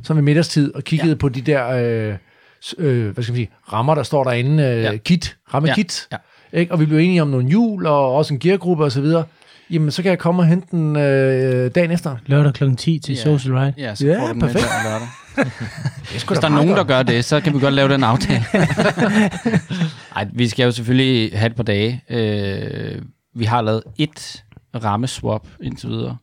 som 0.03 0.15
ved 0.17 0.23
middagstid, 0.23 0.73
og 0.75 0.83
kiggede 0.83 1.09
ja. 1.11 1.15
på 1.15 1.29
de 1.29 1.41
der, 1.41 1.67
øh, 1.69 2.15
øh, 2.77 3.09
hvad 3.13 3.23
skal 3.23 3.31
man 3.33 3.37
sige, 3.37 3.49
rammer, 3.73 3.95
der 3.95 4.03
står 4.03 4.23
derinde, 4.23 4.63
øh, 4.63 4.83
ja. 4.83 4.97
Kit, 4.97 5.37
ramme 5.53 5.69
Ja, 5.69 5.75
kit, 5.75 6.07
ja. 6.11 6.17
ikke? 6.53 6.71
Og 6.71 6.79
vi 6.79 6.85
blev 6.85 6.97
enige 6.97 7.21
om 7.21 7.27
nogle 7.27 7.47
hjul, 7.49 7.85
og 7.85 8.15
også 8.15 8.33
en 8.33 8.39
geargruppe 8.39 8.83
og 8.83 8.91
så 8.91 9.01
videre. 9.01 9.23
Jamen, 9.69 9.91
så 9.91 10.01
kan 10.01 10.09
jeg 10.09 10.19
komme 10.19 10.41
og 10.41 10.47
hente 10.47 10.67
den 10.71 10.95
øh, 10.95 11.71
dagen 11.75 11.91
efter. 11.91 12.17
Lørdag 12.25 12.53
kl. 12.53 12.75
10 12.75 12.99
til 12.99 13.15
Ja. 13.15 13.21
Social 13.21 13.55
Ride. 13.55 13.73
Ja, 13.77 13.95
så 13.95 14.05
Ja, 14.07 14.19
får 14.21 14.27
du 14.27 14.31
den 14.33 14.39
perfekt. 14.39 14.65
med 14.83 14.91
lørdag. 14.91 15.07
Det 16.13 16.23
Hvis 16.27 16.39
der 16.39 16.45
er 16.45 16.49
nogen, 16.49 16.69
der 16.69 16.83
gør 16.83 17.03
det, 17.03 17.25
så 17.25 17.39
kan 17.41 17.53
vi 17.53 17.59
godt 17.59 17.73
lave 17.73 17.89
den 17.89 18.03
aftale. 18.03 18.43
Ej, 20.15 20.27
vi 20.33 20.47
skal 20.47 20.63
jo 20.63 20.71
selvfølgelig 20.71 21.39
have 21.39 21.49
et 21.49 21.55
par 21.55 21.63
dage. 21.63 22.03
Øh, 22.09 23.01
vi 23.35 23.45
har 23.45 23.61
lavet 23.61 23.83
et 23.97 24.43
rammeswap 24.83 25.47
indtil 25.63 25.89
videre, 25.89 26.17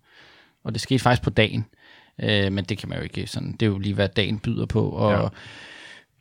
og 0.65 0.73
det 0.73 0.81
skete 0.81 0.99
faktisk 0.99 1.23
på 1.23 1.31
dagen. 1.31 1.65
Øh, 2.23 2.53
men 2.53 2.65
det 2.65 2.79
kan 2.79 2.89
man 2.89 2.99
jo 2.99 3.05
ikke 3.05 3.27
sådan. 3.27 3.53
Det 3.53 3.63
er 3.63 3.67
jo 3.71 3.79
lige, 3.79 3.95
hvad 3.95 4.09
dagen 4.09 4.39
byder 4.39 4.67
på. 4.67 4.89
Og, 4.89 5.13
Ja. 5.23 5.29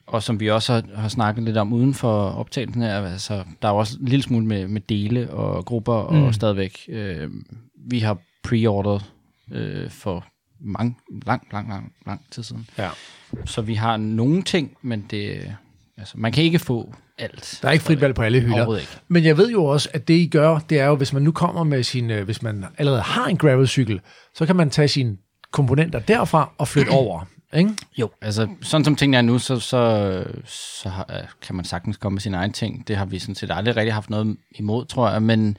Og 0.09 0.23
som 0.23 0.39
vi 0.39 0.49
også 0.49 0.73
har, 0.73 0.83
har 0.95 1.09
snakket 1.09 1.43
lidt 1.43 1.57
om 1.57 1.73
uden 1.73 1.93
for 1.93 2.29
optagelsen 2.29 2.81
her, 2.81 3.05
altså, 3.05 3.43
der 3.61 3.67
er 3.67 3.71
jo 3.71 3.77
også 3.77 3.97
en 4.01 4.07
lille 4.07 4.23
smule 4.23 4.45
med, 4.45 4.67
med 4.67 4.81
dele 4.81 5.29
og 5.29 5.65
grupper 5.65 6.09
mm. 6.09 6.23
og 6.23 6.35
stadigvæk. 6.35 6.79
Øh, 6.89 7.29
vi 7.89 7.99
har 7.99 8.17
pre-ordret 8.43 9.05
øh, 9.51 9.89
for 9.89 10.25
mange, 10.59 10.95
lang, 11.25 11.47
lang, 11.51 11.69
lang, 11.69 11.93
lang 12.05 12.21
tid 12.31 12.43
siden. 12.43 12.69
Ja. 12.77 12.89
Så 13.45 13.61
vi 13.61 13.73
har 13.73 13.97
nogle 13.97 14.41
ting, 14.43 14.77
men 14.81 15.05
det, 15.11 15.55
altså, 15.97 16.13
man 16.17 16.31
kan 16.31 16.43
ikke 16.43 16.59
få 16.59 16.93
alt. 17.17 17.59
Der 17.61 17.67
er 17.67 17.71
ikke 17.71 17.85
frit 17.85 18.01
valg 18.01 18.15
på 18.15 18.21
alle 18.21 18.39
hylder. 18.39 18.77
Ikke. 18.77 18.91
Men 19.07 19.23
jeg 19.23 19.37
ved 19.37 19.51
jo 19.51 19.65
også, 19.65 19.89
at 19.93 20.07
det 20.07 20.13
I 20.13 20.27
gør, 20.27 20.59
det 20.59 20.79
er 20.79 20.85
jo, 20.85 20.95
hvis 20.95 21.13
man 21.13 21.21
nu 21.21 21.31
kommer 21.31 21.63
med 21.63 21.83
sin, 21.83 22.11
øh, 22.11 22.25
hvis 22.25 22.41
man 22.41 22.65
allerede 22.77 23.01
har 23.01 23.25
en 23.25 23.37
gravelcykel, 23.37 24.01
så 24.35 24.45
kan 24.45 24.55
man 24.55 24.69
tage 24.69 24.87
sine 24.87 25.17
komponenter 25.51 25.99
derfra 25.99 26.51
og 26.57 26.67
flytte 26.67 26.89
over. 27.01 27.25
Ikke? 27.53 27.75
Jo, 27.97 28.09
altså 28.21 28.47
sådan 28.61 28.85
som 28.85 28.95
tingene 28.95 29.17
er 29.17 29.21
nu, 29.21 29.39
så, 29.39 29.59
så, 29.59 30.23
så 30.45 30.89
har, 30.89 31.35
kan 31.41 31.55
man 31.55 31.65
sagtens 31.65 31.97
komme 31.97 32.15
med 32.15 32.21
sine 32.21 32.37
egne 32.37 32.53
ting. 32.53 32.87
Det 32.87 32.95
har 32.95 33.05
vi 33.05 33.19
sådan 33.19 33.35
set 33.35 33.51
aldrig 33.51 33.75
rigtig 33.75 33.93
haft 33.93 34.09
noget 34.09 34.37
imod, 34.51 34.85
tror 34.85 35.09
jeg. 35.09 35.21
Men 35.21 35.57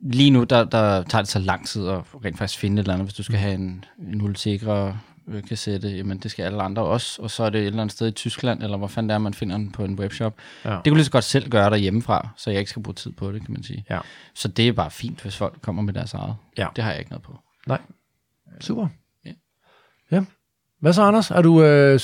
lige 0.00 0.30
nu, 0.30 0.44
der, 0.44 0.64
der 0.64 1.02
tager 1.02 1.22
det 1.22 1.30
så 1.30 1.38
lang 1.38 1.66
tid 1.66 1.88
at 1.88 2.02
rent 2.24 2.38
faktisk 2.38 2.60
finde 2.60 2.74
et 2.74 2.84
eller 2.84 2.94
andet. 2.94 3.06
Hvis 3.06 3.14
du 3.14 3.22
skal 3.22 3.38
have 3.38 3.54
en, 3.54 3.84
en 3.98 4.22
Ultegra 4.22 4.98
øh, 5.28 5.42
kassette, 5.44 5.88
jamen 5.88 6.18
det 6.18 6.30
skal 6.30 6.42
alle 6.42 6.62
andre 6.62 6.82
også. 6.82 7.22
Og 7.22 7.30
så 7.30 7.44
er 7.44 7.50
det 7.50 7.60
et 7.60 7.66
eller 7.66 7.80
andet 7.80 7.92
sted 7.92 8.08
i 8.08 8.10
Tyskland, 8.12 8.62
eller 8.62 8.76
hvor 8.76 8.86
fanden 8.86 9.08
det 9.08 9.14
er, 9.14 9.18
man 9.18 9.34
finder 9.34 9.56
den 9.56 9.72
på 9.72 9.84
en 9.84 9.98
webshop. 9.98 10.34
Ja. 10.64 10.70
Det 10.70 10.84
kunne 10.84 10.96
lige 10.96 11.04
så 11.04 11.10
godt 11.10 11.24
selv 11.24 11.50
gøre 11.50 11.70
derhjemmefra, 11.70 12.28
så 12.36 12.50
jeg 12.50 12.58
ikke 12.58 12.70
skal 12.70 12.82
bruge 12.82 12.94
tid 12.94 13.12
på 13.12 13.32
det, 13.32 13.44
kan 13.44 13.52
man 13.52 13.62
sige. 13.62 13.84
Ja. 13.90 14.00
Så 14.34 14.48
det 14.48 14.68
er 14.68 14.72
bare 14.72 14.90
fint, 14.90 15.22
hvis 15.22 15.36
folk 15.36 15.58
kommer 15.62 15.82
med 15.82 15.92
deres 15.94 16.14
eget. 16.14 16.36
Ja. 16.58 16.66
Det 16.76 16.84
har 16.84 16.90
jeg 16.90 16.98
ikke 16.98 17.10
noget 17.10 17.22
på. 17.22 17.38
Nej. 17.66 17.80
Super. 18.60 18.88
Ja. 19.24 19.32
Ja. 20.10 20.24
Hvad 20.80 20.92
så, 20.92 21.02
Anders? 21.02 21.30
Er 21.30 21.42
du, 21.42 21.62
øh, 21.62 22.00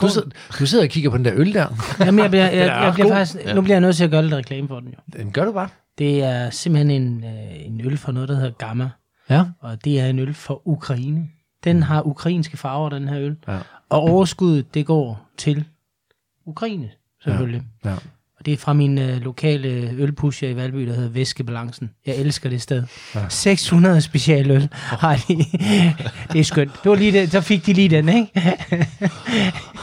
du, 0.00 0.08
sidder, 0.08 0.30
du 0.58 0.66
sidder 0.66 0.84
og 0.84 0.90
kigger 0.90 1.10
på 1.10 1.16
den 1.16 1.24
der 1.24 1.32
øl 1.34 1.54
der. 1.54 1.66
Jamen, 2.06 2.18
jeg 2.22 2.30
bliver, 2.30 2.44
jeg, 2.44 2.56
jeg, 2.56 2.82
jeg 2.82 2.94
bliver 2.94 3.08
faktisk, 3.08 3.54
nu 3.54 3.60
bliver 3.60 3.74
jeg 3.74 3.80
nødt 3.80 3.96
til 3.96 4.04
at 4.04 4.10
gøre 4.10 4.22
lidt 4.22 4.34
reklame 4.34 4.68
for 4.68 4.80
den 4.80 4.88
jo. 4.88 5.18
Den 5.18 5.32
gør 5.32 5.44
du 5.44 5.52
bare. 5.52 5.68
Det 5.98 6.22
er 6.22 6.50
simpelthen 6.50 6.90
en, 7.02 7.24
øh, 7.24 7.66
en 7.66 7.80
øl 7.84 7.96
fra 7.96 8.12
noget, 8.12 8.28
der 8.28 8.34
hedder 8.34 8.50
Gamma. 8.50 8.90
Ja. 9.30 9.44
Og 9.60 9.84
det 9.84 10.00
er 10.00 10.06
en 10.06 10.18
øl 10.18 10.34
fra 10.34 10.56
Ukraine. 10.64 11.28
Den 11.64 11.82
har 11.82 12.06
ukrainske 12.06 12.56
farver, 12.56 12.88
den 12.88 13.08
her 13.08 13.20
øl. 13.20 13.36
Ja. 13.48 13.58
Og 13.88 14.00
overskuddet, 14.00 14.74
det 14.74 14.86
går 14.86 15.28
til 15.38 15.64
Ukraine, 16.46 16.90
selvfølgelig. 17.22 17.62
Ja. 17.84 17.94
Og 18.40 18.46
det 18.46 18.52
er 18.52 18.56
fra 18.56 18.72
min 18.72 18.98
øh, 18.98 19.20
lokale 19.20 19.94
ølpusher 19.98 20.48
i 20.48 20.56
Valby, 20.56 20.86
der 20.86 20.94
hedder 20.94 21.08
Væskebalancen. 21.08 21.90
Jeg 22.06 22.16
elsker 22.16 22.48
det 22.50 22.62
sted. 22.62 22.82
Ja. 23.14 23.20
600 23.28 24.00
specialøl 24.00 24.68
har 24.72 25.24
de. 25.28 25.36
det 26.32 26.40
er 26.40 26.44
skønt. 26.44 26.70
Det 26.84 26.90
var 26.90 26.96
lige 26.96 27.12
det, 27.12 27.30
så 27.32 27.40
fik 27.40 27.66
de 27.66 27.72
lige 27.72 27.88
den, 27.88 28.08
ikke? 28.08 28.30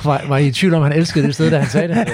Var, 0.04 0.28
var 0.28 0.38
I 0.38 0.48
i 0.48 0.52
tvivl 0.52 0.74
om, 0.74 0.84
han 0.84 0.92
elskede 0.94 1.28
det 1.28 1.34
sted, 1.36 1.52
da 1.52 1.58
han 1.60 1.70
sagde 1.70 1.88
det? 1.88 2.08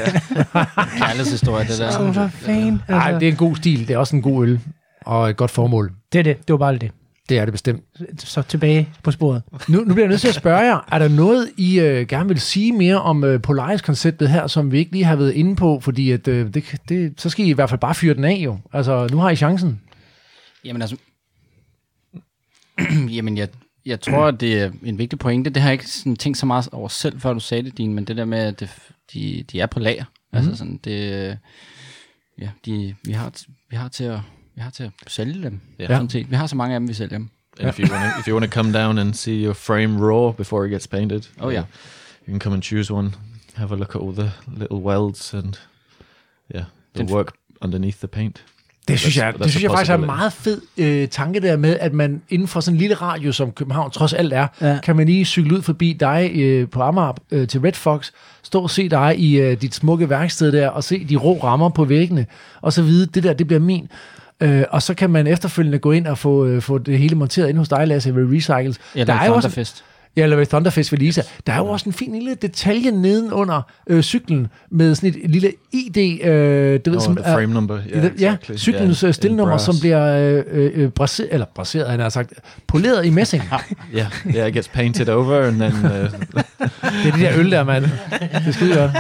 Kærlighedshistorie, 0.98 1.68
det 1.68 1.80
der. 1.80 2.00
Åh, 2.00 2.10
hvor 2.10 2.28
fan. 2.28 2.64
Nej, 2.64 2.80
Altså, 2.90 3.20
det 3.20 3.28
er 3.28 3.32
en 3.32 3.38
god 3.38 3.56
stil. 3.56 3.88
Det 3.88 3.94
er 3.94 3.98
også 3.98 4.16
en 4.16 4.22
god 4.22 4.44
øl. 4.48 4.60
Og 5.06 5.30
et 5.30 5.38
godt 5.38 5.52
formål. 5.52 5.92
det 6.14 6.20
er 6.20 6.24
det. 6.24 6.38
Det 6.38 6.54
var 6.54 6.58
bare 6.58 6.78
det. 6.78 6.92
Det 7.30 7.38
er 7.38 7.46
det 7.46 7.52
bestemt. 7.52 7.84
Så 8.18 8.42
tilbage 8.42 8.90
på 9.04 9.12
sporet. 9.12 9.42
Nu, 9.68 9.80
nu 9.80 9.94
bliver 9.94 10.06
jeg 10.06 10.10
nødt 10.10 10.22
til 10.22 10.28
at 10.28 10.36
spørge 10.36 10.60
jer, 10.60 10.88
er 10.92 11.00
der 11.00 11.08
noget, 11.08 11.52
I 11.58 11.80
øh, 11.80 12.08
gerne 12.08 12.30
vil 12.30 12.40
sige 12.40 12.72
mere 12.72 13.02
om 13.02 13.24
øh, 13.24 13.42
Polaris-konceptet 13.42 14.30
her, 14.30 14.48
som 14.48 14.72
vi 14.72 14.78
ikke 14.78 14.92
lige 14.92 15.04
har 15.04 15.16
været 15.16 15.32
inde 15.32 15.56
på? 15.56 15.80
Fordi 15.80 16.12
at, 16.12 16.28
øh, 16.28 16.54
det, 16.54 16.82
det, 16.90 17.22
så 17.22 17.30
skal 17.30 17.46
I 17.46 17.50
i 17.50 17.54
hvert 17.54 17.70
fald 17.70 17.80
bare 17.80 17.96
fyre 17.96 18.14
den 18.14 18.24
af 18.24 18.36
jo. 18.36 18.58
Altså, 18.74 19.08
nu 19.12 19.18
har 19.18 19.30
I 19.30 19.36
chancen. 19.36 19.82
Jamen 20.66 20.82
altså, 20.82 20.98
jamen 23.16 23.38
jeg, 23.38 23.48
jeg 23.86 24.02
tror, 24.02 24.28
at 24.28 24.40
det 24.40 24.62
er 24.62 24.72
en 24.84 24.98
vigtig 24.98 25.20
pointe. 25.20 25.50
Det 25.50 25.62
har 25.62 25.70
jeg 25.70 25.74
ikke 25.74 25.90
sådan 25.90 26.16
tænkt 26.16 26.38
så 26.38 26.46
meget 26.46 26.70
over 26.72 26.88
selv, 26.88 27.20
før 27.20 27.34
du 27.34 27.40
sagde 27.40 27.64
det, 27.64 27.78
din, 27.78 27.94
men 27.94 28.06
det 28.06 28.18
der 28.18 28.26
med, 28.26 28.40
at 28.40 28.60
det, 28.60 28.70
de, 29.14 29.46
de 29.52 29.60
er 29.60 29.66
på 29.66 29.80
lager. 29.80 30.04
Mm. 30.04 30.38
Altså 30.38 30.56
sådan, 30.56 30.80
det, 30.84 31.38
ja, 32.40 32.50
de, 32.66 32.96
vi, 33.04 33.12
har, 33.12 33.32
vi, 33.70 33.76
har 33.76 33.88
til 33.88 34.04
at, 34.04 34.20
vi 34.56 34.62
har 34.62 34.70
til 34.70 34.84
at 34.84 34.92
sælge 35.08 35.44
dem. 35.44 35.60
Ja. 35.80 35.88
Sådan 35.88 36.10
set. 36.10 36.32
Vi 36.32 36.36
har 36.36 36.48
så 36.48 36.56
mange 36.56 36.76
af 36.76 36.80
dem, 36.80 36.88
vi 36.88 36.94
sælger 36.94 37.18
dem. 37.18 37.30
And 37.60 37.70
if 37.70 37.80
you 37.80 37.94
want 37.96 38.14
to, 38.14 38.20
if 38.20 38.28
you 38.28 38.34
want 38.40 38.52
to 38.52 38.56
come 38.62 38.80
down 38.80 38.98
and 38.98 39.14
see 39.14 39.44
your 39.46 39.54
frame 39.54 40.06
raw 40.08 40.32
before 40.32 40.66
it 40.66 40.72
gets 40.72 40.88
painted, 40.88 41.22
Oh, 41.40 41.52
yeah. 41.54 41.64
you 42.28 42.32
can 42.32 42.40
come 42.40 42.54
and 42.56 42.64
choose 42.64 42.94
one. 42.94 43.12
Have 43.54 43.72
a 43.72 43.76
look 43.76 43.96
at 43.96 44.02
all 44.02 44.14
the 44.14 44.32
little 44.58 44.78
welds 44.78 45.34
and 45.34 45.54
yeah, 46.56 46.64
the 46.96 47.04
work 47.14 47.34
underneath 47.62 47.98
the 47.98 48.08
paint. 48.08 48.44
Det 48.88 49.00
synes 49.00 49.18
jeg, 49.18 49.34
det 49.40 49.50
synes 49.52 49.64
jeg 49.64 49.72
faktisk 49.72 49.92
er 49.92 49.96
en 49.96 50.06
meget 50.06 50.34
fed 50.34 50.62
øh, 50.78 51.08
tanke 51.08 51.40
der 51.40 51.58
med, 51.58 51.78
at 51.80 51.94
man 51.94 52.22
inden 52.30 52.48
for 52.48 52.60
sådan 52.60 52.76
en 52.76 52.80
lille 52.80 52.96
radio, 52.96 53.32
som 53.32 53.52
København 53.52 53.92
trods 53.92 54.14
alt 54.14 54.34
er, 54.34 54.48
ja. 54.62 54.80
kan 54.84 54.96
man 54.96 55.06
lige 55.08 55.26
cykle 55.26 55.58
ud 55.58 55.62
forbi 55.62 55.94
dig 56.00 56.32
øh, 56.36 56.70
på 56.70 56.82
Amager 56.82 57.14
øh, 57.32 57.48
til 57.48 57.62
Red 57.62 57.74
Fox, 57.74 58.12
stå 58.44 58.62
og 58.62 58.70
se 58.70 58.90
dig 58.90 59.20
i 59.20 59.40
øh, 59.40 59.62
dit 59.62 59.76
smukke 59.76 60.10
værksted 60.10 60.52
der, 60.52 60.70
og 60.70 60.84
se 60.84 61.06
de 61.06 61.16
rå 61.16 61.40
rammer 61.44 61.70
på 61.70 61.86
væggene, 61.86 62.26
og 62.62 62.74
så 62.74 62.82
vide, 62.84 63.06
det 63.06 63.24
der, 63.24 63.34
det 63.34 63.48
bliver 63.48 63.60
min. 63.60 63.88
Øh, 64.42 64.64
og 64.70 64.82
så 64.82 64.94
kan 64.94 65.10
man 65.10 65.28
efterfølgende 65.28 65.80
gå 65.80 65.92
ind 65.92 66.08
og 66.08 66.18
få, 66.18 66.46
øh, 66.46 66.62
få 66.62 66.78
det 66.78 67.00
hele 67.00 67.16
monteret 67.16 67.50
ind 67.50 67.58
hos 67.58 67.70
dig, 67.70 67.88
Lasse, 67.88 68.16
ved 68.16 68.36
Recycles. 68.36 68.80
Eller 68.94 69.06
der 69.06 69.14
er 69.22 69.26
jo 69.28 69.34
også, 69.34 69.48
Thunderfest. 69.50 69.84
Ja, 70.16 70.24
eller 70.24 70.36
ved 70.36 70.46
Thunderfest 70.46 70.92
ved 70.92 71.00
Lisa. 71.00 71.22
Der 71.48 71.54
er 71.54 71.58
jo 71.58 71.66
også 71.68 71.90
en 71.90 71.94
fin 71.94 72.12
lille 72.14 72.36
detalje 72.36 72.92
nedenunder 72.92 73.62
øh, 73.88 74.02
cyklen, 74.04 74.48
med 74.72 74.96
sådan 74.96 75.10
et 75.24 75.30
lille 75.32 75.52
ID, 75.72 75.98
øh, 76.26 76.80
du 76.86 76.90
ved, 76.90 76.98
Oh, 76.98 77.04
som 77.04 77.16
the 77.16 77.26
er- 77.26 77.34
frame 77.34 77.54
number. 77.54 77.80
Ja, 77.90 77.96
Yeah, 77.98 78.04
ja 78.22 78.34
exactly. 78.34 78.56
cyklens 78.58 79.00
Yeah, 79.00 79.08
yeah, 79.08 79.14
stilnummer, 79.14 79.58
som 79.58 79.76
bliver 79.80 80.06
øh, 80.48 80.72
øh, 80.74 80.90
braseret, 80.90 81.30
eller 81.34 81.46
braseret, 81.56 81.90
han 81.90 82.00
har 82.00 82.10
sagt, 82.10 82.34
poleret 82.68 83.06
i 83.06 83.10
messing. 83.10 83.44
Yeah, 83.96 84.06
yeah, 84.36 84.48
it 84.48 84.54
gets 84.54 84.68
painted 84.68 85.10
over, 85.10 85.48
and 85.48 85.56
then 85.60 85.74
uh, 85.74 85.92
Det 87.04 87.12
er 87.12 87.16
de 87.16 87.22
der 87.22 87.32
øl 87.40 87.52
der, 87.52 87.64
mand. 87.64 87.84
Det 87.84 88.30
er 88.32 88.52
skide 88.52 88.76
godt. 88.76 88.92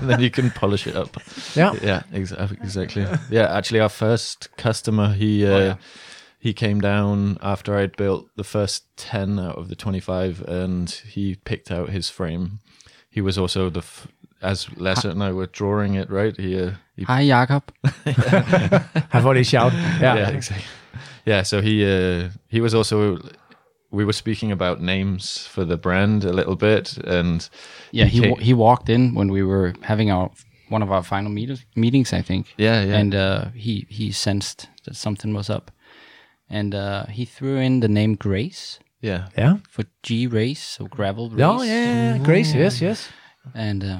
and 0.00 0.08
then 0.10 0.20
you 0.20 0.28
can 0.28 0.52
polish 0.56 0.88
it 0.88 0.96
up. 0.96 1.16
Ja. 1.56 1.70
Yeah, 1.84 2.00
exa- 2.12 2.64
exactly. 2.64 3.02
Yeah, 3.32 3.56
actually, 3.56 3.80
our 3.82 3.88
first 3.88 4.48
customer, 4.62 5.06
he 5.08 5.24
uh, 5.48 5.54
Oh, 5.54 5.60
yeah. 5.60 5.74
He 6.40 6.52
came 6.52 6.80
down 6.80 7.36
after 7.42 7.76
I'd 7.76 7.96
built 7.96 8.28
the 8.36 8.44
first 8.44 8.84
ten 8.96 9.38
out 9.38 9.56
of 9.58 9.68
the 9.68 9.74
twenty-five, 9.76 10.42
and 10.48 10.90
he 11.14 11.36
picked 11.44 11.70
out 11.70 11.90
his 11.90 12.10
frame. 12.10 12.58
He 13.10 13.20
was 13.20 13.36
also 13.38 13.70
the 13.70 13.80
f- 13.80 14.06
as 14.42 14.68
Lasse 14.76 15.04
and 15.04 15.22
I 15.22 15.32
were 15.32 15.46
drawing 15.52 15.94
it, 15.94 16.10
right? 16.10 16.36
He, 16.40 16.58
uh, 16.62 16.70
he 16.96 17.04
Hej 17.04 17.26
Jakob. 17.26 17.62
Han 19.10 19.22
får 19.22 19.34
det 19.34 19.40
i 19.40 19.44
shout. 19.44 19.72
Yeah, 20.00 20.28
exactly. 20.36 20.66
Yeah, 21.26 21.42
so 21.44 21.60
he 21.60 21.84
uh, 21.84 22.30
he 22.48 22.60
was 22.60 22.74
also. 22.74 23.18
We 23.92 24.04
were 24.04 24.12
speaking 24.12 24.52
about 24.52 24.80
names 24.80 25.46
for 25.48 25.64
the 25.64 25.76
brand 25.76 26.24
a 26.24 26.32
little 26.32 26.54
bit, 26.56 26.96
and 26.98 27.50
Yeah, 27.92 28.06
he, 28.08 28.20
came- 28.20 28.30
wa- 28.30 28.40
he 28.40 28.54
walked 28.54 28.88
in 28.88 29.14
when 29.14 29.32
we 29.32 29.42
were 29.42 29.72
having 29.82 30.12
our 30.12 30.30
one 30.68 30.84
of 30.84 30.90
our 30.90 31.02
final 31.02 31.30
meetings, 31.32 31.66
meetings 31.74 32.12
I 32.12 32.22
think. 32.22 32.46
yeah, 32.56 32.84
yeah, 32.86 32.96
and 33.00 33.14
uh, 33.14 33.44
he 33.54 33.86
he 33.88 34.12
sensed 34.12 34.68
that 34.84 34.96
something 34.96 35.34
was 35.34 35.50
up, 35.50 35.70
and 36.50 36.74
uh, 36.74 37.02
he 37.08 37.24
threw 37.26 37.58
in 37.60 37.80
the 37.80 37.88
name 37.88 38.16
Grace 38.16 38.78
yeah, 39.04 39.20
Ja. 39.38 39.52
for 39.70 39.82
G 40.06 40.26
race, 40.32 40.60
so 40.76 40.86
gravel 40.90 41.28
race. 41.30 41.38
Ja, 41.40 41.62
ja, 41.64 42.14
ja. 42.16 42.24
Grace, 42.24 42.58
yes, 42.58 42.78
yes. 42.82 43.10
And 43.54 43.84
uh, 43.84 43.98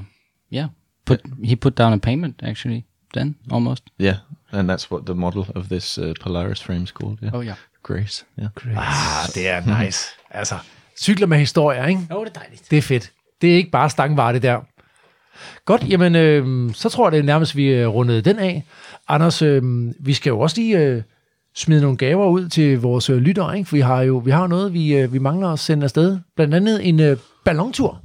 yeah, 0.53 0.68
put 1.07 1.20
he 1.44 1.57
put 1.57 1.78
down 1.78 1.92
a 1.92 1.96
payment 1.98 2.42
actually 2.42 2.84
then 3.14 3.36
almost. 3.51 3.82
yeah, 3.98 4.16
and 4.53 4.70
that's 4.70 4.90
what 4.90 5.07
the 5.07 5.14
model 5.14 5.46
of 5.55 5.68
this 5.68 5.98
uh, 5.98 6.12
Polaris 6.20 6.61
frame's 6.62 6.90
called. 6.92 7.18
Yeah, 7.22 7.34
Oh 7.34 7.42
yeah. 7.44 7.57
Grace. 7.82 8.24
Yeah. 8.38 8.48
Ah, 8.76 9.26
det 9.34 9.48
er 9.48 9.82
nice. 9.82 10.09
Altså, 10.30 10.55
cykler 11.01 11.26
med 11.26 11.38
historier, 11.38 11.86
ikke? 11.86 12.01
Jo, 12.11 12.24
det 12.24 12.36
er 12.36 12.40
dejligt. 12.40 12.70
Det 12.70 12.78
er 12.78 12.82
fedt. 12.82 13.12
Det 13.40 13.51
er 13.53 13.55
ikke 13.57 13.70
bare 13.70 13.90
stangvare, 13.90 14.32
det 14.32 14.42
der. 14.42 14.61
Godt, 15.64 15.88
jamen, 15.88 16.14
øh, 16.14 16.74
så 16.74 16.88
tror 16.88 17.07
jeg, 17.07 17.12
det 17.12 17.18
er 17.18 17.22
nærmest, 17.22 17.57
vi 17.57 17.64
øh, 17.66 17.88
rundede 17.88 18.22
den 18.22 18.38
af. 18.38 18.64
Anders, 19.09 19.42
øh, 19.42 19.62
vi 20.01 20.14
skal 20.14 20.30
jo 20.30 20.40
også 20.40 20.57
lige 20.61 20.78
øh, 20.78 21.03
smide 21.55 21.80
nogle 21.80 21.96
gaver 21.96 22.28
ud 22.28 22.48
til 22.48 22.80
vores 22.80 23.11
øh, 23.11 23.16
lyttere, 23.16 23.59
ikke? 23.59 23.68
For 23.68 23.76
vi 23.76 23.80
har 23.80 24.03
jo 24.03 24.18
vi 24.18 24.30
har 24.30 24.46
noget, 24.46 24.72
vi, 24.72 24.96
øh, 24.96 25.12
vi 25.12 25.18
mangler 25.18 25.48
at 25.48 25.59
sende 25.59 25.84
afsted. 25.84 26.18
Blandt 26.36 26.55
andet 26.55 26.88
en 26.88 27.01
øh, 27.01 27.16
ballontur. 27.44 28.03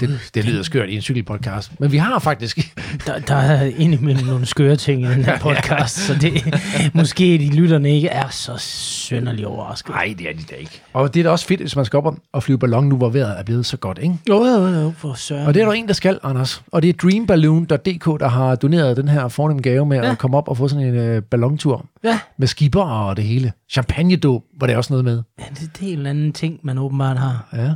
Det, 0.00 0.20
det 0.34 0.44
lyder 0.44 0.62
skørt 0.62 0.88
i 0.88 0.96
en 0.96 1.02
cykelpodcast. 1.02 1.80
Men 1.80 1.92
vi 1.92 1.96
har 1.96 2.18
faktisk... 2.18 2.58
Der, 3.06 3.18
der 3.18 3.34
er 3.34 3.70
indimellem 3.76 4.26
nogle 4.26 4.46
skøre 4.46 4.76
ting 4.76 5.02
i 5.02 5.06
den 5.06 5.24
her 5.24 5.38
podcast, 5.48 5.96
så 5.96 6.14
det 6.14 6.54
måske 6.94 7.24
de 7.24 7.56
lytterne 7.56 7.90
ikke 7.90 8.08
er 8.08 8.28
så 8.28 8.52
sønderlig 8.58 9.46
overrasket. 9.46 9.90
Nej, 9.94 10.14
det 10.18 10.28
er 10.28 10.32
de 10.32 10.42
da 10.50 10.54
ikke. 10.54 10.82
Og 10.92 11.14
det 11.14 11.20
er 11.20 11.24
da 11.24 11.30
også 11.30 11.46
fedt, 11.46 11.60
hvis 11.60 11.76
man 11.76 11.84
skal 11.84 11.96
op 11.96 12.14
og- 12.32 12.42
flyve 12.42 12.58
ballon 12.58 12.84
nu, 12.88 12.96
hvor 12.96 13.08
vejret 13.08 13.38
er 13.38 13.42
blevet 13.42 13.66
så 13.66 13.76
godt, 13.76 13.98
ikke? 14.02 14.18
Jo, 14.28 14.44
jo, 14.44 14.66
jo, 14.66 14.92
for 14.96 15.14
søren. 15.14 15.46
Og 15.46 15.54
det 15.54 15.62
er 15.62 15.66
der 15.66 15.72
en, 15.72 15.86
der 15.88 15.92
skal, 15.94 16.18
Anders. 16.22 16.62
Og 16.72 16.82
det 16.82 16.88
er 16.88 16.92
dreamballoon.dk, 17.02 18.20
der 18.20 18.28
har 18.28 18.54
doneret 18.54 18.96
den 18.96 19.08
her 19.08 19.28
fornemme 19.28 19.62
gave 19.62 19.86
med 19.86 19.96
ja. 19.96 20.10
at 20.10 20.18
komme 20.18 20.36
op 20.36 20.48
og 20.48 20.56
få 20.56 20.68
sådan 20.68 20.84
en 20.86 20.94
øh, 20.94 21.22
ballontur. 21.22 21.86
Ja. 22.04 22.18
Med 22.38 22.46
skipper 22.46 22.82
og 22.82 23.16
det 23.16 23.24
hele. 23.24 23.52
Champagnedåb 23.70 24.42
var 24.60 24.66
det 24.66 24.76
også 24.76 24.92
noget 24.92 25.04
med. 25.04 25.22
Ja, 25.38 25.44
det, 25.60 25.70
det 25.78 25.88
er 25.88 25.92
en 25.92 25.96
eller 25.98 26.10
anden 26.10 26.32
ting, 26.32 26.60
man 26.62 26.78
åbenbart 26.78 27.18
har, 27.18 27.48
Ja. 27.56 27.70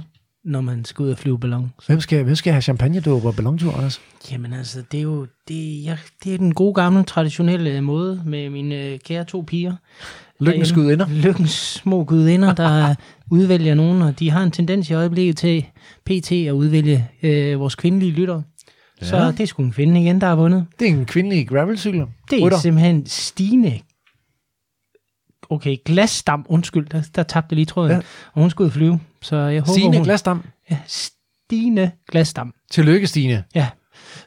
Når 0.45 0.61
man 0.61 0.85
skal 0.85 1.03
ud 1.03 1.11
og 1.11 1.19
flyve 1.19 1.39
ballon. 1.39 1.73
Hvem 1.87 2.01
skal, 2.01 2.25
hvem 2.25 2.35
skal 2.35 2.53
have 2.53 2.63
champagnedåb 2.63 3.25
og 3.25 3.35
ballontur, 3.35 3.73
Anders? 3.73 4.01
Jamen 4.33 4.53
altså, 4.53 4.83
det 4.93 4.99
er 4.99 5.03
jo 5.03 5.27
det, 5.49 5.85
jeg, 5.85 5.99
det 6.25 6.35
er 6.35 6.39
den 6.39 6.55
gode 6.55 6.75
gamle 6.75 7.03
traditionelle 7.03 7.81
måde 7.81 8.23
med 8.27 8.51
mine 8.51 8.75
øh, 8.75 8.99
kære 8.99 9.25
to 9.25 9.45
piger. 9.47 9.75
Lykkens 10.41 10.73
gudinder. 10.73 11.07
Lykkens 11.09 11.51
små 11.51 12.05
gudinder, 12.05 12.55
der 12.55 12.95
udvælger 13.37 13.75
nogen, 13.75 14.03
og 14.03 14.19
de 14.19 14.31
har 14.31 14.43
en 14.43 14.51
tendens 14.51 14.91
i 14.91 14.95
øjeblikket 14.95 15.37
til 15.37 15.65
PT 16.07 16.33
at 16.33 16.53
udvælge 16.53 17.09
øh, 17.23 17.61
vores 17.61 17.75
kvindelige 17.75 18.13
lyttere. 18.13 18.43
Ja. 19.01 19.07
Så 19.07 19.31
det 19.31 19.41
er 19.41 19.47
sgu 19.47 19.63
en 19.63 19.73
kvinde 19.73 20.01
igen, 20.01 20.21
der 20.21 20.27
har 20.27 20.35
vundet. 20.35 20.67
Det 20.79 20.89
er 20.89 20.93
en 20.93 21.05
kvindelig 21.05 21.49
gravelcykler. 21.49 22.07
Det 22.31 22.39
er 22.41 22.47
Rytter. 22.47 22.59
simpelthen 22.59 23.07
Stine. 23.07 23.81
Okay, 25.53 25.77
Glasdam, 25.85 26.47
undskyld, 26.49 26.87
der, 26.87 27.03
der 27.15 27.23
tabte 27.23 27.55
lige 27.55 27.67
tråden. 27.67 27.93
Ja. 27.93 27.99
Og 28.33 28.41
hun 28.41 28.51
skulle 28.51 28.71
flyve, 28.71 29.01
så 29.23 29.37
jeg 29.37 29.61
håber, 29.61 29.73
Stine 29.73 29.97
hun... 29.97 30.05
Glasdam. 30.05 30.45
Ja, 30.71 30.79
Stine 30.87 31.91
Glasdam. 32.11 32.55
Tillykke, 32.71 33.07
Stine. 33.07 33.45
Ja, 33.55 33.69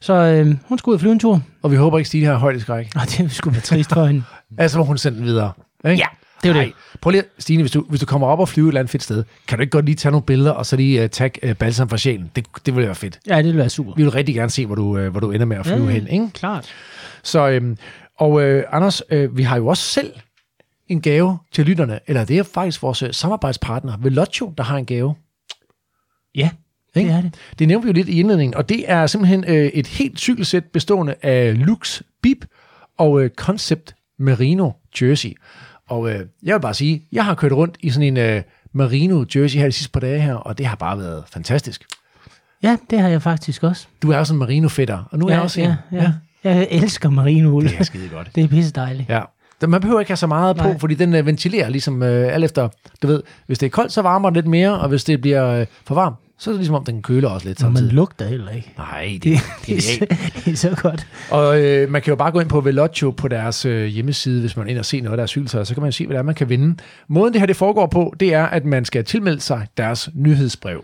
så 0.01 0.13
øh, 0.13 0.55
hun 0.65 0.77
skulle 0.77 0.93
ud 0.93 0.95
og 0.95 0.99
flyve 0.99 1.11
en 1.13 1.19
tur. 1.19 1.41
Og 1.61 1.71
vi 1.71 1.75
håber 1.75 1.97
ikke, 1.97 2.07
Stine 2.07 2.25
har 2.25 2.35
højdeskræk. 2.35 2.91
Og 2.95 3.01
det 3.17 3.31
skulle 3.31 3.53
være 3.53 3.61
trist 3.61 3.93
for 3.93 4.05
hende. 4.05 4.23
Altså, 4.57 4.77
må 4.77 4.83
hun 4.83 4.97
sende 4.97 5.17
den 5.17 5.25
videre. 5.25 5.51
Ikke? 5.85 5.97
Ja, 5.97 6.05
det 6.43 6.49
er 6.49 6.53
Nej. 6.53 6.63
det. 6.63 6.73
Prøv 7.01 7.11
lige, 7.11 7.23
Stine, 7.39 7.63
hvis 7.63 7.71
du, 7.71 7.85
hvis 7.89 7.99
du 7.99 8.05
kommer 8.05 8.27
op 8.27 8.39
og 8.39 8.49
flyver 8.49 8.67
et 8.67 8.69
eller 8.69 8.79
andet 8.79 8.91
fedt 8.91 9.03
sted, 9.03 9.23
kan 9.47 9.57
du 9.57 9.61
ikke 9.61 9.71
godt 9.71 9.85
lige 9.85 9.95
tage 9.95 10.11
nogle 10.11 10.25
billeder, 10.25 10.51
og 10.51 10.65
så 10.65 10.75
lige 10.75 11.03
uh, 11.03 11.09
tagge 11.09 11.49
uh, 11.49 11.55
balsam 11.55 11.89
for 11.89 11.97
sjælen? 11.97 12.31
Det, 12.35 12.45
det 12.65 12.75
ville 12.75 12.87
være 12.87 12.95
fedt. 12.95 13.19
Ja, 13.27 13.37
det 13.37 13.45
vil 13.45 13.57
være 13.57 13.69
super. 13.69 13.93
Vi 13.95 14.03
vil 14.03 14.11
rigtig 14.11 14.35
gerne 14.35 14.49
se, 14.49 14.65
hvor 14.65 14.75
du, 14.75 14.99
uh, 14.99 15.07
hvor 15.07 15.19
du 15.19 15.31
ender 15.31 15.45
med 15.45 15.57
at 15.57 15.65
flyve 15.65 15.85
Ja, 15.87 15.91
hen. 15.91 16.07
Ikke? 16.07 16.29
Klart. 16.33 16.65
Så, 17.23 17.49
øhm, 17.49 17.77
og 18.17 18.41
øh, 18.41 18.63
Anders, 18.71 19.01
øh, 19.09 19.37
vi 19.37 19.43
har 19.43 19.57
jo 19.57 19.67
også 19.67 19.83
selv 19.83 20.13
en 20.87 21.01
gave 21.01 21.37
til 21.51 21.65
lytterne, 21.65 21.99
eller 22.07 22.25
det 22.25 22.37
er 22.37 22.43
faktisk 22.43 22.81
vores 22.81 23.03
øh, 23.03 23.13
samarbejdspartner, 23.13 23.97
Velocio, 23.97 24.53
der 24.57 24.63
har 24.63 24.77
en 24.77 24.85
gave. 24.85 25.15
Ja, 26.35 26.49
Ikke? 26.95 27.09
det 27.09 27.17
er 27.17 27.21
det. 27.21 27.35
Det 27.59 27.67
nævnte 27.67 27.85
vi 27.85 27.89
jo 27.89 27.93
lidt 27.93 28.09
i 28.09 28.19
indledningen, 28.19 28.55
og 28.55 28.69
det 28.69 28.83
er 28.91 29.07
simpelthen 29.07 29.43
øh, 29.47 29.65
et 29.65 29.87
helt 29.87 30.19
cykelsæt 30.19 30.63
bestående 30.65 31.15
af 31.21 31.65
Lux 31.65 32.01
Bip 32.21 32.45
og 32.97 33.21
øh, 33.23 33.29
Concept 33.29 33.95
Merino 34.19 34.71
Jersey. 35.01 35.29
Og 35.89 36.09
øh, 36.11 36.25
jeg 36.43 36.55
vil 36.55 36.61
bare 36.61 36.73
sige, 36.73 37.07
jeg 37.11 37.25
har 37.25 37.35
kørt 37.35 37.51
rundt 37.51 37.77
i 37.79 37.89
sådan 37.89 38.07
en 38.07 38.17
øh, 38.17 38.41
Merino 38.73 39.25
Jersey 39.35 39.59
her 39.59 39.65
de 39.65 39.71
sidste 39.71 39.91
par 39.91 39.99
dage 39.99 40.19
her, 40.21 40.33
og 40.35 40.57
det 40.57 40.65
har 40.65 40.75
bare 40.75 40.97
været 40.99 41.23
fantastisk. 41.31 41.83
Ja, 42.63 42.77
det 42.89 42.99
har 42.99 43.07
jeg 43.09 43.21
faktisk 43.21 43.63
også. 43.63 43.87
Du 44.01 44.11
er 44.11 44.23
sådan 44.23 44.35
en 44.35 44.39
merino-fætter, 44.39 45.03
og 45.11 45.19
nu 45.19 45.25
er 45.25 45.29
ja, 45.29 45.35
jeg 45.35 45.43
også 45.43 45.61
en. 45.61 45.67
ja, 45.91 45.97
ja. 45.97 46.11
Jeg 46.43 46.67
elsker 46.71 47.09
marinould. 47.09 47.69
Det 47.69 47.79
er 47.79 47.83
skide 47.83 48.09
godt. 48.09 48.29
Det 48.35 48.43
er 48.43 48.47
pisse 48.47 48.71
dejligt. 48.71 49.09
Ja. 49.09 49.21
Så 49.65 49.69
Man 49.69 49.81
behøver 49.81 49.99
ikke 49.99 50.09
have 50.09 50.17
så 50.17 50.27
meget 50.27 50.57
på, 50.57 50.63
Nej. 50.63 50.79
fordi 50.79 50.93
den 50.95 51.15
øh, 51.15 51.25
ventilerer 51.25 51.69
ligesom 51.69 52.03
øh, 52.03 52.33
alt 52.33 52.43
efter, 52.45 52.69
du 53.01 53.07
ved, 53.07 53.23
hvis 53.47 53.59
det 53.59 53.65
er 53.65 53.69
koldt, 53.69 53.91
så 53.91 54.01
varmer 54.01 54.29
det 54.29 54.37
lidt 54.37 54.47
mere, 54.47 54.79
og 54.79 54.89
hvis 54.89 55.03
det 55.03 55.21
bliver 55.21 55.47
øh, 55.59 55.65
for 55.85 55.95
varmt, 55.95 56.15
så 56.39 56.49
er 56.49 56.51
det 56.53 56.59
ligesom 56.59 56.75
om, 56.75 56.83
den 56.85 57.01
køler 57.01 57.29
også 57.29 57.47
lidt 57.47 57.63
Og 57.63 57.67
man 57.67 57.75
samtidig. 57.75 57.93
lugter 57.93 58.27
heller 58.27 58.51
ikke. 58.51 58.73
Nej, 58.77 59.19
det, 59.23 59.23
Det, 59.23 59.41
det 59.65 59.77
er, 59.77 59.81
så, 59.81 60.05
det 60.45 60.51
er 60.53 60.55
så 60.55 60.75
godt. 60.81 61.07
Og 61.31 61.61
øh, 61.61 61.91
man 61.91 62.01
kan 62.01 62.11
jo 62.11 62.15
bare 62.15 62.31
gå 62.31 62.39
ind 62.39 62.49
på 62.49 62.61
Velocio 62.61 63.11
på 63.11 63.27
deres 63.27 63.65
øh, 63.65 63.85
hjemmeside, 63.85 64.39
hvis 64.39 64.57
man 64.57 64.67
inde 64.69 64.79
og 64.79 64.85
se 64.85 65.01
noget 65.01 65.13
af 65.13 65.17
deres 65.17 65.29
cykeltøj, 65.29 65.63
så 65.63 65.73
kan 65.73 65.83
man 65.83 65.91
se, 65.91 66.05
hvad 66.05 66.13
det 66.13 66.19
er, 66.19 66.23
man 66.23 66.35
kan 66.35 66.49
vinde. 66.49 66.75
Måden 67.07 67.33
det 67.33 67.41
her 67.41 67.45
det 67.45 67.55
foregår 67.55 67.87
på, 67.87 68.13
det 68.19 68.33
er, 68.33 68.45
at 68.45 68.65
man 68.65 68.85
skal 68.85 69.03
tilmelde 69.03 69.41
sig 69.41 69.67
deres 69.77 70.09
nyhedsbrev. 70.15 70.83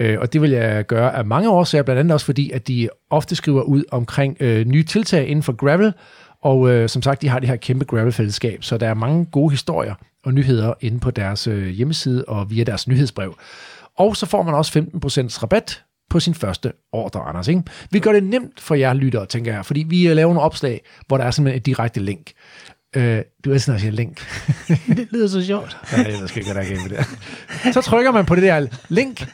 Øh, 0.00 0.18
og 0.20 0.32
det 0.32 0.42
vil 0.42 0.50
jeg 0.50 0.86
gøre 0.86 1.16
af 1.16 1.24
mange 1.24 1.50
årsager, 1.50 1.82
blandt 1.82 2.00
andet 2.00 2.12
også 2.12 2.26
fordi, 2.26 2.50
at 2.50 2.68
de 2.68 2.88
ofte 3.10 3.34
skriver 3.36 3.62
ud 3.62 3.84
omkring 3.90 4.36
øh, 4.40 4.66
nye 4.66 4.84
tiltag 4.84 5.26
inden 5.28 5.42
for 5.42 5.52
gravel, 5.52 5.92
og 6.42 6.70
øh, 6.70 6.88
som 6.88 7.02
sagt, 7.02 7.22
de 7.22 7.28
har 7.28 7.38
det 7.38 7.48
her 7.48 7.56
kæmpe 7.56 7.84
gravel-fællesskab, 7.84 8.64
så 8.64 8.78
der 8.78 8.88
er 8.88 8.94
mange 8.94 9.24
gode 9.24 9.50
historier 9.50 9.94
og 10.24 10.34
nyheder 10.34 10.74
inde 10.80 11.00
på 11.00 11.10
deres 11.10 11.46
øh, 11.46 11.68
hjemmeside 11.68 12.24
og 12.24 12.50
via 12.50 12.64
deres 12.64 12.88
nyhedsbrev. 12.88 13.38
Og 13.98 14.16
så 14.16 14.26
får 14.26 14.42
man 14.42 14.54
også 14.54 14.78
15% 14.78 15.42
rabat 15.42 15.82
på 16.10 16.20
sin 16.20 16.34
første 16.34 16.72
ordre, 16.92 17.20
Anders. 17.20 17.48
Ikke? 17.48 17.62
Vi 17.90 17.98
gør 17.98 18.12
det 18.12 18.24
nemt 18.24 18.60
for 18.60 18.74
jer 18.74 18.92
lyttere, 18.94 19.26
tænker 19.26 19.52
jeg, 19.52 19.66
fordi 19.66 19.84
vi 19.88 20.08
øh, 20.08 20.16
laver 20.16 20.28
nogle 20.28 20.40
opslag, 20.40 20.84
hvor 21.06 21.16
der 21.16 21.24
er 21.24 21.30
simpelthen 21.30 21.58
et 21.58 21.66
direkte 21.66 22.00
link. 22.00 22.32
Øh, 22.96 23.22
du 23.44 23.52
er 23.52 23.58
sådan, 23.58 23.74
at 23.74 23.80
sige 23.80 23.90
link. 23.90 24.26
Det 24.96 25.08
lyder 25.12 25.28
så 25.28 25.46
sjovt. 25.46 25.76
Ja, 25.92 26.02
jeg 26.20 26.28
sgu 26.28 26.38
ikke, 26.38 26.54
der 26.54 26.88
med 26.88 26.98
det. 26.98 27.74
Så 27.74 27.80
trykker 27.80 28.12
man 28.12 28.26
på 28.26 28.34
det 28.34 28.42
der 28.42 28.66
link, 28.88 29.28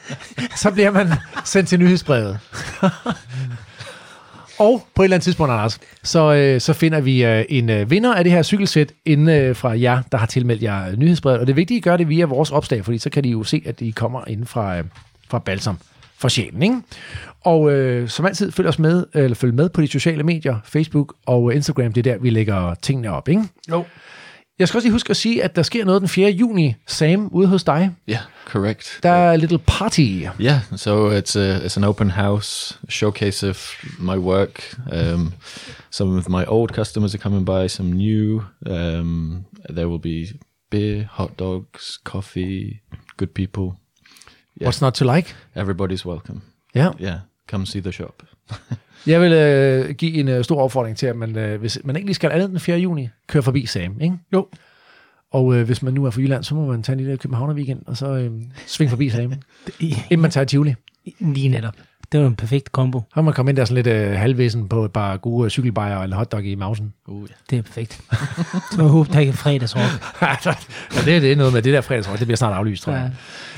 så 0.55 0.71
bliver 0.71 0.91
man 0.91 1.07
sendt 1.45 1.69
til 1.69 1.79
nyhedsbrevet. 1.79 2.39
Og 4.59 4.87
på 4.95 5.01
et 5.01 5.05
eller 5.05 5.15
andet 5.15 5.23
tidspunkt, 5.23 5.51
Anders, 5.51 5.79
så, 6.03 6.33
øh, 6.33 6.61
så 6.61 6.73
finder 6.73 7.01
vi 7.01 7.25
øh, 7.25 7.45
en 7.49 7.69
øh, 7.69 7.91
vinder 7.91 8.13
af 8.13 8.23
det 8.23 8.33
her 8.33 8.43
cykelsæt 8.43 8.93
inden 9.05 9.29
øh, 9.29 9.55
fra 9.55 9.79
jer, 9.79 10.01
der 10.11 10.17
har 10.17 10.25
tilmeldt 10.25 10.63
jer 10.63 10.89
øh, 10.89 10.97
nyhedsbrevet. 10.97 11.39
Og 11.39 11.47
det 11.47 11.53
er 11.53 11.55
vigtigt, 11.55 11.77
at 11.77 11.81
I 11.81 11.89
gør 11.89 11.97
det 11.97 12.09
via 12.09 12.25
vores 12.25 12.51
opslag, 12.51 12.85
fordi 12.85 12.97
så 12.97 13.09
kan 13.09 13.25
I 13.25 13.31
jo 13.31 13.43
se, 13.43 13.61
at 13.65 13.81
I 13.81 13.91
kommer 13.91 14.21
ind 14.27 14.45
fra, 14.45 14.77
øh, 14.77 14.83
fra 15.29 15.39
Balsam 15.39 15.77
for 16.17 16.27
sjælen. 16.27 16.63
Ikke? 16.63 16.75
Og 17.41 17.71
øh, 17.71 18.09
som 18.09 18.25
altid, 18.25 18.51
følg 18.51 18.67
os 18.67 18.79
med, 18.79 19.05
eller 19.13 19.35
følg 19.35 19.53
med 19.53 19.69
på 19.69 19.81
de 19.81 19.87
sociale 19.87 20.23
medier, 20.23 20.59
Facebook 20.65 21.15
og 21.25 21.53
Instagram. 21.53 21.93
Det 21.93 22.07
er 22.07 22.13
der, 22.13 22.19
vi 22.19 22.29
lægger 22.29 22.75
tingene 22.81 23.11
op. 23.11 23.29
Ikke? 23.29 23.43
Jo. 23.71 23.83
Jeg 24.59 24.67
skal 24.67 24.77
også 24.77 24.85
lige 24.85 24.91
huske 24.93 25.09
at 25.09 25.17
sige, 25.17 25.43
at 25.43 25.55
der 25.55 25.61
sker 25.63 25.85
noget 25.85 26.01
den 26.01 26.09
4. 26.09 26.29
juni, 26.29 26.75
Sam, 26.87 27.27
ude 27.31 27.47
hos 27.47 27.63
dig. 27.63 27.91
Yeah, 28.09 28.21
correct. 28.45 28.99
Der 29.03 29.09
er 29.09 29.31
a 29.31 29.35
little 29.35 29.59
party. 29.67 30.25
Yeah, 30.41 30.61
so 30.75 31.19
it's 31.19 31.37
a 31.37 31.65
it's 31.65 31.77
an 31.77 31.83
open 31.83 32.09
house 32.09 32.79
showcase 32.89 33.49
of 33.49 33.73
my 33.99 34.17
work. 34.17 34.75
Um, 34.91 35.33
some 35.91 36.17
of 36.17 36.29
my 36.29 36.45
old 36.47 36.69
customers 36.73 37.15
are 37.15 37.21
coming 37.21 37.45
by, 37.45 37.67
some 37.67 37.89
new. 37.89 38.41
Um, 38.65 39.45
there 39.75 39.87
will 39.89 40.01
be 40.01 40.39
beer, 40.69 41.09
hot 41.11 41.31
dogs, 41.39 41.99
coffee, 42.03 42.81
good 43.17 43.33
people. 43.33 43.63
Yeah. 43.63 44.67
What's 44.67 44.81
not 44.81 44.93
to 44.95 45.15
like? 45.15 45.33
Everybody's 45.55 46.05
welcome. 46.05 46.41
Yeah. 46.75 46.93
Yeah, 46.99 47.19
come 47.51 47.65
see 47.65 47.81
the 47.81 47.91
shop. 47.91 48.23
Jeg 49.07 49.21
vil 49.21 49.33
øh, 49.33 49.95
give 49.95 50.13
en 50.13 50.27
øh, 50.27 50.43
stor 50.43 50.61
opfordring 50.61 50.97
til, 50.97 51.07
at 51.07 51.15
man, 51.15 51.37
øh, 51.37 51.59
hvis 51.59 51.79
man 51.83 51.95
ikke 51.95 52.05
lige 52.05 52.15
skal 52.15 52.31
andet 52.31 52.49
den 52.49 52.59
4. 52.59 52.77
juni, 52.77 53.09
køre 53.27 53.43
forbi 53.43 53.65
Sam, 53.65 54.01
ikke? 54.01 54.17
Jo. 54.33 54.47
Og 55.31 55.55
øh, 55.55 55.65
hvis 55.65 55.81
man 55.81 55.93
nu 55.93 56.05
er 56.05 56.09
fra 56.09 56.21
Jylland, 56.21 56.43
så 56.43 56.55
må 56.55 56.65
man 56.65 56.83
tage 56.83 56.93
en 56.93 56.99
lille 56.99 57.17
Københavner 57.17 57.53
weekend, 57.53 57.81
og 57.87 57.97
så 57.97 58.07
øh, 58.07 58.31
svinge 58.67 58.89
forbi 58.89 59.09
Sam, 59.09 59.21
inden 59.81 60.19
man 60.19 60.31
tager 60.31 60.45
Tivoli. 60.45 60.75
Lige 61.19 61.49
netop. 61.49 61.73
Det 62.11 62.19
var 62.19 62.27
en 62.27 62.35
perfekt 62.35 62.71
kombo. 62.71 63.01
Så 63.13 63.21
man 63.21 63.33
komme 63.33 63.51
ind 63.51 63.57
der 63.57 63.65
sådan 63.65 63.75
lidt 63.83 63.87
øh, 63.87 64.11
halvvæsen 64.11 64.67
på 64.67 64.85
et 64.85 64.91
par 64.91 65.17
gode 65.17 65.49
cykelbajer 65.49 65.95
og 65.95 66.05
en 66.05 66.13
hotdog 66.13 66.43
i 66.45 66.55
mausen. 66.55 66.93
Oh 67.07 67.19
yeah. 67.21 67.29
Det 67.49 67.57
er 67.57 67.61
perfekt. 67.61 68.01
Så 68.71 68.77
jeg 68.81 68.85
håber, 68.85 69.11
der 69.13 69.19
ikke 69.19 69.29
er 69.31 69.35
fredagsrock. 69.35 69.85
ja, 70.21 70.35
det, 71.05 71.21
det 71.21 71.31
er 71.31 71.35
noget 71.35 71.53
med 71.53 71.61
det 71.61 71.73
der 71.73 71.81
fredagsråd. 71.81 72.17
Det 72.17 72.27
bliver 72.27 72.37
snart 72.37 72.53
aflyst, 72.53 72.83
tror 72.83 72.93
jeg. 72.93 73.11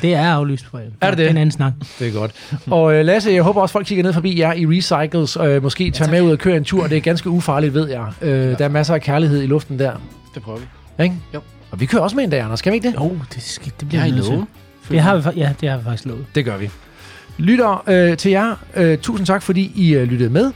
Ja, 0.04 0.08
det 0.08 0.16
er 0.16 0.34
aflyst 0.34 0.66
på 0.72 0.78
Er 1.02 1.10
det 1.10 1.18
det? 1.18 1.26
er 1.26 1.30
en 1.30 1.38
anden 1.38 1.52
snak. 1.52 1.74
Det 2.00 2.08
er 2.08 2.12
godt. 2.12 2.32
Og 2.68 2.94
øh, 2.96 3.06
Lasse, 3.06 3.32
jeg 3.32 3.44
håber 3.44 3.62
også, 3.62 3.74
folk 3.74 3.86
kigger 3.86 4.04
ned 4.04 4.14
forbi 4.14 4.40
jer 4.40 4.54
i 4.54 4.66
Recycles, 4.66 5.38
øh, 5.38 5.64
måske 5.64 5.92
tager 5.92 6.12
med 6.12 6.22
ud 6.22 6.32
og 6.32 6.38
kører 6.38 6.58
en 6.58 6.64
tur. 6.64 6.88
Det 6.88 6.98
er 6.98 7.02
ganske 7.02 7.30
ufarligt, 7.30 7.74
ved 7.74 7.90
jeg. 7.90 8.06
Øh, 8.22 8.58
der 8.58 8.66
er 8.66 8.70
masser 8.70 8.94
af 8.94 9.02
kærlighed 9.02 9.42
i 9.44 9.46
luften 9.46 9.80
der. 9.80 9.92
Det 10.36 10.44
prøver 10.44 10.60
vi. 10.60 11.04
Ikke? 11.04 11.16
Jo. 11.34 11.42
Og 11.72 11.80
vi 11.80 11.86
kører 11.86 12.02
også 12.02 12.16
med 12.16 12.24
en 12.24 12.30
dag, 12.30 12.42
Anders. 12.42 12.60
Skal 12.60 12.72
vi 12.72 12.76
ikke 12.76 12.88
det? 12.88 12.96
Jo, 12.96 13.18
det, 13.34 13.44
skal, 13.44 13.72
det 13.80 13.88
bliver 13.88 14.04
Jeg 14.04 14.14
lovet. 14.14 14.46
Det 14.90 15.00
har 15.02 15.18
vi, 15.18 15.40
ja, 15.40 15.54
det 15.62 15.70
har 15.70 15.78
vi 15.78 15.84
faktisk 15.84 16.06
lovet. 16.06 16.26
Det 16.36 16.46
gør 16.46 16.58
vi. 16.58 16.70
Lytter 17.38 17.84
øh, 17.90 18.18
til 18.18 18.32
jer, 18.32 18.56
øh, 18.76 18.98
tusind 18.98 19.28
tak, 19.28 19.42
fordi 19.44 19.72
I 19.76 19.96
øh, 19.96 20.04
lyttede 20.04 20.30
med. 20.30 20.52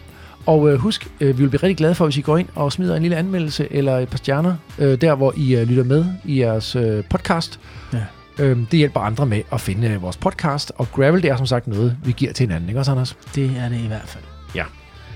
Og 0.46 0.72
øh, 0.72 0.80
husk, 0.80 1.08
øh, 1.22 1.28
vi 1.28 1.44
vil 1.44 1.50
blive 1.50 1.64
rigtig 1.64 1.78
glade 1.78 1.96
for, 1.96 2.06
hvis 2.06 2.18
I 2.18 2.22
går 2.22 2.38
ind 2.38 2.48
og 2.56 2.72
smider 2.72 2.96
en 2.96 3.02
lille 3.02 3.18
anmeldelse 3.18 3.68
eller 3.72 3.98
et 3.98 4.10
par 4.10 4.18
stjerner, 4.18 4.56
øh, 4.80 5.02
der 5.02 5.16
hvor 5.16 5.34
I 5.38 5.56
øh, 5.56 5.68
lytter 5.68 5.84
med 5.84 6.06
i 6.26 6.40
jeres 6.40 6.76
øh, 6.76 7.04
podcast. 7.10 7.60
Ja. 7.94 8.00
Øh, 8.40 8.58
det 8.58 8.78
hjælper 8.78 9.00
andre 9.00 9.26
med 9.26 9.42
at 9.54 9.62
finde 9.62 9.88
øh, 9.90 10.02
vores 10.02 10.18
podcast. 10.18 10.72
Og 10.76 10.88
Gravel, 10.92 11.24
det 11.24 11.30
er 11.30 11.38
som 11.38 11.46
sagt 11.46 11.68
noget, 11.68 11.98
vi 12.04 12.12
giver 12.12 12.34
til 12.34 12.48
hinanden, 12.48 12.70
ikke 12.70 12.80
også, 12.80 12.92
Anders? 12.92 13.18
Det 13.36 13.52
er 13.58 13.70
det 13.70 13.80
i 13.84 13.88
hvert 13.88 14.08
fald. 14.08 14.24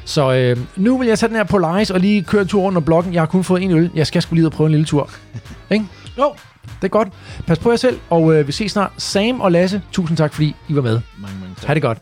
Så 0.05 0.33
øh, 0.33 0.57
nu 0.75 0.97
vil 0.97 1.07
jeg 1.07 1.19
tage 1.19 1.27
den 1.27 1.35
her 1.35 1.43
Polaris 1.43 1.91
og 1.91 1.99
lige 1.99 2.23
køre 2.23 2.41
en 2.41 2.47
tur 2.47 2.61
rundt 2.61 2.77
om 2.77 2.83
blokken. 2.83 3.13
Jeg 3.13 3.21
har 3.21 3.27
kun 3.27 3.43
fået 3.43 3.63
en 3.63 3.71
øl. 3.71 3.91
Jeg 3.95 4.07
skal 4.07 4.21
skulle 4.21 4.37
lige 4.37 4.45
ud 4.45 4.51
og 4.51 4.51
prøve 4.51 4.65
en 4.65 4.71
lille 4.71 4.85
tur. 4.85 5.09
ikke? 5.71 5.85
Jo, 6.17 6.33
det 6.65 6.83
er 6.83 6.87
godt. 6.87 7.07
Pas 7.47 7.59
på 7.59 7.69
jer 7.69 7.77
selv, 7.77 7.99
og 8.09 8.35
øh, 8.35 8.47
vi 8.47 8.51
ses 8.51 8.71
snart. 8.71 8.91
Sam 8.97 9.41
og 9.41 9.51
Lasse, 9.51 9.81
tusind 9.91 10.17
tak, 10.17 10.33
fordi 10.33 10.55
I 10.69 10.75
var 10.75 10.81
med. 10.81 11.01
Mange, 11.21 11.39
mange. 11.39 11.44
Ha' 11.65 11.73
det 11.73 11.81
godt. 11.81 11.97